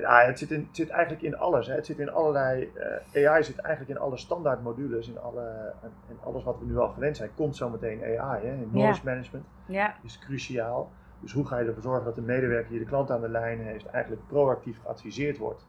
Ah, 0.04 0.26
het, 0.26 0.38
zit 0.38 0.50
in, 0.50 0.60
het 0.66 0.76
zit 0.76 0.88
eigenlijk 0.88 1.22
in 1.22 1.36
alles. 1.36 1.66
Hè. 1.66 1.74
Het 1.74 1.86
zit 1.86 1.98
in 1.98 2.10
allerlei, 2.10 2.72
AI 3.14 3.42
zit 3.44 3.58
eigenlijk 3.58 3.98
in 3.98 4.04
alle 4.04 4.16
standaard 4.16 4.62
modules, 4.62 5.08
in, 5.08 5.18
alle, 5.18 5.72
in 6.08 6.18
alles 6.24 6.44
wat 6.44 6.58
we 6.58 6.64
nu 6.64 6.78
al 6.78 6.88
gewend 6.88 7.16
zijn. 7.16 7.34
Komt 7.34 7.56
zometeen 7.56 8.18
AI. 8.18 8.46
Hè. 8.46 8.66
Noise 8.70 9.00
management 9.04 9.44
ja. 9.66 9.94
is 10.02 10.18
cruciaal. 10.18 10.90
Dus 11.20 11.32
hoe 11.32 11.46
ga 11.46 11.58
je 11.58 11.66
ervoor 11.66 11.82
zorgen 11.82 12.04
dat 12.04 12.14
de 12.14 12.22
medewerker 12.22 12.70
die 12.70 12.78
de 12.78 12.84
klant 12.84 13.10
aan 13.10 13.20
de 13.20 13.28
lijn 13.28 13.60
heeft, 13.60 13.86
eigenlijk 13.86 14.26
proactief 14.26 14.80
geadviseerd 14.80 15.38
wordt 15.38 15.66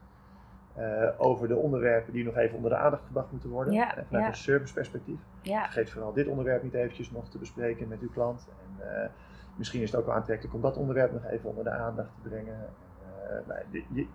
uh, 0.78 1.08
over 1.16 1.48
de 1.48 1.56
onderwerpen 1.56 2.12
die 2.12 2.24
nog 2.24 2.36
even 2.36 2.56
onder 2.56 2.70
de 2.70 2.76
aandacht 2.76 3.04
gebracht 3.06 3.30
moeten 3.30 3.50
worden. 3.50 3.72
Ja, 3.72 3.88
vanuit 3.88 4.08
ja. 4.10 4.26
een 4.26 4.34
serviceperspectief. 4.34 5.20
Ja. 5.42 5.62
Vergeet 5.62 5.90
vooral 5.90 6.12
dit 6.12 6.26
onderwerp 6.26 6.62
niet 6.62 6.74
eventjes 6.74 7.10
nog 7.10 7.28
te 7.28 7.38
bespreken 7.38 7.88
met 7.88 8.00
uw 8.00 8.10
klant. 8.10 8.48
En, 8.80 9.10
misschien 9.56 9.80
is 9.80 9.90
het 9.90 10.00
ook 10.00 10.06
wel 10.06 10.14
aantrekkelijk 10.14 10.54
om 10.54 10.60
dat 10.60 10.76
onderwerp 10.76 11.12
nog 11.12 11.24
even 11.24 11.48
onder 11.48 11.64
de 11.64 11.70
aandacht 11.70 12.08
te 12.22 12.28
brengen. 12.28 12.54
En, 12.54 13.42
nou, 13.46 13.60
je, 13.70 14.06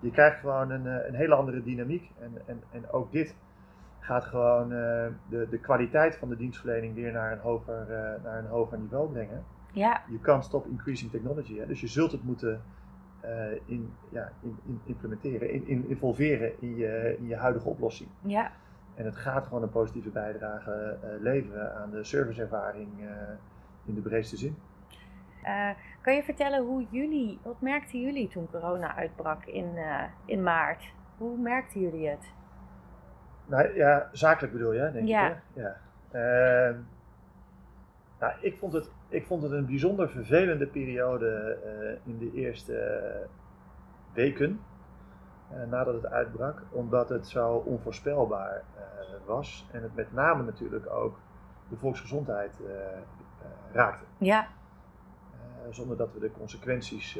je 0.00 0.10
krijgt 0.10 0.40
gewoon 0.40 0.70
een, 0.70 0.86
een 0.86 1.14
hele 1.14 1.34
andere 1.34 1.62
dynamiek. 1.62 2.10
En, 2.18 2.32
en, 2.46 2.62
en 2.70 2.90
ook 2.90 3.12
dit 3.12 3.36
gaat 3.98 4.24
gewoon 4.24 4.68
de, 4.68 5.46
de 5.50 5.58
kwaliteit 5.58 6.16
van 6.16 6.28
de 6.28 6.36
dienstverlening 6.36 6.94
weer 6.94 7.12
naar 7.12 7.32
een 7.32 7.38
hoger, 7.38 7.86
naar 8.22 8.38
een 8.38 8.46
hoger 8.46 8.78
niveau 8.78 9.12
brengen. 9.12 9.44
Ja. 9.72 10.02
Je 10.10 10.20
kan 10.20 10.42
stop 10.42 10.66
increasing 10.66 11.10
technology. 11.10 11.58
Hè? 11.58 11.66
Dus 11.66 11.80
je 11.80 11.86
zult 11.86 12.12
het 12.12 12.24
moeten 12.24 12.62
in, 13.64 13.92
ja, 14.08 14.32
in, 14.42 14.58
in 14.66 14.80
implementeren, 14.84 15.50
in, 15.50 15.66
in, 15.66 15.88
involveren 15.88 16.52
in 16.60 16.76
je, 16.76 17.16
in 17.18 17.26
je 17.26 17.36
huidige 17.36 17.68
oplossing. 17.68 18.10
Ja. 18.20 18.52
En 18.94 19.04
het 19.04 19.16
gaat 19.16 19.46
gewoon 19.46 19.62
een 19.62 19.70
positieve 19.70 20.10
bijdrage 20.10 20.98
leveren 21.20 21.74
aan 21.74 21.90
de 21.90 22.04
serviceervaring 22.04 22.88
in 23.84 23.94
de 23.94 24.00
breedste 24.00 24.36
zin. 24.36 24.56
Uh, 25.44 25.70
kan 26.00 26.14
je 26.14 26.22
vertellen 26.22 26.64
hoe 26.64 26.86
jullie, 26.90 27.38
wat 27.42 27.60
merkten 27.60 28.00
jullie 28.00 28.28
toen 28.28 28.50
corona 28.50 28.96
uitbrak 28.96 29.44
in, 29.44 29.72
uh, 29.74 30.02
in 30.24 30.42
maart? 30.42 30.92
Hoe 31.16 31.38
merkten 31.38 31.80
jullie 31.80 32.08
het? 32.08 32.32
Nou 33.46 33.74
ja, 33.74 34.08
zakelijk 34.12 34.52
bedoel 34.52 34.72
je, 34.72 34.90
denk 34.92 35.08
ja. 35.08 35.28
ik. 35.28 35.36
Hè? 35.54 35.60
Ja. 35.62 35.76
Uh, 36.70 36.76
nou, 38.20 38.32
ik, 38.40 38.56
vond 38.56 38.72
het, 38.72 38.90
ik 39.08 39.26
vond 39.26 39.42
het 39.42 39.52
een 39.52 39.66
bijzonder 39.66 40.10
vervelende 40.10 40.66
periode 40.66 41.58
in 42.04 42.18
de 42.18 42.32
eerste 42.32 43.26
weken 44.12 44.60
nadat 45.68 45.94
het 45.94 46.06
uitbrak, 46.06 46.62
omdat 46.70 47.08
het 47.08 47.26
zo 47.26 47.56
onvoorspelbaar 47.56 48.64
was 49.26 49.68
en 49.72 49.82
het 49.82 49.94
met 49.94 50.12
name 50.12 50.42
natuurlijk 50.42 50.90
ook 50.90 51.18
de 51.68 51.76
volksgezondheid 51.76 52.60
raakte. 53.72 54.04
Ja. 54.18 54.48
zonder 55.70 55.96
dat 55.96 56.12
we 56.12 56.20
de 56.20 56.30
consequenties 56.30 57.18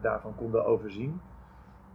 daarvan 0.00 0.34
konden 0.34 0.64
overzien. 0.64 1.20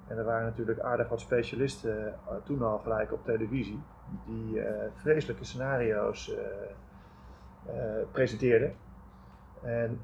En 0.08 0.18
er 0.18 0.24
waren 0.24 0.46
natuurlijk 0.46 0.80
aardig 0.80 1.10
wat 1.10 1.20
specialisten 1.20 2.14
toen 2.44 2.62
al 2.62 2.78
gelijk 2.78 3.14
op 3.14 3.26
televisie 3.26 3.82
die 4.26 4.62
vreselijke 4.96 5.44
scenario's 5.44 6.34
presenteerden. 8.12 8.76
En 9.62 10.02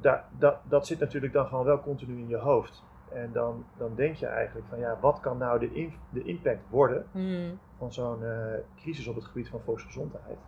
da, 0.00 0.24
da, 0.38 0.60
dat 0.68 0.86
zit 0.86 0.98
natuurlijk 0.98 1.32
dan 1.32 1.46
gewoon 1.46 1.64
wel 1.64 1.80
continu 1.80 2.18
in 2.18 2.28
je 2.28 2.36
hoofd. 2.36 2.84
En 3.14 3.32
dan, 3.32 3.64
dan 3.76 3.94
denk 3.94 4.16
je 4.16 4.26
eigenlijk 4.26 4.66
van 4.68 4.78
ja, 4.78 4.98
wat 5.00 5.20
kan 5.20 5.38
nou 5.38 5.58
de, 5.58 5.74
in, 5.74 5.92
de 6.10 6.22
impact 6.22 6.68
worden 6.70 7.06
mm. 7.12 7.58
van 7.78 7.92
zo'n 7.92 8.22
uh, 8.22 8.36
crisis 8.76 9.06
op 9.06 9.14
het 9.14 9.24
gebied 9.24 9.48
van 9.48 9.60
volksgezondheid 9.60 10.38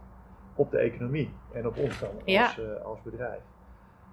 op 0.54 0.70
de 0.70 0.78
economie 0.78 1.34
en 1.52 1.66
op 1.66 1.76
ons 1.76 2.00
dan 2.00 2.10
Ja. 2.24 2.44
als, 2.44 2.58
uh, 2.58 2.84
als 2.84 3.02
bedrijf. 3.02 3.42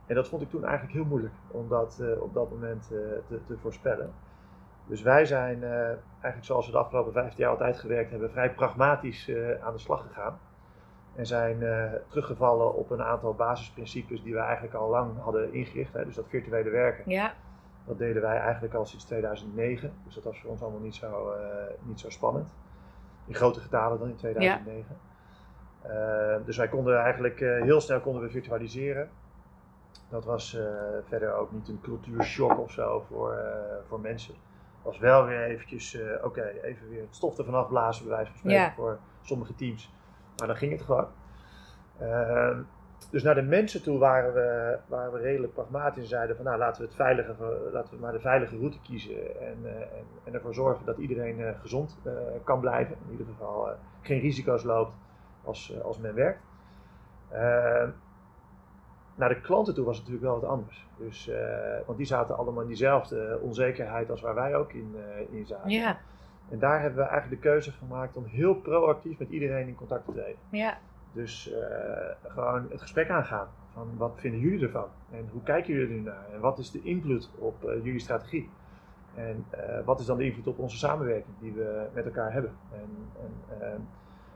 En 0.06 0.15
dat 0.15 0.28
vond 0.28 0.41
ik 0.41 0.50
toen 0.50 0.63
eigenlijk 0.63 0.93
heel 0.93 1.06
moeilijk 1.06 1.34
om 1.48 1.69
dat 1.69 2.00
uh, 2.02 2.22
op 2.22 2.34
dat 2.34 2.50
moment 2.50 2.88
te, 2.88 3.22
te, 3.48 3.58
voorspellen. 3.58 4.13
Dus 4.88 5.02
wij 5.02 5.26
zijn 5.26 5.63
eigenlijk 5.63 6.43
zoals 6.43 6.65
we 6.65 6.72
de 6.72 6.78
afgelopen 6.78 7.13
15 7.13 7.39
jaar 7.39 7.52
altijd 7.52 7.78
gewerkt 7.78 8.12
hebben, 8.12 8.32
vrij 8.32 8.54
pragmatisch 8.54 9.32
aan 9.62 9.74
de 9.74 9.80
slag 9.80 10.02
gegaan. 10.02 10.39
En 11.15 11.26
zijn 11.26 11.63
teruggevallen 12.08 12.76
op 12.76 12.89
een 12.89 13.02
aantal 13.02 13.34
basisprincipes 13.34 14.23
die 14.23 14.34
we 14.34 14.39
eigenlijk 14.39 14.73
al 14.76 14.89
lang 14.89 15.19
hadden 15.19 15.54
ingericht. 15.54 15.93
Hè, 15.93 16.06
dus 16.06 16.15
dat 16.15 16.26
virtuele 16.28 16.69
werken. 16.69 17.10
Ja. 17.12 17.34
Dat 17.86 17.97
deden 17.97 18.21
wij 18.21 18.38
eigenlijk 18.38 18.73
al 18.73 18.86
sinds 18.86 19.06
2009. 19.06 19.93
Dus 20.06 20.15
dat 20.15 20.23
was 20.23 20.39
voor 20.41 20.49
ons 20.49 20.62
allemaal 20.62 20.80
niet 20.80 20.95
zo, 20.95 21.32
uh, 21.32 21.38
niet 21.82 21.99
zo 21.99 22.10
spannend. 22.10 22.54
In 23.26 23.36
grote 23.36 23.60
getalen 23.60 23.99
dan 23.99 24.10
in 24.10 24.15
2009. 24.15 24.86
Ja. 25.84 25.89
Uh, 25.89 26.45
dus 26.45 26.58
wij 26.58 26.67
konden 26.67 26.99
eigenlijk 26.99 27.39
heel 27.39 27.82
snel 27.82 27.99
konden 27.99 28.21
we 28.21 28.30
virtualiseren. 28.30 29.10
Dat 30.10 30.26
was 30.26 30.58
verder 31.08 31.34
ook 31.34 31.52
niet 31.52 31.67
een 31.67 31.82
cultuurshock 31.82 32.60
of 32.60 32.71
zo 32.71 33.06
voor, 33.08 33.38
voor 33.88 33.99
mensen. 33.99 34.34
Het 34.34 34.84
was 34.84 34.97
wel 34.97 35.26
weer 35.26 35.43
eventjes, 35.43 35.97
oké, 36.15 36.26
okay, 36.26 36.60
even 36.62 36.89
weer 36.89 37.02
het 37.02 37.15
stof 37.15 37.38
ervan 37.38 37.54
afblazen 37.54 38.06
bij 38.06 38.15
wijze 38.15 38.30
van 38.30 38.39
spreken 38.39 38.62
Ja. 38.62 38.73
voor 38.73 38.99
sommige 39.21 39.56
teams. 39.56 39.93
Maar 40.43 40.51
dan 40.51 40.62
ging 40.62 40.71
het 40.71 40.82
gewoon. 40.82 41.08
Ehm, 41.99 42.62
dus 43.10 43.23
naar 43.23 43.36
de 43.36 43.41
mensen 43.41 43.84
toe 43.84 43.97
waren 43.97 44.34
we, 44.34 44.77
waren 44.88 45.12
we 45.13 45.19
redelijk 45.19 45.53
pragmatisch 45.53 46.03
en 46.03 46.10
zeiden 46.10 46.36
van 46.36 46.45
nou 46.45 46.58
laten 46.58 46.82
we, 46.82 46.88
het 46.88 46.95
veilige, 46.95 47.36
laten 47.71 47.95
we 47.95 48.01
maar 48.01 48.12
de 48.12 48.19
veilige 48.19 48.58
route 48.58 48.82
kiezen 48.82 49.41
en, 49.41 49.58
uh, 49.63 49.71
en, 49.71 50.06
en, 50.23 50.34
ervoor 50.34 50.53
zorgen 50.53 50.86
dat 50.86 50.97
iedereen 50.97 51.39
uh, 51.39 51.49
gezond 51.62 51.97
uh, 52.03 52.13
kan 52.43 52.60
blijven. 52.60 52.95
In 53.06 53.12
ieder 53.12 53.25
geval 53.25 53.69
geen 54.01 54.19
risico's 54.19 54.63
loopt 54.63 54.93
als, 55.43 55.82
als 55.84 55.97
men 55.97 56.15
werkt. 56.15 56.41
Ehm, 57.29 57.89
naar 59.15 59.29
de 59.29 59.41
klanten 59.41 59.73
toe 59.73 59.86
was 59.86 59.97
het 59.97 60.06
natuurlijk 60.08 60.32
wel 60.32 60.41
wat 60.41 60.49
anders. 60.49 60.88
Dus, 60.97 61.32
want 61.86 61.97
die 61.97 62.08
zaten 62.08 62.38
allemaal 62.38 62.62
in 62.62 62.67
diezelfde 62.67 63.39
onzekerheid 63.41 64.10
als 64.10 64.21
waar 64.21 64.36
wij 64.36 64.56
ook 64.56 64.73
in, 64.73 64.95
in 65.32 65.45
zaten. 65.45 65.69
Ja. 65.69 65.99
En 66.49 66.60
daar 66.60 66.82
hebben 66.82 67.03
we 67.03 67.10
eigenlijk 67.10 67.41
de 67.41 67.49
keuze 67.49 67.71
gemaakt 67.71 68.17
om 68.17 68.25
heel 68.25 68.56
proactief 68.56 69.19
met 69.19 69.29
iedereen 69.29 69.67
in 69.67 69.75
contact 69.75 70.06
te 70.06 70.12
treden. 70.12 70.36
Ja. 70.49 70.77
Dus 71.12 71.51
uh, 71.51 71.58
gewoon 72.27 72.67
het 72.69 72.82
gesprek 72.82 73.10
aangaan. 73.10 73.47
Van 73.73 73.97
wat 73.97 74.13
vinden 74.15 74.39
jullie 74.39 74.65
ervan? 74.65 74.88
En 75.12 75.29
hoe 75.32 75.43
kijken 75.43 75.73
jullie 75.73 75.88
er 75.88 75.93
nu 75.93 76.01
naar? 76.01 76.25
En 76.34 76.39
wat 76.39 76.58
is 76.58 76.71
de 76.71 76.82
invloed 76.82 77.29
op 77.38 77.63
uh, 77.63 77.84
jullie 77.84 77.99
strategie? 77.99 78.49
En 79.15 79.45
uh, 79.56 79.86
wat 79.86 79.99
is 79.99 80.06
dan 80.06 80.17
de 80.17 80.25
invloed 80.25 80.47
op 80.47 80.60
onze 80.60 80.77
samenwerking 80.77 81.36
die 81.39 81.51
we 81.51 81.88
met 81.93 82.06
elkaar 82.06 82.34
hebben? 82.34 82.51
En, 82.71 82.89
en 83.60 83.88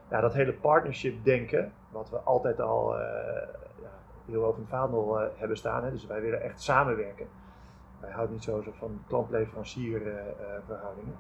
ja, 0.10 0.22
dat 0.22 0.34
hele 0.34 0.54
partnership 0.54 1.24
denken, 1.24 1.72
wat 1.90 2.10
we 2.10 2.18
altijd 2.18 2.62
al 2.62 2.98
ja, 3.82 3.90
heel 4.26 4.44
hoog 4.44 4.56
in 4.56 4.62
het 4.62 4.70
vaandel 4.70 5.18
hebben 5.36 5.58
staan. 5.58 5.84
Hè? 5.84 5.92
Dus 5.92 6.06
wij 6.06 6.22
willen 6.22 6.42
echt 6.42 6.62
samenwerken. 6.62 7.28
Wij 8.00 8.12
houden 8.12 8.34
niet 8.34 8.44
zo 8.44 8.64
van 8.72 9.02
klant-leverancier 9.08 10.02
verhoudingen 10.66 11.16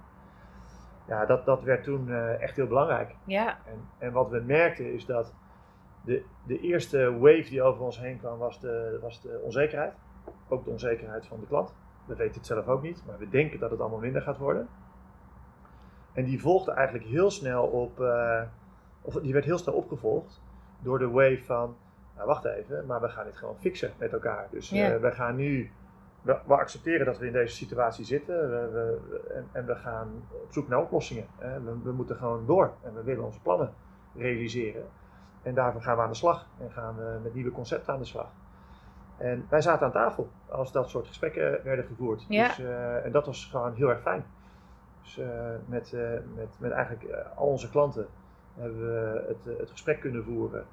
ja, 1.07 1.25
dat, 1.25 1.45
dat 1.45 1.63
werd 1.63 1.83
toen 1.83 2.07
uh, 2.07 2.41
echt 2.41 2.55
heel 2.55 2.67
belangrijk. 2.67 3.15
Ja. 3.23 3.57
En, 3.65 3.87
en 3.97 4.11
wat 4.11 4.29
we 4.29 4.39
merkten 4.39 4.93
is 4.93 5.05
dat 5.05 5.33
de, 6.05 6.23
de 6.45 6.59
eerste 6.59 7.17
wave 7.17 7.49
die 7.49 7.61
over 7.61 7.83
ons 7.83 7.99
heen 7.99 8.19
kwam, 8.19 8.37
was 8.37 8.59
de, 8.59 8.99
was 9.01 9.21
de 9.21 9.39
onzekerheid. 9.43 9.93
Ook 10.47 10.63
de 10.63 10.69
onzekerheid 10.69 11.25
van 11.25 11.39
de 11.39 11.45
klant. 11.47 11.73
We 12.05 12.15
weten 12.15 12.35
het 12.35 12.45
zelf 12.45 12.67
ook 12.67 12.81
niet, 12.81 13.03
maar 13.05 13.17
we 13.17 13.29
denken 13.29 13.59
dat 13.59 13.71
het 13.71 13.79
allemaal 13.79 13.99
minder 13.99 14.21
gaat 14.21 14.37
worden. 14.37 14.67
En 16.13 16.23
die 16.23 16.41
volgde 16.41 16.71
eigenlijk 16.71 17.07
heel 17.07 17.31
snel 17.31 17.63
op, 17.65 17.99
uh, 17.99 18.41
of 19.01 19.13
die 19.13 19.33
werd 19.33 19.45
heel 19.45 19.57
snel 19.57 19.73
opgevolgd 19.75 20.41
door 20.79 20.99
de 20.99 21.09
wave 21.09 21.41
van, 21.45 21.75
nou 22.15 22.27
wacht 22.27 22.45
even, 22.45 22.85
maar 22.85 23.01
we 23.01 23.09
gaan 23.09 23.25
dit 23.25 23.37
gewoon 23.37 23.55
fixen 23.59 23.91
met 23.97 24.13
elkaar. 24.13 24.47
Dus 24.51 24.69
Ja. 24.69 24.93
uh, 24.93 25.01
we 25.01 25.11
gaan 25.11 25.35
nu 25.35 25.71
we, 26.27 26.37
we, 26.45 26.53
accepteren 26.53 27.05
dat 27.05 27.17
we 27.17 27.25
in 27.25 27.31
deze 27.31 27.55
situatie 27.55 28.05
zitten 28.05 28.49
we, 28.49 28.69
we, 28.71 29.21
en, 29.33 29.47
en, 29.51 29.65
we 29.65 29.75
gaan 29.75 30.07
op 30.43 30.51
zoek 30.51 30.67
naar 30.67 30.81
oplossingen. 30.81 31.25
Hè. 31.37 31.61
We, 31.61 31.79
we, 31.83 31.91
moeten 31.91 32.15
gewoon 32.15 32.45
door 32.45 32.73
en 32.83 32.93
we 32.93 33.03
willen 33.03 33.23
onze 33.23 33.41
plannen 33.41 33.73
realiseren. 34.15 34.85
En 35.41 35.53
daarvoor 35.53 35.81
gaan 35.81 35.95
we 35.95 36.01
aan 36.01 36.09
de 36.09 36.15
slag 36.15 36.47
en 36.59 36.71
gaan 36.71 36.95
we 36.95 37.19
met 37.23 37.33
nieuwe 37.33 37.51
concepten 37.51 37.93
aan 37.93 37.99
de 37.99 38.05
slag. 38.05 38.27
En 39.17 39.45
wij 39.49 39.61
zaten 39.61 39.85
aan 39.85 39.91
tafel 39.91 40.29
als 40.49 40.71
dat 40.71 40.89
soort 40.89 41.07
gesprekken 41.07 41.59
werden 41.63 41.85
gevoerd. 41.85 42.25
Ja. 42.29 42.47
Dus, 42.47 42.59
uh, 42.59 43.05
en 43.05 43.11
dat 43.11 43.25
was 43.25 43.45
gewoon 43.45 43.73
heel 43.73 43.89
erg 43.89 44.01
fijn. 44.01 44.25
Dus 45.01 45.17
uh, 45.17 45.27
met, 45.65 45.91
uh, 45.93 46.01
met, 46.35 46.47
met 46.59 46.71
eigenlijk 46.71 47.15
al 47.35 47.47
onze 47.47 47.69
klanten 47.69 48.07
hebben 48.53 48.79
we 48.79 49.25
het, 49.27 49.59
het 49.59 49.71
gesprek 49.71 49.99
kunnen 49.99 50.23
voeren. 50.23 50.65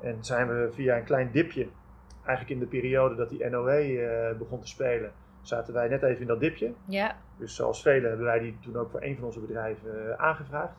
En 0.00 0.24
zijn 0.24 0.48
we 0.48 0.68
via 0.72 0.96
een 0.96 1.04
klein 1.04 1.30
dipje 1.30 1.68
eigenlijk 2.26 2.50
in 2.50 2.58
de 2.58 2.76
periode 2.76 3.14
dat 3.14 3.28
die 3.28 3.48
NOE 3.50 3.92
uh, 3.92 4.38
begon 4.38 4.60
te 4.60 4.66
spelen, 4.68 5.12
zaten 5.40 5.74
wij 5.74 5.88
net 5.88 6.02
even 6.02 6.20
in 6.20 6.26
dat 6.26 6.40
dipje. 6.40 6.72
Ja. 6.84 7.16
Dus 7.36 7.54
zoals 7.54 7.82
velen 7.82 8.08
hebben 8.08 8.26
wij 8.26 8.38
die 8.38 8.58
toen 8.60 8.76
ook 8.76 8.90
voor 8.90 9.02
een 9.02 9.14
van 9.16 9.24
onze 9.24 9.40
bedrijven 9.40 10.06
uh, 10.06 10.12
aangevraagd. 10.14 10.74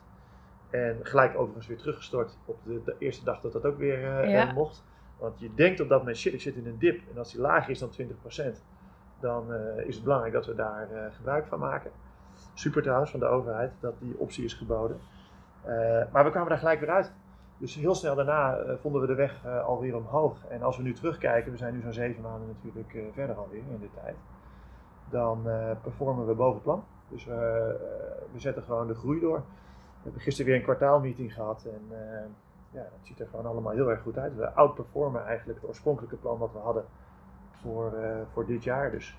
En 0.70 0.98
gelijk 1.02 1.36
overigens 1.36 1.66
weer 1.66 1.76
teruggestort 1.76 2.38
op 2.44 2.56
de, 2.64 2.80
de 2.84 2.94
eerste 2.98 3.24
dag 3.24 3.40
dat 3.40 3.52
dat 3.52 3.64
ook 3.64 3.78
weer 3.78 4.28
Ja. 4.28 4.52
mocht. 4.52 4.84
Want 5.18 5.40
je 5.40 5.50
denkt 5.54 5.80
op 5.80 5.88
dat 5.88 5.98
moment, 5.98 6.16
shit, 6.16 6.32
ik 6.32 6.40
zit 6.40 6.54
in 6.54 6.66
een 6.66 6.78
dip. 6.78 7.00
En 7.12 7.18
als 7.18 7.32
die 7.32 7.40
lager 7.40 7.70
is 7.70 7.78
dan 7.78 7.90
20%, 7.90 8.62
dan 9.20 9.52
eh, 9.52 9.86
is 9.86 9.94
het 9.94 10.04
belangrijk 10.04 10.32
dat 10.34 10.46
we 10.46 10.54
daar 10.54 10.88
gebruik 11.16 11.46
van 11.46 11.58
maken. 11.58 11.90
Super 12.54 12.82
trouwens 12.82 13.10
van 13.10 13.20
de 13.20 13.26
overheid 13.26 13.72
dat 13.80 13.94
die 13.98 14.18
optie 14.18 14.44
is 14.44 14.54
geboden. 14.54 15.00
Eh, 15.62 16.02
maar 16.12 16.24
we 16.24 16.30
kwamen 16.30 16.48
daar 16.48 16.58
gelijk 16.58 16.80
weer 16.80 16.90
uit. 16.90 17.12
Dus 17.58 17.74
heel 17.74 17.94
snel 17.94 18.14
daarna 18.14 18.58
uh, 18.58 18.74
vonden 18.80 19.00
we 19.00 19.06
de 19.06 19.14
weg 19.14 19.44
uh, 19.44 19.64
alweer 19.64 19.96
omhoog. 19.96 20.44
En 20.48 20.62
als 20.62 20.76
we 20.76 20.82
nu 20.82 20.92
terugkijken, 20.92 21.52
we 21.52 21.58
zijn 21.58 21.74
nu 21.74 21.80
zo'n 21.80 21.92
zeven 21.92 22.22
maanden 22.22 22.48
natuurlijk 22.48 22.94
uh, 22.94 23.02
verder 23.12 23.36
alweer 23.36 23.62
in 23.70 23.80
de 23.80 24.00
tijd. 24.02 24.16
dan 25.10 25.42
performen 25.82 26.26
we 26.26 26.34
boven 26.34 26.62
plan. 26.62 26.84
Dus 27.08 27.24
we 27.24 28.36
zetten 28.36 28.62
gewoon 28.62 28.86
de 28.86 28.94
groei 28.94 29.20
door. 29.20 29.36
We 29.36 30.02
hebben 30.02 30.20
gisteren 30.20 30.50
weer 30.50 30.58
een 30.58 30.66
kwartaalmeeting 30.66 31.34
gehad 31.34 31.64
en 31.64 31.96
ja, 32.70 32.82
dat 32.82 32.98
ziet 33.02 33.20
er 33.20 33.26
gewoon 33.26 33.46
allemaal 33.46 33.72
heel 33.72 33.90
erg 33.90 34.02
goed 34.02 34.18
uit. 34.18 34.36
We 34.36 34.52
outperformen 34.52 35.24
eigenlijk 35.24 35.60
het 35.60 35.68
oorspronkelijke 35.68 36.16
plan 36.16 36.38
wat 36.38 36.52
we 36.52 36.58
hadden 36.58 36.84
voor, 37.50 37.92
voor 38.32 38.46
dit 38.46 38.64
jaar. 38.64 38.90
Dus 38.90 39.18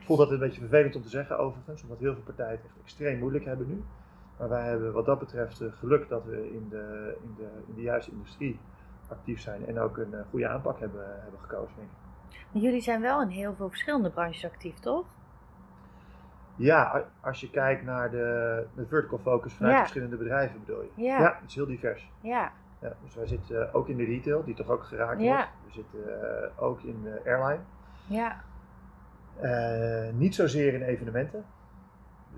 ik 0.00 0.06
voel 0.06 0.16
dat 0.16 0.30
een 0.30 0.38
beetje 0.38 0.60
vervelend 0.60 0.96
om 0.96 1.02
te 1.02 1.08
zeggen 1.08 1.38
overigens, 1.38 1.82
omdat 1.82 1.98
heel 1.98 2.14
veel 2.14 2.22
partijen 2.22 2.56
het 2.56 2.64
echt 2.64 2.80
extreem 2.82 3.18
moeilijk 3.18 3.44
hebben 3.44 3.68
nu. 3.68 3.84
Maar 4.42 4.50
wij 4.50 4.68
hebben 4.68 4.92
wat 4.92 5.06
dat 5.06 5.18
betreft 5.18 5.62
geluk 5.70 6.08
dat 6.08 6.24
we 6.24 6.52
in 6.52 6.68
de, 6.68 7.16
in 7.22 7.34
de, 7.36 7.48
in 7.66 7.74
de 7.74 7.80
juiste 7.80 8.10
industrie 8.10 8.60
actief 9.08 9.40
zijn 9.40 9.66
en 9.66 9.78
ook 9.78 9.96
een 9.96 10.14
goede 10.30 10.48
aanpak 10.48 10.80
hebben, 10.80 11.04
hebben 11.20 11.40
gekozen. 11.40 11.74
Denk 11.76 11.88
ik. 11.88 12.62
Jullie 12.62 12.80
zijn 12.80 13.00
wel 13.00 13.22
in 13.22 13.28
heel 13.28 13.54
veel 13.54 13.68
verschillende 13.68 14.10
branches 14.10 14.44
actief, 14.44 14.78
toch? 14.78 15.06
Ja, 16.56 17.04
als 17.20 17.40
je 17.40 17.50
kijkt 17.50 17.84
naar 17.84 18.10
de, 18.10 18.66
de 18.74 18.86
vertical 18.86 19.18
focus 19.18 19.54
vanuit 19.54 19.78
verschillende 19.78 20.16
bedrijven 20.16 20.60
bedoel 20.60 20.82
je. 20.82 21.02
Ja. 21.02 21.18
ja, 21.18 21.38
het 21.40 21.48
is 21.48 21.54
heel 21.54 21.66
divers. 21.66 22.10
Ja. 22.20 22.52
ja 22.80 22.92
dus 23.02 23.14
wij 23.14 23.26
zitten 23.26 23.74
ook 23.74 23.88
in 23.88 23.96
de 23.96 24.04
retail, 24.04 24.44
die 24.44 24.54
toch 24.54 24.68
ook 24.68 24.84
geraakt 24.84 25.20
wordt. 25.20 25.48
We 25.66 25.72
zitten 25.72 26.58
ook 26.58 26.80
in 26.82 27.02
de 27.02 27.20
airline. 27.24 27.62
Ja. 28.06 28.40
Uh, 29.42 30.12
niet 30.12 30.34
zozeer 30.34 30.74
in 30.74 30.82
evenementen. 30.82 31.44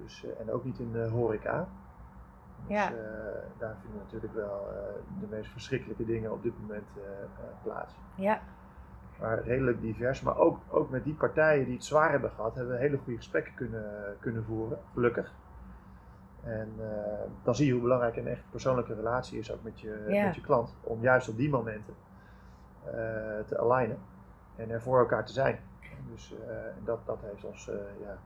Dus, 0.03 0.25
en 0.40 0.53
ook 0.53 0.64
niet 0.64 0.79
in 0.79 0.93
de 0.93 1.09
horeca. 1.09 1.69
Dus 2.66 2.77
ja. 2.77 2.92
daar 3.59 3.77
vinden 3.81 4.00
natuurlijk 4.03 4.35
wel 4.35 4.66
de 5.20 5.27
meest 5.31 5.50
verschrikkelijke 5.50 6.05
dingen 6.05 6.33
op 6.33 6.42
dit 6.42 6.53
moment 6.61 6.87
plaats. 7.62 7.94
Ja 8.14 8.40
maar 9.20 9.42
redelijk 9.42 9.81
divers. 9.81 10.20
Maar 10.20 10.37
ook, 10.37 10.59
ook 10.68 10.90
met 10.90 11.05
die 11.05 11.14
partijen 11.14 11.64
die 11.64 11.74
het 11.74 11.85
zwaar 11.85 12.11
hebben 12.11 12.31
gehad, 12.31 12.55
hebben 12.55 12.74
we 12.74 12.81
hele 12.81 12.96
goede 12.96 13.16
gesprekken 13.16 13.55
kunnen, 13.55 14.16
kunnen 14.20 14.44
voeren, 14.44 14.79
gelukkig. 14.92 15.33
En 16.42 16.72
dan 17.42 17.55
zie 17.55 17.66
je 17.66 17.72
hoe 17.72 17.83
belangrijk 17.83 18.16
een 18.16 18.27
echt 18.27 18.42
persoonlijke 18.50 18.94
relatie 18.94 19.38
is 19.38 19.53
ook 19.53 19.62
met 19.62 19.81
je, 19.81 20.05
met 20.24 20.35
je 20.35 20.40
klant. 20.40 20.74
Om 20.81 21.00
juist 21.00 21.29
op 21.29 21.37
die 21.37 21.50
momenten 21.50 21.94
te 23.46 23.59
alignen 23.59 23.98
en 24.57 24.70
er 24.70 24.83
voor 24.83 24.98
elkaar 24.98 25.27
te 25.27 25.33
zijn. 25.33 25.59
Dus 26.11 26.33
uh, 26.33 26.38
dat, 26.85 27.07
dat 27.07 27.18
heeft 27.20 27.44
ons 27.44 27.70
ja, 28.00 28.18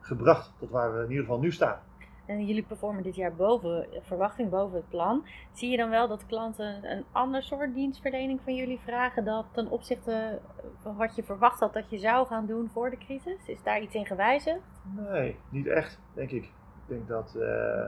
gebracht 0.00 0.52
tot 0.58 0.70
waar 0.70 0.92
we 0.92 0.98
in 0.98 1.10
ieder 1.10 1.24
geval 1.24 1.40
nu 1.40 1.52
staan 1.52 1.78
en 2.26 2.46
jullie 2.46 2.62
performen 2.62 3.02
dit 3.02 3.14
jaar 3.14 3.34
boven 3.34 3.86
verwachting, 4.00 4.50
boven 4.50 4.76
het 4.76 4.88
plan. 4.88 5.24
Zie 5.52 5.70
je 5.70 5.76
dan 5.76 5.90
wel 5.90 6.08
dat 6.08 6.26
klanten 6.26 6.90
een 6.90 7.04
ander 7.12 7.42
soort 7.42 7.74
dienstverlening 7.74 8.40
van 8.40 8.54
jullie 8.54 8.78
vragen 8.78 9.24
dan 9.24 9.44
ten 9.52 9.68
opzichte 9.68 10.38
van 10.82 10.96
wat 10.96 11.14
je 11.14 11.22
verwacht 11.22 11.60
had 11.60 11.72
dat 11.72 11.90
je 11.90 11.98
zou 11.98 12.26
gaan 12.26 12.46
doen 12.46 12.68
voor 12.72 12.90
de 12.90 12.98
crisis? 12.98 13.48
Is 13.48 13.62
daar 13.62 13.80
iets 13.80 13.94
in 13.94 14.06
gewijzigd? 14.06 14.60
Nee, 14.96 15.36
niet 15.48 15.66
echt, 15.66 16.00
denk 16.14 16.30
ik. 16.30 16.44
Ik 16.44 16.86
denk 16.86 17.08
dat, 17.08 17.34
uh, 17.36 17.84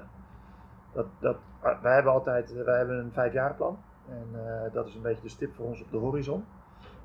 dat, 0.93 1.07
dat 1.19 1.37
ah, 1.61 1.83
wij 1.83 1.95
hebben 1.95 2.13
altijd 2.13 2.53
wij 2.53 2.77
hebben 2.77 2.99
een 2.99 3.13
vijfjarenplan 3.13 3.79
en 4.09 4.27
dat 4.73 4.87
is 4.87 4.95
een 4.95 5.03
beetje 5.03 5.23
de 5.23 5.29
stip 5.29 5.55
voor 5.55 5.67
ons 5.67 5.83
op 5.83 5.91
de 5.91 5.97
horizon. 5.97 6.45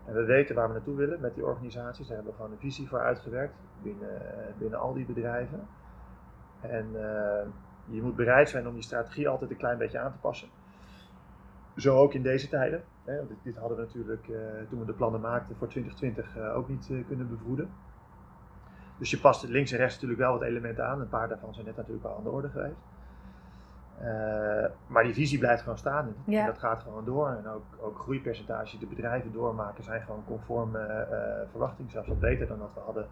En 0.08 0.14
we 0.14 0.24
weten 0.24 0.56
waar 0.56 0.68
we 0.68 0.74
naartoe 0.74 0.96
willen 0.96 1.22
met 1.22 1.36
die 1.36 1.46
organisaties. 1.46 2.08
Daar 2.08 2.16
hebben 2.16 2.34
we 2.34 2.40
gewoon 2.40 2.56
een 2.56 2.62
visie 2.62 2.88
voor 2.88 3.00
uitgewerkt 3.00 3.54
binnen, 3.82 4.22
binnen 4.58 4.80
al 4.80 4.94
die 4.94 5.06
bedrijven. 5.06 5.68
En 6.62 6.88
uh, 6.94 7.02
je 7.86 8.02
moet 8.02 8.16
bereid 8.16 8.50
zijn 8.50 8.68
om 8.68 8.76
je 8.76 8.82
strategie 8.82 9.30
altijd 9.30 9.52
een 9.52 9.58
klein 9.58 9.78
beetje 9.78 10.00
aan 10.00 10.12
te 10.12 10.18
passen. 10.18 10.48
Zo 11.76 11.98
ook 11.98 12.14
in 12.14 12.22
deze 12.22 12.50
tijden. 12.50 12.84
Hè, 13.04 13.28
dit, 13.28 13.38
dit, 13.44 13.58
hadden 13.58 13.78
we 13.78 13.84
natuurlijk 13.84 14.28
uh, 14.28 14.38
toen 14.70 14.80
we 14.80 14.86
de 14.86 14.94
plannen 14.94 15.22
maakten 15.22 15.56
voor 15.56 15.68
2020 15.68 16.38
uh, 16.38 16.46
eh, 16.46 16.58
ook 16.58 16.68
niet 16.68 16.92
kunnen 17.08 17.30
bevroeden. 17.30 17.70
Dus 18.98 19.12
je 19.12 19.20
past 19.20 19.44
links 19.44 19.72
en 19.72 19.78
rechts 19.78 19.94
natuurlijk 19.94 20.22
wel 20.22 20.32
wat 20.32 20.42
elementen 20.42 20.88
aan. 20.88 21.02
Een 21.02 21.10
paar 21.10 21.28
daarvan 21.28 21.54
zijn 21.54 21.66
net 21.66 21.76
natuurlijk 21.76 22.06
al 22.06 22.18
aan 22.18 22.24
de 22.24 22.30
orde 22.30 22.50
geweest. 22.50 22.82
maar 24.88 25.04
die 25.04 25.14
visie 25.14 25.40
blijft 25.40 25.62
gewoon 25.62 25.78
staan 25.78 26.14
en, 26.26 26.46
dat 26.46 26.58
gaat 26.58 26.82
gewoon 26.82 27.06
door. 27.06 27.30
En 27.30 27.48
ook, 27.48 27.64
ook 27.80 28.00
groeipercentages 28.00 28.72
die 28.72 28.80
de 28.80 28.96
bedrijven 28.96 29.32
doormaken 29.32 29.84
zijn 29.84 30.02
gewoon 30.02 30.24
conform 30.26 30.72
verwachting. 31.50 31.92
Zelfs 31.92 32.08
wat 32.08 32.20
beter 32.20 32.48
dan 32.48 32.60
dat 32.60 32.74
we 32.74 32.80
hadden, 32.80 33.08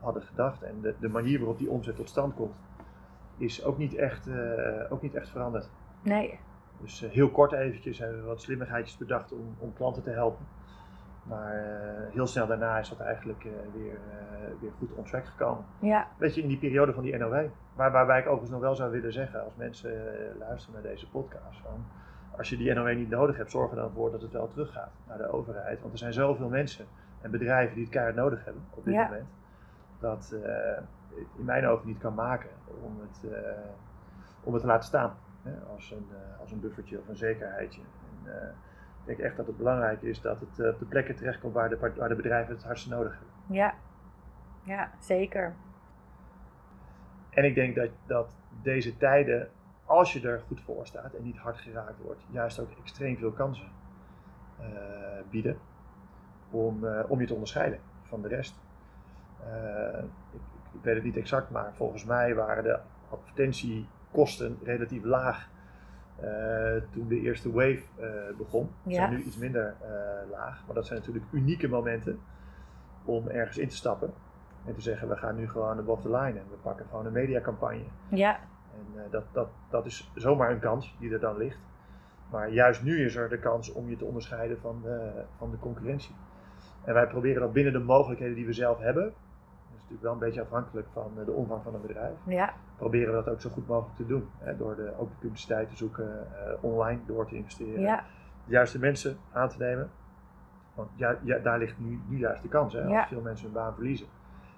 hadden 0.00 0.22
gedacht. 0.22 0.62
En 0.62 0.80
de, 0.80 0.94
de 1.00 1.08
manier 1.08 1.38
waarop 1.38 1.58
die 1.58 1.70
omzet 1.70 1.96
tot 1.96 2.08
stand 2.08 2.34
komt, 2.34 2.54
is 3.38 3.64
ook 3.64 3.78
niet 3.78 3.94
echt, 3.94 4.28
uh, 4.28 4.36
ook 4.88 5.02
niet 5.02 5.14
echt 5.14 5.28
veranderd. 5.28 5.70
Nee. 6.02 6.38
Dus 6.80 7.02
uh, 7.02 7.10
heel 7.10 7.30
kort 7.30 7.52
eventjes 7.52 7.98
hebben 7.98 8.20
we 8.20 8.26
wat 8.26 8.42
slimmigheidjes 8.42 8.96
bedacht 8.96 9.32
om, 9.32 9.56
om 9.58 9.72
klanten 9.72 10.02
te 10.02 10.10
helpen. 10.10 10.46
Maar 11.22 11.54
uh, 11.54 12.14
heel 12.14 12.26
snel 12.26 12.46
daarna 12.46 12.78
is 12.78 12.88
dat 12.88 13.00
eigenlijk 13.00 13.42
weer, 13.74 13.98
weer 14.60 14.70
goed 14.78 14.92
on 14.92 15.04
track 15.04 15.26
gekomen. 15.26 15.64
Ja. 15.78 16.08
Weet 16.16 16.34
je, 16.34 16.42
in 16.42 16.48
die 16.48 16.58
periode 16.58 16.92
van 16.92 17.02
die 17.02 17.16
NOW. 17.16 17.46
Maar 17.76 17.92
waarbij 17.92 18.18
ik 18.18 18.24
overigens 18.24 18.50
nog 18.50 18.60
wel 18.60 18.74
zou 18.74 18.90
willen 18.90 19.12
zeggen, 19.12 19.44
als 19.44 19.54
mensen 19.56 19.92
luisteren 20.38 20.82
naar 20.82 20.90
deze 20.90 21.10
podcast, 21.10 21.60
van 21.62 21.84
als 22.36 22.48
je 22.48 22.56
die 22.56 22.74
NOW 22.74 22.96
niet 22.96 23.10
nodig 23.10 23.36
hebt, 23.36 23.50
zorg 23.50 23.70
er 23.70 23.76
dan 23.76 23.90
voor 23.90 24.10
dat 24.10 24.22
het 24.22 24.32
wel 24.32 24.48
teruggaat 24.48 24.90
naar 25.08 25.18
de 25.18 25.32
overheid. 25.32 25.80
Want 25.80 25.92
er 25.92 25.98
zijn 25.98 26.12
zoveel 26.12 26.48
mensen 26.48 26.86
en 27.20 27.30
bedrijven 27.30 27.74
die 27.74 27.82
het 27.82 27.92
keihard 27.92 28.16
nodig 28.16 28.44
hebben 28.44 28.62
op 28.70 28.84
dit 28.84 28.94
moment. 28.94 29.28
Dat, 30.00 30.34
in 31.36 31.44
mijn 31.44 31.66
ogen 31.66 31.86
niet 31.86 31.98
kan 31.98 32.14
maken 32.14 32.50
om 32.82 33.00
het, 33.00 33.32
uh, 33.32 33.38
om 34.42 34.52
het 34.52 34.62
te 34.62 34.68
laten 34.68 34.84
staan. 34.84 35.16
Hè, 35.42 35.60
als, 35.72 35.90
een, 35.90 36.06
uh, 36.12 36.40
als 36.40 36.52
een 36.52 36.60
buffertje 36.60 36.98
of 36.98 37.08
een 37.08 37.16
zekerheidje. 37.16 37.80
En, 37.80 38.30
uh, 38.30 38.48
ik 39.00 39.16
denk 39.16 39.18
echt 39.18 39.36
dat 39.36 39.46
het 39.46 39.56
belangrijk 39.56 40.02
is 40.02 40.20
dat 40.20 40.40
het 40.40 40.72
op 40.72 40.78
de 40.78 40.84
plekken 40.88 41.16
terechtkomt 41.16 41.54
waar 41.54 41.68
de, 41.68 41.92
waar 41.96 42.08
de 42.08 42.14
bedrijven 42.14 42.54
het 42.54 42.64
hardst 42.64 42.88
nodig 42.88 43.12
hebben. 43.12 43.56
Ja, 43.56 43.74
ja 44.62 44.90
zeker. 44.98 45.54
En 47.30 47.44
ik 47.44 47.54
denk 47.54 47.74
dat, 47.74 47.90
dat 48.06 48.36
deze 48.62 48.96
tijden, 48.96 49.48
als 49.84 50.12
je 50.12 50.28
er 50.28 50.40
goed 50.46 50.60
voor 50.60 50.86
staat 50.86 51.14
en 51.14 51.22
niet 51.22 51.38
hard 51.38 51.58
geraakt 51.58 52.02
wordt, 52.02 52.24
juist 52.30 52.60
ook 52.60 52.70
extreem 52.78 53.16
veel 53.16 53.32
kansen 53.32 53.68
bieden 55.30 55.58
om, 56.50 56.86
om 57.08 57.20
je 57.20 57.26
te 57.26 57.32
onderscheiden 57.32 57.80
van 58.02 58.22
de 58.22 58.28
rest. 58.28 58.60
ik, 60.32 60.40
ik 60.72 60.82
weet 60.82 60.94
het 60.94 61.04
niet 61.04 61.16
exact, 61.16 61.50
maar 61.50 61.74
volgens 61.74 62.04
mij 62.04 62.34
waren 62.34 62.62
de 62.62 62.78
advertentiekosten 63.10 64.58
relatief 64.62 65.04
laag 65.04 65.48
uh, 66.22 66.82
toen 66.90 67.08
de 67.08 67.20
eerste 67.20 67.52
wave 67.52 67.82
uh, 68.00 68.36
begon. 68.36 68.70
Ze 68.86 68.94
zijn 68.94 69.10
nu 69.10 69.22
iets 69.22 69.36
minder 69.36 69.74
uh, 69.82 70.30
laag, 70.30 70.62
maar 70.66 70.74
dat 70.74 70.86
zijn 70.86 70.98
natuurlijk 70.98 71.24
unieke 71.30 71.68
momenten 71.68 72.20
om 73.04 73.28
ergens 73.28 73.58
in 73.58 73.68
te 73.68 73.76
stappen 73.76 74.12
en 74.64 74.74
te 74.74 74.80
zeggen 74.80 75.08
we 75.08 75.16
gaan 75.16 75.36
nu 75.36 75.48
gewoon 75.48 75.78
above 75.78 76.02
the 76.02 76.10
line 76.10 76.38
en 76.38 76.44
we 76.50 76.56
pakken 76.62 76.86
gewoon 76.88 77.06
een 77.06 77.12
mediacampagne. 77.12 77.84
Ja. 78.08 78.38
En 78.74 79.10
dat, 79.10 79.24
dat, 79.32 79.48
dat 79.70 79.86
is 79.86 80.10
zomaar 80.14 80.50
een 80.50 80.58
kans 80.58 80.96
die 80.98 81.12
er 81.12 81.20
dan 81.20 81.36
ligt. 81.36 81.58
Maar 82.30 82.50
juist 82.50 82.82
nu 82.82 83.04
is 83.04 83.16
er 83.16 83.28
de 83.28 83.38
kans 83.38 83.72
om 83.72 83.88
je 83.88 83.96
te 83.96 84.04
onderscheiden 84.04 84.60
van 84.60 84.80
de, 84.82 85.24
van 85.36 85.50
de 85.50 85.58
concurrentie. 85.58 86.14
En 86.84 86.94
wij 86.94 87.06
proberen 87.06 87.40
dat 87.40 87.52
binnen 87.52 87.72
de 87.72 87.78
mogelijkheden 87.78 88.34
die 88.34 88.46
we 88.46 88.52
zelf 88.52 88.78
hebben, 88.78 89.12
natuurlijk 89.88 90.02
wel 90.02 90.12
een 90.12 90.34
beetje 90.34 90.42
afhankelijk 90.42 90.86
van 90.92 91.12
eh, 91.18 91.24
de 91.24 91.32
omvang 91.32 91.62
van 91.62 91.74
een 91.74 91.80
bedrijf. 91.80 92.14
Ja. 92.26 92.54
Proberen 92.76 93.16
we 93.16 93.24
dat 93.24 93.34
ook 93.34 93.40
zo 93.40 93.50
goed 93.50 93.66
mogelijk 93.66 93.96
te 93.96 94.06
doen. 94.06 94.28
Hè, 94.38 94.56
door 94.56 94.76
de, 94.76 94.92
ook 94.98 95.10
de 95.10 95.16
publiciteit 95.18 95.68
te 95.68 95.76
zoeken, 95.76 96.26
uh, 96.32 96.64
online 96.64 97.00
door 97.06 97.26
te 97.26 97.34
investeren. 97.34 97.80
Ja. 97.80 98.04
De 98.44 98.52
juiste 98.52 98.78
mensen 98.78 99.18
aan 99.32 99.48
te 99.48 99.58
nemen. 99.58 99.90
Want 100.74 100.90
ja, 100.94 101.18
ja 101.22 101.38
daar 101.38 101.58
ligt 101.58 101.78
nu, 101.78 102.00
nu 102.06 102.18
juist 102.18 102.42
de 102.42 102.48
kans. 102.48 102.72
Hè, 102.72 102.80
als 102.80 103.08
veel 103.08 103.20
mensen 103.20 103.44
hun 103.44 103.54
baan 103.54 103.74
verliezen. 103.74 104.06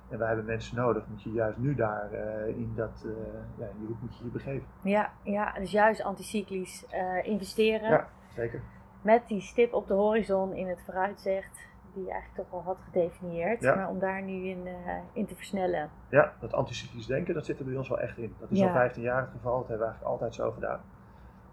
En 0.09 0.19
wij 0.19 0.27
hebben 0.27 0.47
mensen 0.47 0.77
nodig, 0.77 1.07
moet 1.09 1.23
je 1.23 1.33
juist 1.33 1.59
nu 1.59 1.75
daar 1.75 2.09
uh, 2.13 2.49
in, 2.49 2.73
dat, 2.77 3.05
uh, 3.07 3.13
ja, 3.57 3.67
in 3.67 3.79
die 3.79 3.87
hoek 3.87 4.01
moet 4.01 4.19
je 4.19 4.25
je 4.25 4.31
begeven. 4.31 4.67
Ja, 4.83 5.13
ja 5.23 5.53
dus 5.53 5.71
juist 5.71 6.03
anticyclisch 6.03 6.87
investeren. 7.23 7.91
Ja, 7.91 8.09
zeker. 8.35 8.61
Met 9.03 9.29
die 9.29 9.41
stip 9.41 9.73
op 9.73 9.87
de 9.87 9.95
horizon 9.95 10.55
in 10.55 10.69
het 10.69 10.83
vooruitzicht 10.85 11.70
die 11.95 12.05
je 12.05 12.11
eigenlijk 12.11 12.49
toch 12.49 12.59
al 12.59 12.65
had 12.65 12.79
gedefinieerd, 12.81 13.61
maar 13.61 13.89
om 13.89 13.99
daar 13.99 14.23
nu 14.23 14.49
in, 14.49 14.67
uh, 14.67 14.73
in 15.13 15.27
te 15.27 15.35
versnellen. 15.35 15.91
Ja, 16.09 16.33
dat 16.41 16.53
anticyclisch 16.53 17.07
denken, 17.07 17.35
dat 17.35 17.45
zit 17.45 17.59
er 17.59 17.65
bij 17.65 17.77
ons 17.77 17.89
wel 17.89 18.01
echt 18.01 18.19
in. 18.19 18.35
Dat 18.39 18.51
is 18.51 18.63
al 18.63 18.69
15 18.69 19.03
jaar 19.03 19.21
het 19.21 19.31
geval, 19.31 19.59
dat 19.59 19.69
hebben 19.69 19.87
we 19.87 19.93
eigenlijk 19.93 20.13
altijd 20.13 20.35
zo 20.35 20.51
gedaan. 20.51 20.81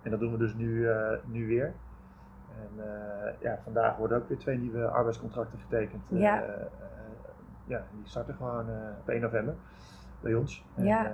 En 0.02 0.12
dat 0.12 0.20
doen 0.20 0.32
we 0.32 0.38
dus 0.38 0.54
nu, 0.54 0.68
uh, 0.68 1.12
nu 1.26 1.48
weer. 1.48 1.74
En 2.56 2.70
uh, 2.86 3.42
ja, 3.42 3.60
vandaag 3.64 3.98
worden 3.98 4.18
ook 4.18 4.28
weer 4.28 4.38
twee 4.38 4.58
nieuwe 4.58 4.88
arbeidscontracten 4.88 5.60
getekend. 5.60 6.04
Ja. 6.10 6.44
ja, 7.66 7.84
die 7.92 8.08
starten 8.08 8.36
gewoon 8.36 8.66
op 9.00 9.10
1 9.10 9.22
november 9.22 9.56
bij 10.20 10.34
ons. 10.34 10.66
En, 10.76 10.86
ja. 10.86 11.12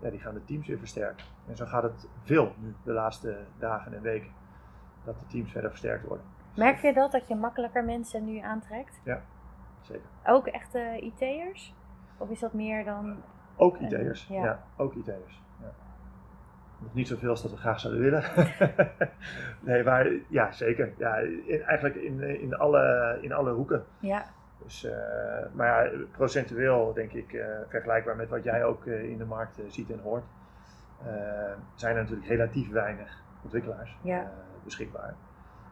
ja, 0.00 0.10
die 0.10 0.20
gaan 0.20 0.34
de 0.34 0.44
teams 0.44 0.66
weer 0.66 0.78
versterken. 0.78 1.24
En 1.48 1.56
zo 1.56 1.66
gaat 1.66 1.82
het 1.82 2.08
veel 2.20 2.52
nu 2.58 2.74
de 2.84 2.92
laatste 2.92 3.36
dagen 3.58 3.94
en 3.94 4.02
weken. 4.02 4.30
Dat 5.04 5.18
de 5.18 5.26
teams 5.26 5.52
verder 5.52 5.70
versterkt 5.70 6.06
worden. 6.06 6.26
Merk 6.54 6.78
je 6.78 6.92
dat, 6.92 7.12
dat 7.12 7.28
je 7.28 7.34
makkelijker 7.34 7.84
mensen 7.84 8.24
nu 8.24 8.38
aantrekt? 8.38 9.00
Ja, 9.04 9.20
zeker. 9.80 10.06
Ook 10.26 10.46
echte 10.46 10.98
IT'ers? 11.00 11.74
Of 12.16 12.30
is 12.30 12.40
dat 12.40 12.52
meer 12.52 12.84
dan... 12.84 13.22
Ook 13.56 13.78
IT'ers, 13.78 14.26
ja. 14.26 14.44
ja. 14.44 14.62
Ook 14.76 14.94
IT'ers. 14.94 15.42
Ja. 15.60 15.72
Nog 16.78 16.94
niet 16.94 17.08
zoveel 17.08 17.30
als 17.30 17.42
dat 17.42 17.50
we 17.50 17.56
graag 17.56 17.80
zouden 17.80 18.02
willen. 18.02 18.24
nee, 19.60 19.84
maar 19.84 20.12
ja, 20.28 20.52
zeker. 20.52 20.92
Ja, 20.98 21.16
in, 21.16 21.62
eigenlijk 21.62 21.94
in, 21.94 22.40
in, 22.40 22.54
alle, 22.54 23.18
in 23.20 23.32
alle 23.32 23.52
hoeken. 23.52 23.84
Ja. 23.98 24.24
Dus, 24.62 24.88
maar 25.52 25.66
ja, 25.66 25.98
procentueel 26.10 26.92
denk 26.92 27.12
ik, 27.12 27.44
vergelijkbaar 27.68 28.16
met 28.16 28.28
wat 28.28 28.44
jij 28.44 28.64
ook 28.64 28.86
in 28.86 29.18
de 29.18 29.24
markt 29.24 29.60
ziet 29.68 29.90
en 29.90 30.00
hoort, 30.00 30.24
zijn 31.74 31.96
er 31.96 32.02
natuurlijk 32.02 32.28
relatief 32.28 32.70
weinig 32.70 33.22
ontwikkelaars 33.42 33.96
beschikbaar. 34.64 35.14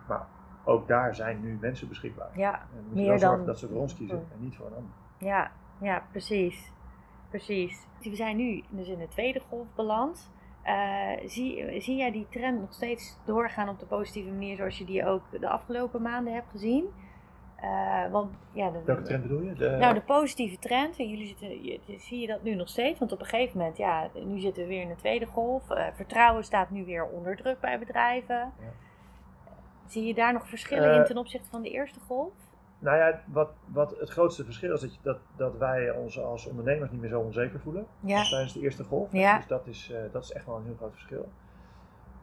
Maar 0.08 0.26
ook 0.64 0.88
daar 0.88 1.14
zijn 1.14 1.40
nu 1.40 1.58
mensen 1.60 1.88
beschikbaar. 1.88 2.38
Ja, 2.38 2.54
en 2.54 2.84
moet 2.88 2.98
je 2.98 3.08
wel 3.08 3.18
zorgen 3.18 3.46
dat 3.46 3.58
ze 3.58 3.68
voor 3.68 3.80
ons 3.80 3.94
kiezen 3.94 4.18
en 4.18 4.40
niet 4.40 4.56
voor 4.56 4.66
een 4.66 4.74
ander. 4.74 4.90
Ja, 5.18 5.50
ja 5.80 6.02
precies. 6.10 6.72
Precies. 7.28 7.86
We 8.00 8.16
zijn 8.16 8.36
nu 8.36 8.62
dus 8.68 8.88
in 8.88 8.98
de 8.98 9.08
tweede 9.08 9.40
golf 9.40 9.66
beland. 9.74 10.30
Uh, 10.66 11.10
zie, 11.26 11.80
zie 11.80 11.96
jij 11.96 12.10
die 12.10 12.26
trend 12.28 12.60
nog 12.60 12.72
steeds 12.72 13.18
doorgaan 13.24 13.68
op 13.68 13.78
de 13.78 13.86
positieve 13.86 14.30
manier 14.30 14.56
zoals 14.56 14.78
je 14.78 14.84
die 14.84 15.06
ook 15.06 15.22
de 15.40 15.48
afgelopen 15.48 16.02
maanden 16.02 16.34
hebt 16.34 16.50
gezien? 16.50 16.84
Uh, 17.62 18.10
want, 18.10 18.32
ja, 18.52 18.70
de, 18.70 18.82
Welke 18.84 19.02
trend 19.02 19.22
bedoel 19.22 19.40
je? 19.40 19.52
De... 19.52 19.68
Nou, 19.68 19.94
de 19.94 20.00
positieve 20.00 20.58
trend. 20.58 20.96
Jullie 20.96 21.26
zitten, 21.26 21.64
je, 21.64 21.80
zie 21.98 22.20
je 22.20 22.26
dat 22.26 22.42
nu 22.42 22.54
nog 22.54 22.68
steeds? 22.68 22.98
Want 22.98 23.12
op 23.12 23.20
een 23.20 23.26
gegeven 23.26 23.58
moment, 23.58 23.76
ja, 23.76 24.08
nu 24.24 24.40
zitten 24.40 24.62
we 24.62 24.68
weer 24.68 24.82
in 24.82 24.88
de 24.88 24.94
tweede 24.94 25.26
golf. 25.26 25.70
Uh, 25.70 25.86
vertrouwen 25.92 26.44
staat 26.44 26.70
nu 26.70 26.84
weer 26.84 27.04
onder 27.04 27.36
druk 27.36 27.60
bij 27.60 27.78
bedrijven. 27.78 28.36
Ja. 28.36 28.72
Zie 29.92 30.06
je 30.06 30.14
daar 30.14 30.32
nog 30.32 30.48
verschillen 30.48 30.94
in 30.94 31.04
ten 31.04 31.16
opzichte 31.16 31.48
van 31.48 31.62
de 31.62 31.70
eerste 31.70 32.00
golf? 32.00 32.32
Nou 32.78 32.96
ja, 32.96 33.20
wat, 33.26 33.50
wat 33.66 33.98
het 33.98 34.10
grootste 34.10 34.44
verschil 34.44 34.72
is 34.72 34.80
dat, 34.80 34.94
je, 34.94 35.00
dat, 35.02 35.18
dat 35.36 35.58
wij 35.58 35.90
ons 35.90 36.20
als 36.20 36.46
ondernemers 36.46 36.90
niet 36.90 37.00
meer 37.00 37.10
zo 37.10 37.20
onzeker 37.20 37.60
voelen 37.60 37.86
als 38.06 38.30
tijdens 38.30 38.52
de 38.52 38.60
eerste 38.60 38.84
golf. 38.84 39.12
Ja. 39.12 39.36
Dus 39.36 39.46
dat 39.46 39.66
is, 39.66 39.90
uh, 39.90 39.98
dat 40.12 40.22
is 40.24 40.32
echt 40.32 40.46
wel 40.46 40.56
een 40.56 40.64
heel 40.64 40.74
groot 40.76 40.92
verschil. 40.92 41.28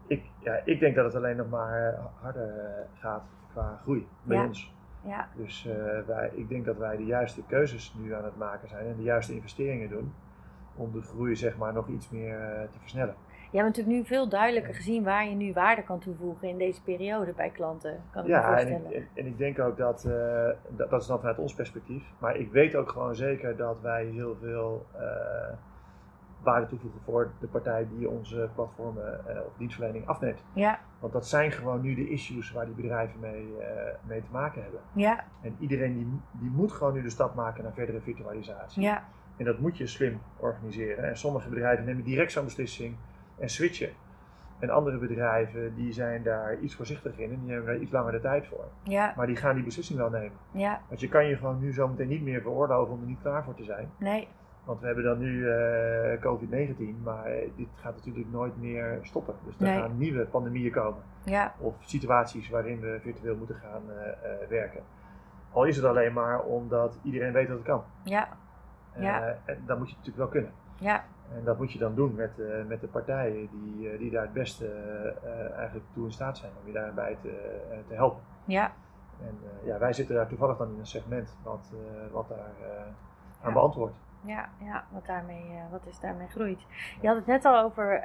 Ik, 0.07 0.23
ja, 0.39 0.61
ik 0.65 0.79
denk 0.79 0.95
dat 0.95 1.05
het 1.05 1.15
alleen 1.15 1.35
nog 1.35 1.49
maar 1.49 1.93
eh, 1.93 2.05
harder 2.21 2.47
uh, 2.47 2.99
gaat 2.99 3.23
qua 3.51 3.79
groei 3.81 4.07
bij 4.23 4.37
ja. 4.37 4.45
ons. 4.45 4.73
Ja. 5.03 5.27
Dus 5.35 5.67
wij, 6.07 6.31
ik 6.33 6.49
denk 6.49 6.65
dat 6.65 6.77
wij 6.77 6.97
de 6.97 7.05
juiste 7.05 7.43
keuzes 7.45 7.93
nu 7.97 8.13
aan 8.13 8.23
het 8.23 8.37
maken 8.37 8.67
zijn 8.67 8.85
en 8.85 8.95
de 8.95 9.03
juiste 9.03 9.33
investeringen 9.33 9.89
doen 9.89 10.13
om 10.75 10.91
de 10.91 11.01
groei 11.01 11.35
zeg 11.35 11.57
maar 11.57 11.73
nog 11.73 11.87
iets 11.87 12.09
meer 12.09 12.67
te 12.71 12.79
versnellen. 12.79 13.15
Je 13.51 13.57
hebt 13.57 13.67
natuurlijk 13.69 13.97
nu 13.97 14.05
veel 14.05 14.29
duidelijker 14.29 14.73
gezien 14.73 15.03
waar 15.03 15.27
je 15.27 15.35
nu 15.35 15.53
waarde 15.53 15.83
kan 15.83 15.99
toevoegen 15.99 16.47
in 16.47 16.57
deze 16.57 16.83
periode 16.83 17.33
bij 17.33 17.49
klanten. 17.49 18.03
Kan 18.11 18.23
ik 18.23 18.29
ja, 18.29 18.39
me 18.39 18.47
voorstellen. 18.47 18.85
En 18.85 18.93
ik, 18.93 19.07
en 19.13 19.25
ik 19.25 19.37
denk 19.37 19.59
ook 19.59 19.77
dat, 19.77 20.05
uh, 20.07 20.13
dat, 20.69 20.89
dat 20.89 21.01
is 21.01 21.07
dan 21.07 21.19
vanuit 21.19 21.37
ons 21.37 21.53
perspectief. 21.53 22.03
Maar 22.19 22.35
ik 22.35 22.51
weet 22.51 22.75
ook 22.75 22.89
gewoon 22.89 23.15
zeker 23.15 23.55
dat 23.55 23.81
wij 23.81 24.05
heel 24.05 24.35
veel 24.41 24.85
uh, 24.95 25.01
waarde 26.43 26.67
toevoegen 26.67 27.01
voor 27.01 27.31
de 27.39 27.47
partij 27.47 27.87
die 27.97 28.09
onze 28.09 28.49
platformen 28.55 29.21
uh, 29.27 29.45
of 29.45 29.57
dienstverlening 29.57 30.07
afneemt. 30.07 30.43
Ja. 30.53 30.79
Want 30.99 31.13
dat 31.13 31.27
zijn 31.27 31.51
gewoon 31.51 31.81
nu 31.81 31.95
de 31.95 32.09
issues 32.09 32.51
waar 32.51 32.65
die 32.65 32.75
bedrijven 32.75 33.19
mee, 33.19 33.53
mee 34.01 34.21
te 34.21 34.31
maken 34.31 34.61
hebben. 34.61 34.79
Ja. 34.93 35.23
En 35.41 35.55
iedereen 35.59 35.93
die, 35.93 36.07
die 36.31 36.49
moet 36.49 36.71
gewoon 36.71 36.93
nu 36.93 37.01
de 37.01 37.09
stap 37.09 37.35
maken 37.35 37.63
naar 37.63 37.73
verdere 37.73 38.01
virtualisatie. 38.01 38.81
Ja. 38.81 39.03
En 39.37 39.45
dat 39.45 39.59
moet 39.59 39.77
je 39.77 39.87
slim 39.87 40.21
organiseren. 40.37 41.03
En 41.03 41.17
sommige 41.17 41.49
bedrijven 41.49 41.85
nemen 41.85 42.03
direct 42.03 42.31
zo'n 42.31 42.43
beslissing 42.43 42.95
en 43.39 43.49
switchen. 43.49 43.89
En 44.59 44.69
andere 44.69 44.97
bedrijven 44.97 45.75
die 45.75 45.93
zijn 45.93 46.23
daar 46.23 46.59
iets 46.59 46.75
voorzichtiger 46.75 47.23
in 47.23 47.31
en 47.31 47.39
die 47.41 47.51
hebben 47.51 47.73
daar 47.73 47.81
iets 47.81 47.91
langer 47.91 48.11
de 48.11 48.19
tijd 48.19 48.47
voor. 48.47 48.65
Ja. 48.83 49.13
Maar 49.15 49.27
die 49.27 49.35
gaan 49.35 49.55
die 49.55 49.63
beslissing 49.63 49.99
wel 49.99 50.09
nemen. 50.09 50.37
Ja. 50.51 50.81
Want 50.87 50.99
je 50.99 51.07
kan 51.07 51.25
je 51.25 51.37
gewoon 51.37 51.59
nu 51.59 51.73
zometeen 51.73 52.07
niet 52.07 52.23
meer 52.23 52.41
veroorloven 52.41 52.93
om 52.93 53.01
er 53.01 53.07
niet 53.07 53.21
klaar 53.21 53.43
voor 53.43 53.55
te 53.55 53.63
zijn. 53.63 53.91
Nee. 53.97 54.27
Want 54.63 54.79
we 54.79 54.85
hebben 54.85 55.03
dan 55.03 55.17
nu 55.19 55.45
uh, 55.45 56.19
COVID-19, 56.19 57.03
maar 57.03 57.31
dit 57.55 57.67
gaat 57.75 57.95
natuurlijk 57.95 58.31
nooit 58.31 58.57
meer 58.57 58.99
stoppen. 59.01 59.35
Dus 59.45 59.67
er 59.67 59.79
gaan 59.79 59.97
nieuwe 59.97 60.25
pandemieën 60.25 60.71
komen. 60.71 61.01
Ja. 61.23 61.53
Of 61.59 61.75
situaties 61.79 62.49
waarin 62.49 62.79
we 62.79 62.99
virtueel 63.01 63.35
moeten 63.35 63.55
gaan 63.55 63.81
uh, 63.89 63.95
uh, 63.95 64.47
werken. 64.49 64.81
Al 65.51 65.63
is 65.63 65.75
het 65.75 65.85
alleen 65.85 66.13
maar 66.13 66.41
omdat 66.43 66.99
iedereen 67.03 67.33
weet 67.33 67.47
dat 67.47 67.57
het 67.57 67.65
kan. 67.65 67.83
Ja. 68.03 68.27
ja. 68.95 69.37
En 69.45 69.63
dan 69.65 69.77
moet 69.77 69.89
je 69.89 69.95
het 69.95 70.05
natuurlijk 70.05 70.17
wel 70.17 70.27
kunnen. 70.27 70.51
Ja. 70.79 71.03
En 71.35 71.43
dat 71.43 71.57
moet 71.57 71.71
je 71.71 71.79
dan 71.79 71.95
doen 71.95 72.15
met, 72.15 72.31
uh, 72.37 72.65
met 72.65 72.81
de 72.81 72.87
partijen 72.87 73.49
die, 73.51 73.91
uh, 73.91 73.99
die 73.99 74.11
daar 74.11 74.21
het 74.21 74.33
beste 74.33 74.65
uh, 75.23 75.57
eigenlijk 75.57 75.85
toe 75.93 76.05
in 76.05 76.11
staat 76.11 76.37
zijn 76.37 76.51
om 76.61 76.67
je 76.67 76.73
daarbij 76.73 77.17
te, 77.21 77.59
te 77.87 77.93
helpen. 77.93 78.21
Ja. 78.45 78.71
En 79.21 79.37
ja, 79.63 79.77
wij 79.77 79.93
zitten 79.93 80.15
daar 80.15 80.27
toevallig 80.27 80.57
dan 80.57 80.71
in 80.71 80.79
een 80.79 80.85
segment 80.85 81.37
wat, 81.43 81.73
wat 82.11 82.29
daar 82.29 82.51
aan 83.41 83.53
beantwoordt. 83.53 83.95
Ja, 84.21 84.49
ja 84.59 84.83
wat, 84.91 85.05
daarmee, 85.05 85.45
wat 85.71 85.85
is 85.85 85.99
daarmee 85.99 86.27
groeit. 86.27 86.59
Je 87.01 87.07
had 87.07 87.15
het 87.15 87.25
net 87.25 87.45
al 87.45 87.63
over, 87.63 88.01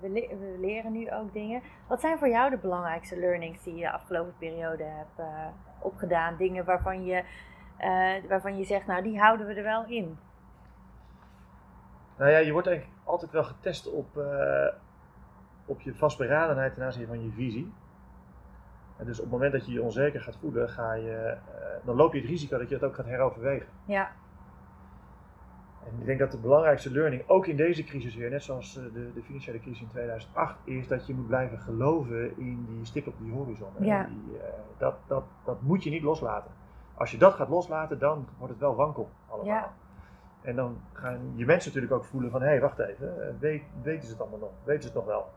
we, 0.00 0.08
le 0.08 0.36
we, 0.38 0.56
leren 0.58 0.92
nu 0.92 1.12
ook 1.12 1.32
dingen. 1.32 1.62
Wat 1.86 2.00
zijn 2.00 2.18
voor 2.18 2.28
jou 2.28 2.50
de 2.50 2.56
belangrijkste 2.56 3.18
learnings 3.18 3.62
die 3.62 3.74
je 3.74 3.80
de 3.80 3.92
afgelopen 3.92 4.34
periode 4.38 4.84
hebt 4.84 5.28
opgedaan? 5.78 6.36
Dingen 6.36 6.64
waarvan 6.64 7.04
je, 7.04 7.24
waarvan 8.28 8.58
je 8.58 8.64
zegt, 8.64 8.86
nou 8.86 9.02
die 9.02 9.20
houden 9.20 9.46
we 9.46 9.54
er 9.54 9.62
wel 9.62 9.84
in. 9.86 10.18
Nou 12.22 12.34
ja, 12.34 12.40
je 12.40 12.52
wordt 12.52 12.66
eigenlijk 12.66 12.98
altijd 13.04 13.32
wel 13.32 13.44
getest 13.44 13.90
op, 13.90 14.16
uh, 14.16 14.66
op 15.66 15.80
je 15.80 15.94
vastberadenheid 15.94 16.74
ten 16.74 16.84
aanzien 16.84 17.06
van 17.06 17.24
je 17.24 17.30
visie. 17.30 17.72
En 18.96 19.06
dus 19.06 19.16
op 19.18 19.22
het 19.22 19.32
moment 19.32 19.52
dat 19.52 19.66
je 19.66 19.72
je 19.72 19.82
onzeker 19.82 20.20
gaat 20.20 20.36
voelen, 20.36 20.68
ga 20.68 20.92
je, 20.92 21.36
uh, 21.36 21.86
dan 21.86 21.96
loop 21.96 22.12
je 22.12 22.20
het 22.20 22.28
risico 22.28 22.58
dat 22.58 22.68
je 22.68 22.74
het 22.74 22.84
ook 22.84 22.94
gaat 22.94 23.06
heroverwegen. 23.06 23.66
Ja. 23.84 24.10
En 25.84 26.00
ik 26.00 26.06
denk 26.06 26.18
dat 26.18 26.30
de 26.30 26.38
belangrijkste 26.38 26.90
learning, 26.90 27.22
ook 27.26 27.46
in 27.46 27.56
deze 27.56 27.84
crisis 27.84 28.14
weer, 28.14 28.30
net 28.30 28.42
zoals 28.42 28.76
eh, 28.76 28.82
de, 28.92 29.12
de 29.12 29.22
financiële 29.22 29.60
crisis 29.60 29.82
in 29.82 29.88
2008, 29.88 30.56
is 30.64 30.88
dat 30.88 31.06
je 31.06 31.14
moet 31.14 31.26
blijven 31.26 31.58
geloven 31.58 32.38
in 32.38 32.66
die 32.68 32.84
stip 32.84 33.06
op 33.06 33.14
die 33.18 33.32
horizon. 33.32 33.70
Ja. 33.78 34.04
Die, 34.04 34.38
dat, 34.78 34.94
dat, 35.06 35.24
dat 35.44 35.62
moet 35.62 35.82
je 35.82 35.90
niet 35.90 36.02
loslaten. 36.02 36.50
Als 36.94 37.10
je 37.10 37.18
dat 37.18 37.34
gaat 37.34 37.48
loslaten, 37.48 37.98
dan 37.98 38.28
wordt 38.38 38.52
het 38.52 38.62
wel 38.62 38.74
wankel 38.74 39.10
allemaal. 39.28 39.54
Ja. 39.54 39.72
En 40.42 40.56
dan 40.56 40.80
gaan 40.92 41.32
je 41.34 41.44
mensen 41.44 41.72
natuurlijk 41.72 42.00
ook 42.00 42.08
voelen 42.08 42.30
van, 42.30 42.40
hé, 42.40 42.46
hey, 42.46 42.60
wacht 42.60 42.78
even, 42.78 43.38
eh, 43.40 43.60
weten 43.82 44.06
ze 44.06 44.12
het 44.12 44.20
allemaal 44.20 44.38
nog? 44.38 44.50
Weten 44.64 44.82
ze 44.82 44.88
het 44.88 44.96
nog 44.96 45.06
wel? 45.06 45.30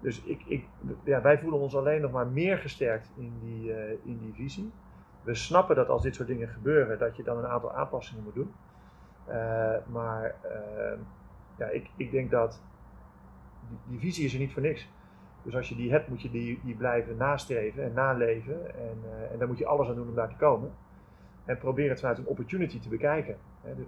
Dus 0.00 0.22
ik, 0.22 0.42
ik, 0.46 0.66
ja, 1.04 1.22
wij 1.22 1.38
voelen 1.38 1.60
ons 1.60 1.76
alleen 1.76 2.00
nog 2.00 2.10
maar 2.10 2.26
meer 2.26 2.58
gesterkt 2.58 3.10
in 3.16 3.32
die, 3.40 3.68
uh, 3.68 3.90
in 3.90 4.18
die 4.18 4.32
visie. 4.34 4.72
We 5.22 5.34
snappen 5.34 5.76
dat 5.76 5.88
als 5.88 6.02
dit 6.02 6.14
soort 6.14 6.28
dingen 6.28 6.48
gebeuren, 6.48 6.98
dat 6.98 7.16
je 7.16 7.22
dan 7.22 7.38
een 7.38 7.46
aantal 7.46 7.72
aanpassingen 7.72 8.24
moet 8.24 8.34
doen. 8.34 8.52
Uh, 9.28 9.34
maar 9.86 10.34
ja, 11.56 11.66
ik, 11.66 11.90
ik 11.96 12.10
denk 12.10 12.30
dat 12.30 12.62
die, 13.68 13.78
die, 13.86 13.98
visie 13.98 14.24
is 14.24 14.32
er 14.32 14.38
niet 14.38 14.52
voor 14.52 14.62
niks. 14.62 14.88
Dus 15.42 15.56
als 15.56 15.68
je 15.68 15.76
die 15.76 15.90
hebt, 15.90 16.08
moet 16.08 16.22
je 16.22 16.30
die, 16.30 16.60
die 16.64 16.74
blijven 16.74 17.16
nastreven 17.16 17.84
en 17.84 17.92
naleven. 17.92 18.74
En, 18.74 18.98
en 19.32 19.38
daar 19.38 19.48
moet 19.48 19.58
je 19.58 19.66
alles 19.66 19.88
aan 19.88 19.94
doen 19.94 20.08
om 20.08 20.14
daar 20.14 20.28
te 20.28 20.36
komen. 20.36 20.72
En 21.44 21.58
probeer 21.58 21.88
het 21.88 22.00
vanuit 22.00 22.18
een 22.18 22.26
opportunity 22.26 22.80
te 22.80 22.88
bekijken. 22.88 23.36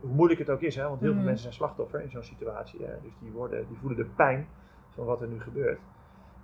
Hoe 0.01 0.11
moeilijk 0.11 0.41
het 0.41 0.51
ook 0.51 0.61
is, 0.61 0.77
hè, 0.77 0.83
want 0.83 1.01
heel 1.01 1.09
veel 1.09 1.16
mhm. 1.16 1.24
mensen 1.24 1.43
zijn 1.43 1.55
slachtoffer 1.55 2.01
in 2.01 2.11
zo'n 2.11 2.22
situatie. 2.22 2.85
Hè, 2.85 3.01
dus 3.03 3.12
die, 3.20 3.31
worden, 3.31 3.66
die 3.68 3.77
voelen 3.77 3.99
de 3.99 4.05
pijn 4.05 4.47
van 4.89 5.05
wat 5.05 5.20
er 5.20 5.29
nu 5.29 5.41
gebeurt. 5.41 5.81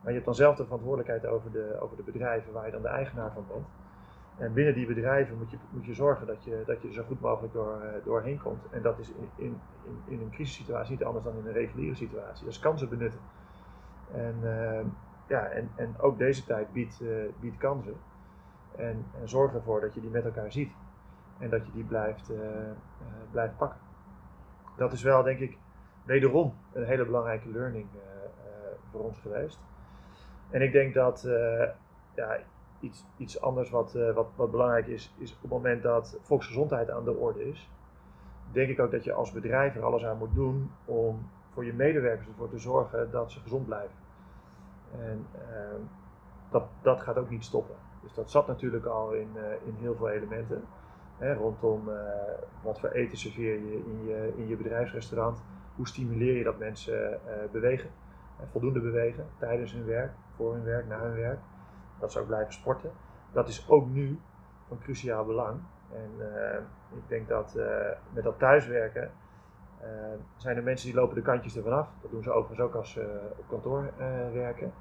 Maar 0.01 0.11
je 0.11 0.13
hebt 0.13 0.25
dan 0.25 0.35
zelf 0.35 0.57
de 0.57 0.65
verantwoordelijkheid 0.65 1.27
over 1.27 1.53
de, 1.53 1.77
over 1.81 1.97
de 1.97 2.03
bedrijven 2.03 2.53
waar 2.53 2.67
je 2.67 2.73
dan 2.73 2.83
de 2.83 2.89
eigenaar 2.89 3.33
van 3.33 3.45
bent. 3.49 3.67
En 4.39 4.53
binnen 4.53 4.75
die 4.75 4.87
bedrijven 4.87 5.39
moet 5.39 5.51
je, 5.51 5.57
moet 5.71 5.85
je 5.85 5.95
zorgen 5.95 6.27
dat 6.27 6.45
je, 6.45 6.63
dat 6.67 6.83
je 6.83 6.89
er 6.89 6.95
zo 6.95 7.03
goed 7.03 7.21
mogelijk 7.21 7.53
door, 7.53 7.81
uh, 7.83 8.05
doorheen 8.05 8.43
komt. 8.43 8.65
En 8.71 8.83
dat 8.83 8.99
is 8.99 9.09
in, 9.09 9.29
in, 9.37 9.61
in, 9.85 10.03
in, 10.07 10.21
een 10.21 10.31
crisissituatie 10.31 10.93
niet 10.93 11.05
anders 11.05 11.25
dan 11.25 11.37
in 11.37 11.47
een 11.47 11.53
reguliere 11.53 11.95
situatie. 11.95 12.45
Dus 12.45 12.59
kansen 12.59 12.89
benutten. 12.89 13.21
En, 14.13 14.35
uh, 14.43 14.81
ja, 15.27 15.45
en, 15.45 15.71
en 15.75 15.95
ook 15.99 16.19
deze 16.19 16.45
tijd 16.45 16.73
biedt, 16.73 17.01
uh, 17.03 17.25
biedt 17.41 17.57
kansen. 17.57 17.95
En, 18.77 19.05
en 19.21 19.29
zorg 19.29 19.55
ervoor 19.55 19.81
dat 19.81 19.95
je 19.95 20.01
die 20.01 20.11
met 20.11 20.25
elkaar 20.25 20.53
ziet. 20.53 20.73
En 21.43 21.51
dat 21.51 21.67
je 21.67 21.73
die 21.73 21.85
blijft, 21.85 22.31
uh, 22.31 22.39
blijft 23.31 23.57
pakken. 23.57 23.81
Dat 24.77 24.93
is 24.93 25.03
wel, 25.03 25.23
denk 25.23 25.39
ik, 25.39 25.59
wederom 26.05 26.55
een 26.73 26.85
hele 26.85 27.05
belangrijke 27.05 27.49
learning 27.49 27.87
uh, 27.95 28.01
voor 28.91 29.01
ons 29.01 29.19
geweest. 29.19 29.61
En 30.51 30.63
ik 30.63 30.73
denk 30.73 30.95
dat 30.95 31.29
ja, 32.15 32.39
iets, 32.81 33.07
iets 33.17 33.41
anders 33.41 33.71
wat, 33.71 33.93
wat, 34.15 34.29
wat 34.37 34.51
belangrijk 34.51 34.87
is, 34.87 35.15
is 35.19 35.35
op 35.35 35.43
het 35.43 35.51
moment 35.51 35.83
dat 35.83 36.19
volksgezondheid 36.21 36.91
aan 36.91 37.05
de 37.05 37.17
orde 37.17 37.49
is, 37.49 37.71
denk 38.53 38.69
ik 38.69 38.81
ook 38.81 38.91
dat 38.91 39.05
je 39.05 39.13
als 39.13 39.33
bedrijf 39.33 39.77
er 39.77 39.85
alles 39.85 40.05
aan 40.05 40.19
moet 40.19 40.35
doen 40.35 40.71
om 40.85 41.31
voor 41.53 41.65
je 41.65 41.73
medewerkers 41.73 42.29
ervoor 42.29 42.49
te 42.49 42.59
zorgen 42.59 43.11
dat 43.11 43.33
ze 43.33 43.41
gezond 43.41 43.67
blijven. 43.67 43.97
En 44.99 45.27
dat, 46.51 46.65
dat 46.83 47.01
gaat 47.01 47.19
ook 47.19 47.31
niet 47.31 47.45
stoppen. 47.45 47.75
Dus 48.03 48.15
dat 48.15 48.31
zat 48.31 48.47
natuurlijk 48.47 48.85
al 48.85 49.13
in, 49.13 49.29
in 49.65 49.75
heel 49.79 49.95
veel 49.95 50.09
elementen 50.09 50.65
rondom 51.19 51.89
uh, 51.89 51.95
wat 52.63 52.81
voor 52.81 52.89
eten 52.89 53.19
serveer 53.19 53.55
je 53.55 53.85
in 53.85 54.05
je, 54.07 54.33
in 54.37 54.49
je 54.49 54.57
bedrijfsrestaurant. 54.57 55.43
Hoe 55.77 55.87
stimuleer 55.87 56.37
je 56.37 56.45
dat 56.45 56.59
mensen 56.59 57.11
uh, 57.13 57.33
bewegen, 57.53 57.91
voldoende 58.51 58.81
bewegen 58.81 59.27
tijdens 59.39 59.73
hun 59.73 59.85
werk, 59.85 60.13
voor 60.37 60.53
hun 60.55 60.65
werk, 60.65 60.87
na 60.87 61.01
hun 61.01 61.15
werk. 61.15 61.39
Dat 61.99 62.13
ze 62.13 62.21
ook 62.21 62.27
blijven 62.27 62.53
sporten. 62.53 62.91
Dat 63.33 63.49
is 63.49 63.69
ook 63.69 63.89
nu 63.89 64.19
van 64.69 64.79
cruciaal 64.79 65.25
belang. 65.25 65.61
En 65.93 66.11
ik 66.95 67.09
denk 67.09 67.29
dat 67.29 67.59
met 68.13 68.25
dat 68.25 68.39
thuiswerken 68.39 69.11
zijn 70.37 70.57
er 70.57 70.63
mensen 70.63 70.87
die 70.87 70.97
lopen 70.97 71.15
de 71.15 71.23
kantjes 71.23 71.57
ervan 71.57 71.73
af. 71.73 71.89
Dat 72.03 72.11
doen 72.11 72.23
ze 72.23 72.33
overigens 72.33 72.69
ook 72.69 72.75
als 72.75 72.91
ze 72.91 73.31
op 73.37 73.45
kantoor 73.49 73.91
werken. 74.33 74.73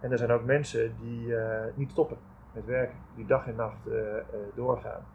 En 0.00 0.12
er 0.12 0.18
zijn 0.18 0.30
ook 0.30 0.44
mensen 0.44 0.96
die 1.00 1.34
niet 1.74 1.90
stoppen 1.90 2.16
met 2.52 2.64
werken, 2.64 2.96
die 3.14 3.26
dag 3.26 3.46
en 3.46 3.56
nacht 3.56 3.88
doorgaan. 4.54 5.06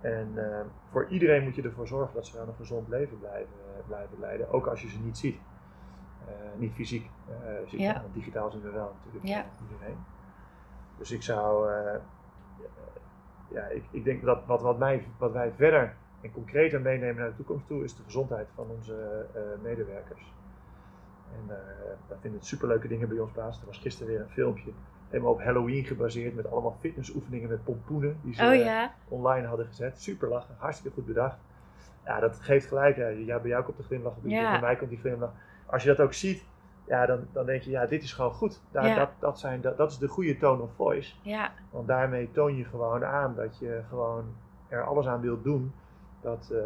En 0.00 0.32
eh, 0.36 0.60
voor 0.90 1.06
iedereen 1.08 1.42
moet 1.42 1.54
je 1.54 1.62
ervoor 1.62 1.86
zorgen 1.86 2.14
dat 2.14 2.26
ze 2.26 2.36
wel 2.36 2.48
een 2.48 2.54
gezond 2.54 2.88
leven 2.88 3.18
blijven, 3.18 3.52
blijven 3.86 4.18
leiden, 4.20 4.52
ook 4.52 4.66
als 4.66 4.82
je 4.82 4.88
ze 4.88 4.98
niet 4.98 5.18
ziet. 5.18 5.38
Eh, 6.26 6.34
niet 6.56 6.72
fysiek 6.72 7.10
ziet, 7.66 7.80
Ja. 7.80 8.00
want 8.02 8.14
digitaal 8.14 8.50
zien 8.50 8.62
we 8.62 8.70
wel 8.70 8.94
natuurlijk 8.98 9.24
Ja. 9.26 9.38
eh, 9.44 9.70
iedereen. 9.70 9.96
Dus 10.98 11.10
ik 11.10 11.22
zou, 11.22 11.72
eh, 11.72 12.00
ja, 13.48 13.66
ik, 13.66 13.84
ik 13.90 14.04
denk 14.04 14.22
dat 14.22 14.46
wat, 14.46 14.62
wat, 14.62 14.78
mij, 14.78 15.04
wat 15.18 15.32
wij 15.32 15.52
verder 15.52 15.94
en 16.20 16.32
concreter 16.32 16.80
meenemen 16.80 17.16
naar 17.16 17.28
de 17.30 17.36
toekomst 17.36 17.66
toe, 17.66 17.84
is 17.84 17.96
de 17.96 18.02
gezondheid 18.02 18.48
van 18.54 18.66
onze 18.70 19.26
eh, 19.34 19.40
medewerkers. 19.62 20.32
En 21.32 21.56
eh, 21.56 21.56
daar 22.08 22.18
vinden 22.20 22.42
superleuke 22.42 22.88
dingen 22.88 23.08
bij 23.08 23.18
ons 23.18 23.32
plaats. 23.32 23.60
Er 23.60 23.66
was 23.66 23.78
gisteren 23.78 24.12
weer 24.12 24.20
een 24.20 24.30
filmpje, 24.30 24.72
helemaal 25.08 25.32
op 25.32 25.42
Halloween 25.42 25.84
gebaseerd, 25.84 26.34
met 26.34 26.50
allemaal 26.50 26.76
fitnessoefeningen 26.80 27.48
met 27.48 27.64
pompoenen 27.64 28.16
die 28.22 28.34
ze 28.34 28.42
Oh 28.42 28.52
eh, 28.52 28.64
ja, 28.64 28.92
online 29.08 29.46
hadden 29.46 29.66
gezet. 29.66 30.02
Super 30.02 30.28
lachen, 30.28 30.54
hartstikke 30.58 30.94
goed 30.96 31.06
bedacht. 31.06 31.38
Ja, 32.04 32.20
dat 32.20 32.38
geeft 32.40 32.66
gelijk. 32.66 32.96
Ja, 32.96 33.08
ja, 33.08 33.38
bij 33.38 33.50
jou 33.50 33.64
komt 33.64 33.76
de 33.76 33.82
glimlach 33.82 34.14
Ja. 34.22 34.50
bij 34.50 34.60
mij 34.60 34.76
komt 34.76 34.90
die 34.90 34.98
glimlach. 34.98 35.32
Als 35.66 35.82
je 35.82 35.88
dat 35.88 36.00
ook 36.00 36.12
ziet, 36.12 36.44
ja, 36.86 37.06
dan, 37.06 37.26
dan 37.32 37.46
denk 37.46 37.62
je, 37.62 37.70
ja, 37.70 37.86
dit 37.86 38.02
is 38.02 38.12
gewoon 38.12 38.32
goed. 38.32 38.60
Daar, 38.70 38.86
Ja. 38.86 38.94
dat, 38.94 39.10
dat, 39.18 39.38
zijn, 39.38 39.60
dat, 39.60 39.76
dat 39.76 39.90
is 39.90 39.98
de 39.98 40.08
goede 40.08 40.36
tone 40.36 40.62
of 40.62 40.70
voice. 40.76 41.14
ja, 41.22 41.52
Want 41.70 41.86
daarmee 41.88 42.30
toon 42.32 42.56
je 42.56 42.64
gewoon 42.64 43.04
aan 43.04 43.34
dat 43.34 43.58
je 43.58 43.82
gewoon 43.88 44.24
er 44.68 44.84
alles 44.84 45.06
aan 45.06 45.20
wilt 45.20 45.44
doen. 45.44 45.72
Dat, 46.20 46.50
eh, 46.52 46.58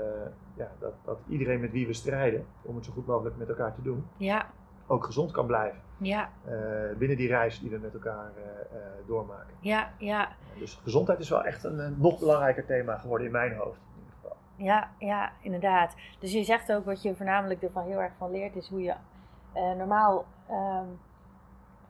ja, 0.55 0.71
dat, 0.79 0.93
dat 1.05 1.19
iedereen 1.29 1.61
met 1.61 1.71
wie 1.71 1.87
we 1.87 1.93
strijden, 1.93 2.47
om 2.63 2.75
het 2.77 2.85
zo 2.85 2.93
goed 2.93 3.07
mogelijk 3.07 3.37
met 3.37 3.49
elkaar 3.49 3.75
te 3.75 3.83
doen, 3.83 4.05
ja, 4.17 4.47
ook 4.93 5.05
gezond 5.05 5.31
kan 5.31 5.47
blijven. 5.47 5.81
ja, 5.97 6.29
eh, 6.45 6.55
binnen 6.99 7.17
die 7.17 7.29
reis 7.29 7.61
die 7.61 7.71
we 7.71 7.79
met 7.79 7.95
elkaar 7.95 8.31
eh, 8.37 8.77
eh, 8.77 8.83
doormaken. 9.07 9.55
ja, 9.61 9.91
ja, 9.99 10.29
Dus 10.59 10.81
gezondheid 10.83 11.19
is 11.19 11.29
wel 11.29 11.45
echt 11.45 11.65
een, 11.65 11.79
een 11.79 11.95
nog 11.99 12.19
belangrijker 12.19 12.67
thema 12.67 12.99
geworden 12.99 13.27
in 13.27 13.33
mijn 13.33 13.57
hoofd. 13.57 13.79
In 13.79 13.99
ieder 13.99 14.15
geval. 14.15 14.37
ja, 14.57 14.91
ja, 14.99 15.33
inderdaad. 15.41 15.95
Dus 16.19 16.33
je 16.33 16.45
zegt 16.45 16.73
ook 16.73 16.85
wat 16.85 17.03
je 17.03 17.15
voornamelijk 17.15 17.63
ervan 17.63 17.85
heel 17.85 18.01
erg 18.01 18.13
van 18.19 18.31
leert, 18.31 18.57
is 18.57 18.69
hoe 18.69 18.83
je 18.83 18.95
normaal 19.77 20.25
ehm, 20.49 20.87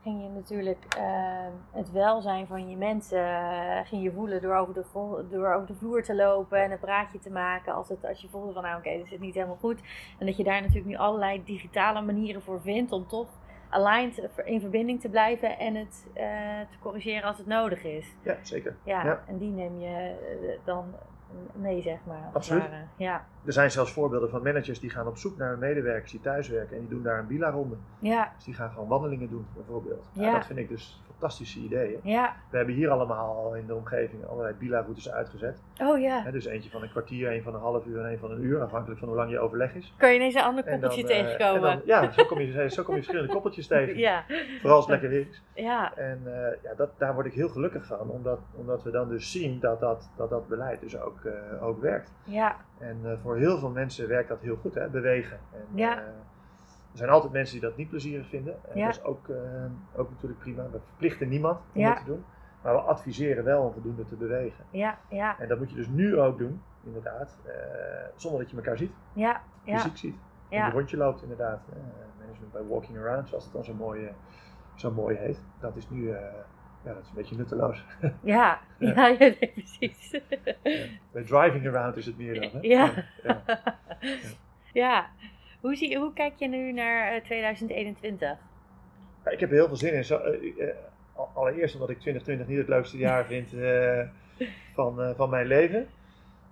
ging 0.03 0.21
je 0.23 0.29
natuurlijk 0.29 0.85
ehm, 0.97 1.51
het 1.71 1.91
welzijn 1.91 2.47
van 2.47 2.69
je 2.69 2.77
mensen 2.77 3.25
eh, 3.27 3.79
ging 3.85 4.03
je 4.03 4.11
voelen 4.11 4.41
door 4.41 4.55
over, 4.55 4.73
de 4.73 4.83
door 5.29 5.53
over 5.53 5.67
de 5.67 5.75
vloer 5.75 6.03
te 6.03 6.15
lopen 6.15 6.63
en 6.63 6.71
een 6.71 6.79
praatje 6.79 7.19
te 7.19 7.29
maken 7.31 7.73
als, 7.73 7.89
het, 7.89 8.05
als 8.05 8.21
je 8.21 8.29
voelde 8.29 8.53
van 8.53 8.63
nou 8.63 8.77
oké, 8.77 8.89
dit 8.97 9.07
zit 9.07 9.19
niet 9.19 9.33
helemaal 9.33 9.57
goed. 9.59 9.81
En 10.19 10.25
dat 10.25 10.37
je 10.37 10.43
daar 10.43 10.59
natuurlijk 10.61 10.87
nu 10.87 10.95
allerlei 10.95 11.43
digitale 11.43 12.01
manieren 12.01 12.41
voor 12.41 12.61
vindt 12.61 12.91
om 12.91 13.07
toch 13.07 13.27
aligned 13.69 14.29
in 14.45 14.59
verbinding 14.61 15.01
te 15.01 15.09
blijven 15.09 15.57
en 15.59 15.75
het 15.75 16.07
eh, 16.13 16.23
te 16.69 16.79
corrigeren 16.81 17.23
als 17.23 17.37
het 17.37 17.47
nodig 17.47 17.83
is. 17.83 18.15
Ja, 18.21 18.37
zeker. 18.41 18.75
Ja, 18.83 19.03
Ja. 19.05 19.23
en 19.27 19.37
die 19.37 19.51
neem 19.51 19.79
je 19.79 20.15
eh, 20.41 20.59
dan 20.65 20.85
mee, 21.53 21.81
zeg 21.81 21.97
maar. 22.05 22.15
als 22.15 22.25
het 22.25 22.35
Absoluut. 22.35 22.61
ware. 22.69 22.83
Ja, 22.97 23.25
Er 23.45 23.53
zijn 23.53 23.71
zelfs 23.71 23.91
voorbeelden 23.91 24.29
van 24.29 24.43
managers 24.43 24.79
die 24.79 24.89
gaan 24.89 25.07
op 25.07 25.17
zoek 25.17 25.37
naar 25.37 25.57
medewerkers 25.57 26.11
die 26.11 26.21
thuiswerken 26.21 26.75
en 26.75 26.81
die 26.81 26.89
doen 26.89 27.03
daar 27.03 27.19
een 27.19 27.27
bila-ronde. 27.27 27.75
ja, 27.99 28.31
Dus 28.35 28.43
die 28.43 28.53
gaan 28.53 28.69
gewoon 28.71 28.87
wandelingen 28.87 29.29
doen, 29.29 29.45
bijvoorbeeld. 29.55 30.09
Ja, 30.13 30.31
dat 30.33 30.45
vind 30.45 30.59
ik 30.59 30.69
dus 30.69 31.01
fantastische 31.11 31.59
ideeën. 31.59 31.99
ja. 32.03 32.33
We 32.49 32.57
hebben 32.57 32.75
hier 32.75 32.89
allemaal 32.89 33.35
al 33.37 33.55
in 33.55 33.65
de 33.67 33.75
omgeving 33.75 34.25
allerlei 34.25 34.55
bila-routes 34.59 35.11
uitgezet. 35.11 35.61
Oh 35.81 35.99
ja. 35.99 36.31
Dus 36.31 36.45
eentje 36.45 36.69
van 36.69 36.81
een 36.83 36.89
kwartier, 36.89 37.31
een 37.31 37.43
van 37.43 37.53
een 37.53 37.59
half 37.59 37.85
uur 37.85 37.99
en 37.99 38.11
een 38.11 38.17
van 38.17 38.31
een 38.31 38.43
uur, 38.43 38.61
afhankelijk 38.61 38.99
van 38.99 39.07
hoe 39.07 39.17
lang 39.17 39.31
je 39.31 39.39
overleg 39.39 39.73
is. 39.75 39.93
Kan 39.97 40.09
je 40.09 40.15
ineens 40.15 40.35
een 40.35 40.41
ander 40.41 40.63
koppeltje 40.63 41.01
dan, 41.01 41.11
eh, 41.11 41.17
tegenkomen? 41.23 41.61
dan- 41.61 41.81
ja, 41.85 42.11
zo 42.11 42.25
kom, 42.25 42.39
je, 42.39 42.69
zo 42.69 42.83
kom 42.83 42.95
je 42.95 42.99
verschillende 43.01 43.33
koppeltjes 43.37 43.67
tegen. 43.67 43.97
ja, 43.97 44.23
Vooral 44.59 44.75
als 44.75 44.85
het 44.87 44.89
lekker 45.01 45.09
weer 45.09 45.27
is. 45.29 45.41
ja, 45.53 45.95
En 45.95 46.21
eh, 46.25 46.63
ja, 46.63 46.73
dat, 46.75 46.89
daar 46.97 47.13
word 47.13 47.25
ik 47.25 47.33
heel 47.33 47.49
gelukkig 47.49 47.85
van, 47.85 48.09
omdat, 48.09 48.39
omdat 48.55 48.83
we 48.83 48.91
dan 48.91 49.09
dus 49.09 49.31
zien 49.31 49.59
dat 49.59 49.79
dat, 49.79 50.09
dat, 50.17 50.29
dat 50.29 50.47
beleid 50.47 50.79
dus 50.81 50.99
ook, 50.99 51.23
eh, 51.25 51.63
ook 51.67 51.81
werkt. 51.81 52.11
ja, 52.23 52.55
En 52.77 52.99
eh, 53.03 53.17
voor 53.21 53.37
heel 53.37 53.57
veel 53.57 53.69
mensen 53.69 54.07
werkt 54.07 54.29
dat 54.29 54.41
heel 54.41 54.55
goed, 54.55 54.75
hè, 54.75 54.87
bewegen. 54.89 55.39
En, 55.51 55.65
Ja. 55.73 55.97
eh, 55.97 56.07
er 56.91 56.99
zijn 56.99 57.09
altijd 57.09 57.33
mensen 57.33 57.59
die 57.59 57.69
dat 57.69 57.77
niet 57.77 57.89
plezierig 57.89 58.27
vinden. 58.27 58.55
En 58.69 58.77
Ja. 58.79 58.85
dat 58.85 58.95
is 58.95 59.03
ook, 59.03 59.27
eh, 59.29 59.35
ook 59.95 60.09
natuurlijk 60.09 60.39
prima. 60.39 60.63
We 60.71 60.79
verplichten 60.79 61.29
niemand 61.29 61.59
om 61.73 61.81
Ja. 61.81 61.89
dat 61.93 61.97
te 61.97 62.05
doen. 62.05 62.23
Maar 62.63 62.73
we 62.73 62.79
adviseren 62.79 63.43
wel 63.43 63.61
om 63.63 63.73
voldoende 63.73 64.05
te 64.05 64.15
bewegen. 64.15 64.65
ja, 64.69 64.97
ja, 65.09 65.39
En 65.39 65.47
dat 65.47 65.57
moet 65.59 65.69
je 65.69 65.75
dus 65.75 65.87
nu 65.87 66.19
ook 66.19 66.37
doen, 66.37 66.61
inderdaad. 66.83 67.37
zonder 68.15 68.39
dat 68.41 68.49
je 68.49 68.55
elkaar 68.57 68.77
ziet, 68.77 68.91
ja, 69.13 69.41
ja, 69.63 69.77
fysiek 69.77 69.97
ziet. 69.97 70.15
En 70.49 70.57
ja, 70.57 70.65
een 70.65 70.71
rondje 70.71 70.97
loopt, 70.97 71.21
inderdaad. 71.21 71.61
Management 72.19 72.51
by 72.51 72.73
walking 72.73 72.97
around, 72.97 73.29
zoals 73.29 73.43
het 73.43 73.53
dan 73.53 73.63
zo 73.63 73.73
mooi, 73.73 74.09
zo 74.75 74.91
mooi 74.91 75.15
heet. 75.15 75.43
Dat 75.59 75.75
is 75.75 75.89
nu... 75.89 76.13
eh, 76.83 76.89
ja, 76.89 76.93
dat 76.93 77.03
is 77.03 77.09
een 77.09 77.15
beetje 77.15 77.35
nutteloos. 77.35 77.85
ja, 78.23 78.59
ja, 78.79 79.07
ja, 79.07 79.17
nee, 79.17 79.51
precies. 79.53 80.11
Bij 81.11 81.23
driving 81.23 81.67
around 81.67 81.97
is 81.97 82.05
het 82.05 82.17
meer 82.17 82.33
dan. 82.41 82.49
Hè? 82.51 82.57
Ja. 82.61 82.91
Ja. 83.23 83.43
Ja, 84.73 85.09
hoe, 85.61 85.75
zie, 85.75 85.97
hoe 85.97 86.13
kijk 86.13 86.33
je 86.35 86.47
nu 86.47 86.71
naar 86.71 87.13
eh, 87.13 87.21
2021? 87.23 88.37
Ja, 89.25 89.31
ik 89.31 89.39
heb 89.39 89.49
er 89.49 89.55
heel 89.55 89.67
veel 89.67 89.75
zin 89.75 89.93
in. 89.93 90.03
Zo, 90.05 90.17
eh, 90.17 90.67
eh, 90.69 90.75
al- 91.15 91.31
allereerst 91.33 91.73
omdat 91.73 91.89
ik 91.89 91.99
2020 91.99 92.47
niet 92.47 92.57
het 92.57 92.67
leukste 92.67 92.97
jaar 92.97 93.25
vind 93.33 93.53
eh, 93.53 93.99
van, 94.73 95.01
eh, 95.01 95.15
van 95.15 95.29
mijn 95.29 95.47
leven. 95.47 95.87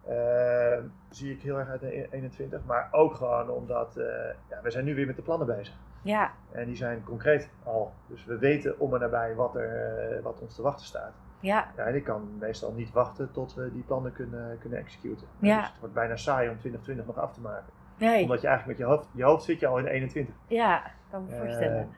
Eh, 0.07 0.77
zie 1.09 1.32
ik 1.32 1.41
heel 1.41 1.57
erg 1.59 1.67
uit 1.69 1.79
de 1.82 2.07
21. 2.11 2.61
Maar 2.65 2.88
ook 2.91 3.15
gewoon 3.15 3.49
omdat 3.49 3.97
eh, 3.97 4.05
ja, 4.49 4.61
we 4.63 4.71
zijn 4.71 4.86
nu 4.86 4.95
weer 4.95 5.05
met 5.07 5.15
de 5.15 5.21
plannen 5.21 5.47
bezig. 5.47 5.73
Ja, 6.04 6.32
En 6.52 6.66
die 6.66 6.76
zijn 6.76 7.04
concreet 7.04 7.49
al. 7.64 7.91
Dus 8.08 8.26
we 8.26 8.38
weten 8.38 8.80
om 8.80 8.93
en 8.93 8.99
nabij 8.99 9.36
wat, 9.36 9.56
er, 9.56 9.97
eh, 10.18 10.24
wat 10.24 10.39
ons 10.41 10.56
te 10.56 10.62
wachten 10.62 10.86
staat. 10.86 11.12
ja, 11.39 11.68
Ja, 11.78 11.84
en 11.84 11.95
ik 11.95 12.04
kan 12.04 12.30
meestal 12.39 12.72
niet 12.72 12.91
wachten 12.91 13.32
tot 13.32 13.54
we 13.54 13.72
die 13.74 13.84
plannen 13.84 14.12
kunnen, 14.12 14.58
kunnen 14.60 14.80
executen. 14.80 15.28
Ja. 15.39 15.58
Dus 15.60 15.70
het 15.70 15.80
wordt 15.80 15.93
bijna 15.95 16.16
saai 16.16 16.49
om 16.49 16.58
2020 16.60 17.06
nog 17.06 17.18
af 17.18 17.34
te 17.34 17.41
maken. 17.41 17.74
nee, 17.97 18.22
Omdat 18.24 18.41
je 18.41 18.47
eigenlijk 18.47 18.80
met 18.80 18.88
je 18.88 18.93
hoofd, 18.93 19.10
je 19.12 19.24
hoofd 19.24 19.43
zit 19.43 19.60
je 19.60 19.68
al 19.68 19.78
in 19.78 19.86
21. 19.86 20.36
ja, 20.47 20.82
kan 21.12 21.24
me 21.26 21.32
Eh, 21.32 21.39
voorstellen. 21.39 21.89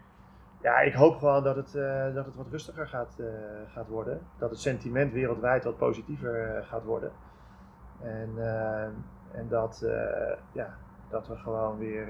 ja, 0.62 0.80
ik 0.80 0.94
hoop 0.94 1.18
gewoon 1.18 1.44
dat 1.44 1.56
het, 1.56 1.76
eh, 1.76 2.14
dat 2.14 2.26
het 2.26 2.36
wat 2.36 2.48
rustiger 2.52 2.88
gaat, 2.88 3.20
gaat 3.68 3.88
worden. 3.88 4.20
Dat 4.38 4.50
het 4.50 4.60
sentiment 4.60 5.14
wereldwijd 5.14 5.64
wat 5.64 5.78
positiever 5.78 6.64
gaat 6.68 6.84
worden. 6.84 7.12
En, 8.02 8.30
en 9.32 9.48
dat, 9.48 9.86
ja, 10.52 10.74
dat 11.10 11.28
we 11.28 11.36
gewoon 11.36 11.78
weer 11.78 12.08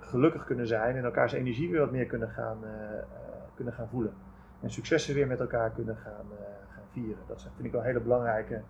gelukkig 0.00 0.44
kunnen 0.44 0.66
zijn 0.66 0.96
en 0.96 1.04
elkaars 1.04 1.32
energie 1.32 1.70
weer 1.70 1.80
wat 1.80 1.90
meer 1.90 2.06
kunnen 2.06 2.28
gaan, 2.28 2.64
eh, 2.64 2.98
eh, 2.98 3.04
kunnen 3.54 3.74
gaan 3.74 3.88
voelen. 3.88 4.12
En 4.60 4.70
successen 4.70 5.14
weer 5.14 5.26
met 5.26 5.40
elkaar 5.40 5.70
kunnen 5.70 5.96
gaan, 5.96 6.26
eh, 6.38 6.74
gaan 6.74 6.84
vieren. 6.88 7.22
Dat 7.26 7.40
zijn, 7.40 7.52
vind 7.54 7.66
ik 7.66 7.72
wel 7.72 7.82
hele 7.82 8.00
belangrijke 8.00 8.62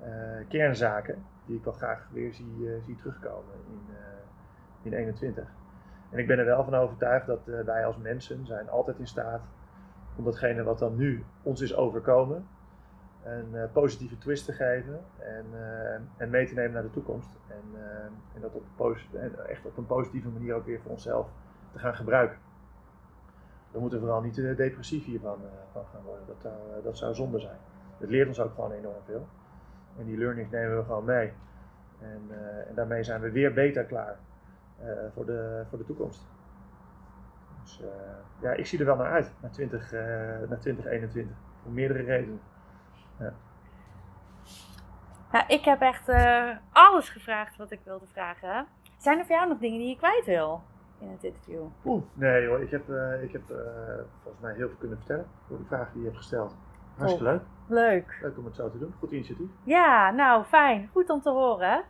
eh, 0.00 0.48
kernzaken 0.48 1.24
die 1.46 1.56
ik 1.56 1.64
wel 1.64 1.72
graag 1.72 2.08
weer 2.12 2.32
zie, 2.32 2.68
eh, 2.68 2.82
zie 2.84 2.96
terugkomen 2.96 3.54
in, 3.66 3.94
eh, 3.94 4.86
in 4.86 4.92
21. 4.92 5.48
En 6.10 6.18
ik 6.18 6.26
ben 6.26 6.38
er 6.38 6.44
wel 6.44 6.64
van 6.64 6.74
overtuigd 6.74 7.26
dat 7.26 7.48
eh, 7.48 7.60
wij 7.60 7.86
als 7.86 7.96
mensen 7.96 8.46
zijn 8.46 8.70
altijd 8.70 8.98
in 8.98 9.06
staat 9.06 9.48
om 10.16 10.24
datgene 10.24 10.62
wat 10.62 10.78
dan 10.78 10.96
nu 10.96 11.24
ons 11.42 11.60
is 11.60 11.74
overkomen, 11.74 12.46
een 13.22 13.54
eh, 13.54 13.72
positieve 13.72 14.18
twist 14.18 14.44
te 14.44 14.52
geven 14.52 15.00
en, 15.18 15.44
eh, 15.52 15.94
en 16.16 16.30
mee 16.30 16.46
te 16.46 16.54
nemen 16.54 16.72
naar 16.72 16.82
de 16.82 16.90
toekomst. 16.90 17.28
En, 17.48 17.62
eh, 17.74 18.04
en 18.34 18.40
dat 18.40 18.54
op, 18.54 18.96
echt 19.46 19.66
op 19.66 19.76
een 19.76 19.86
positieve 19.86 20.28
manier 20.28 20.54
ook 20.54 20.66
weer 20.66 20.80
voor 20.80 20.90
onszelf 20.90 21.28
te 21.72 21.78
gaan 21.78 21.94
gebruiken. 21.94 22.38
We 23.70 23.80
moeten 23.80 24.00
vooral 24.00 24.20
niet 24.20 24.34
depressief 24.34 25.04
hiervan 25.04 25.38
van 25.72 25.84
gaan 25.92 26.02
worden. 26.02 26.26
Dat, 26.26 26.52
dat 26.84 26.98
zou 26.98 27.14
zonde 27.14 27.38
zijn. 27.38 27.56
Het 27.98 28.10
leert 28.10 28.28
ons 28.28 28.40
ook 28.40 28.54
gewoon 28.54 28.72
enorm 28.72 29.02
veel. 29.04 29.26
En 29.98 30.04
die 30.04 30.18
learnings 30.18 30.50
nemen 30.50 30.76
we 30.76 30.84
gewoon 30.84 31.04
mee. 31.04 31.32
En, 32.00 32.22
en 32.68 32.74
daarmee 32.74 33.02
zijn 33.02 33.20
we 33.20 33.30
weer 33.30 33.52
beter 33.52 33.84
klaar 33.84 34.16
voor, 35.14 35.26
de, 35.26 35.64
voor 35.68 35.78
de 35.78 35.84
toekomst. 35.84 36.26
Dus 37.62 37.82
ja, 38.42 38.52
ik 38.52 38.66
zie 38.66 38.78
er 38.78 38.84
wel 38.84 38.96
naar 38.96 39.10
uit, 39.10 39.32
naar, 39.40 39.50
20, 39.50 39.92
eh, 39.92 40.00
naar 40.48 40.58
2021. 40.58 41.36
Voor 41.62 41.72
meerdere 41.72 42.02
redenen. 42.02 42.40
Nou, 45.32 45.44
ik 45.48 45.64
heb 45.64 45.80
echt 45.80 46.08
eh, 46.08 46.48
alles 46.72 47.08
gevraagd 47.08 47.56
wat 47.56 47.70
ik 47.70 47.80
wilde 47.84 48.06
vragen. 48.12 48.66
Zijn 48.98 49.18
er 49.18 49.26
voor 49.26 49.36
jou 49.36 49.48
nog 49.48 49.58
dingen 49.58 49.78
die 49.78 49.88
je 49.88 49.96
kwijt 49.96 50.24
wil 50.24 50.62
in 50.98 51.10
het 51.10 51.24
interview? 51.24 51.62
Oeh, 51.84 52.02
nee 52.12 52.46
hoor, 52.46 52.62
ik 52.62 52.70
heb, 52.70 52.90
eh, 52.90 53.22
ik 53.22 53.32
heb 53.32 53.50
eh, 53.50 53.56
volgens 54.22 54.42
mij 54.42 54.54
heel 54.54 54.68
veel 54.68 54.78
kunnen 54.78 54.98
vertellen 54.98 55.26
door 55.48 55.58
de 55.58 55.64
vragen 55.64 55.92
die 55.92 56.02
je 56.02 56.06
hebt 56.06 56.18
gesteld. 56.18 56.56
Hartstikke 56.96 57.30
leuk. 57.30 57.42
Leuk. 57.66 58.18
Leuk 58.22 58.38
om 58.38 58.44
het 58.44 58.54
zo 58.54 58.70
te 58.70 58.78
doen. 58.78 58.94
Goed 58.98 59.12
initiatief. 59.12 59.50
Ja, 59.64 60.10
nou 60.10 60.44
fijn. 60.44 60.88
Goed 60.92 61.10
om 61.10 61.20
te 61.20 61.30
horen. 61.30 61.84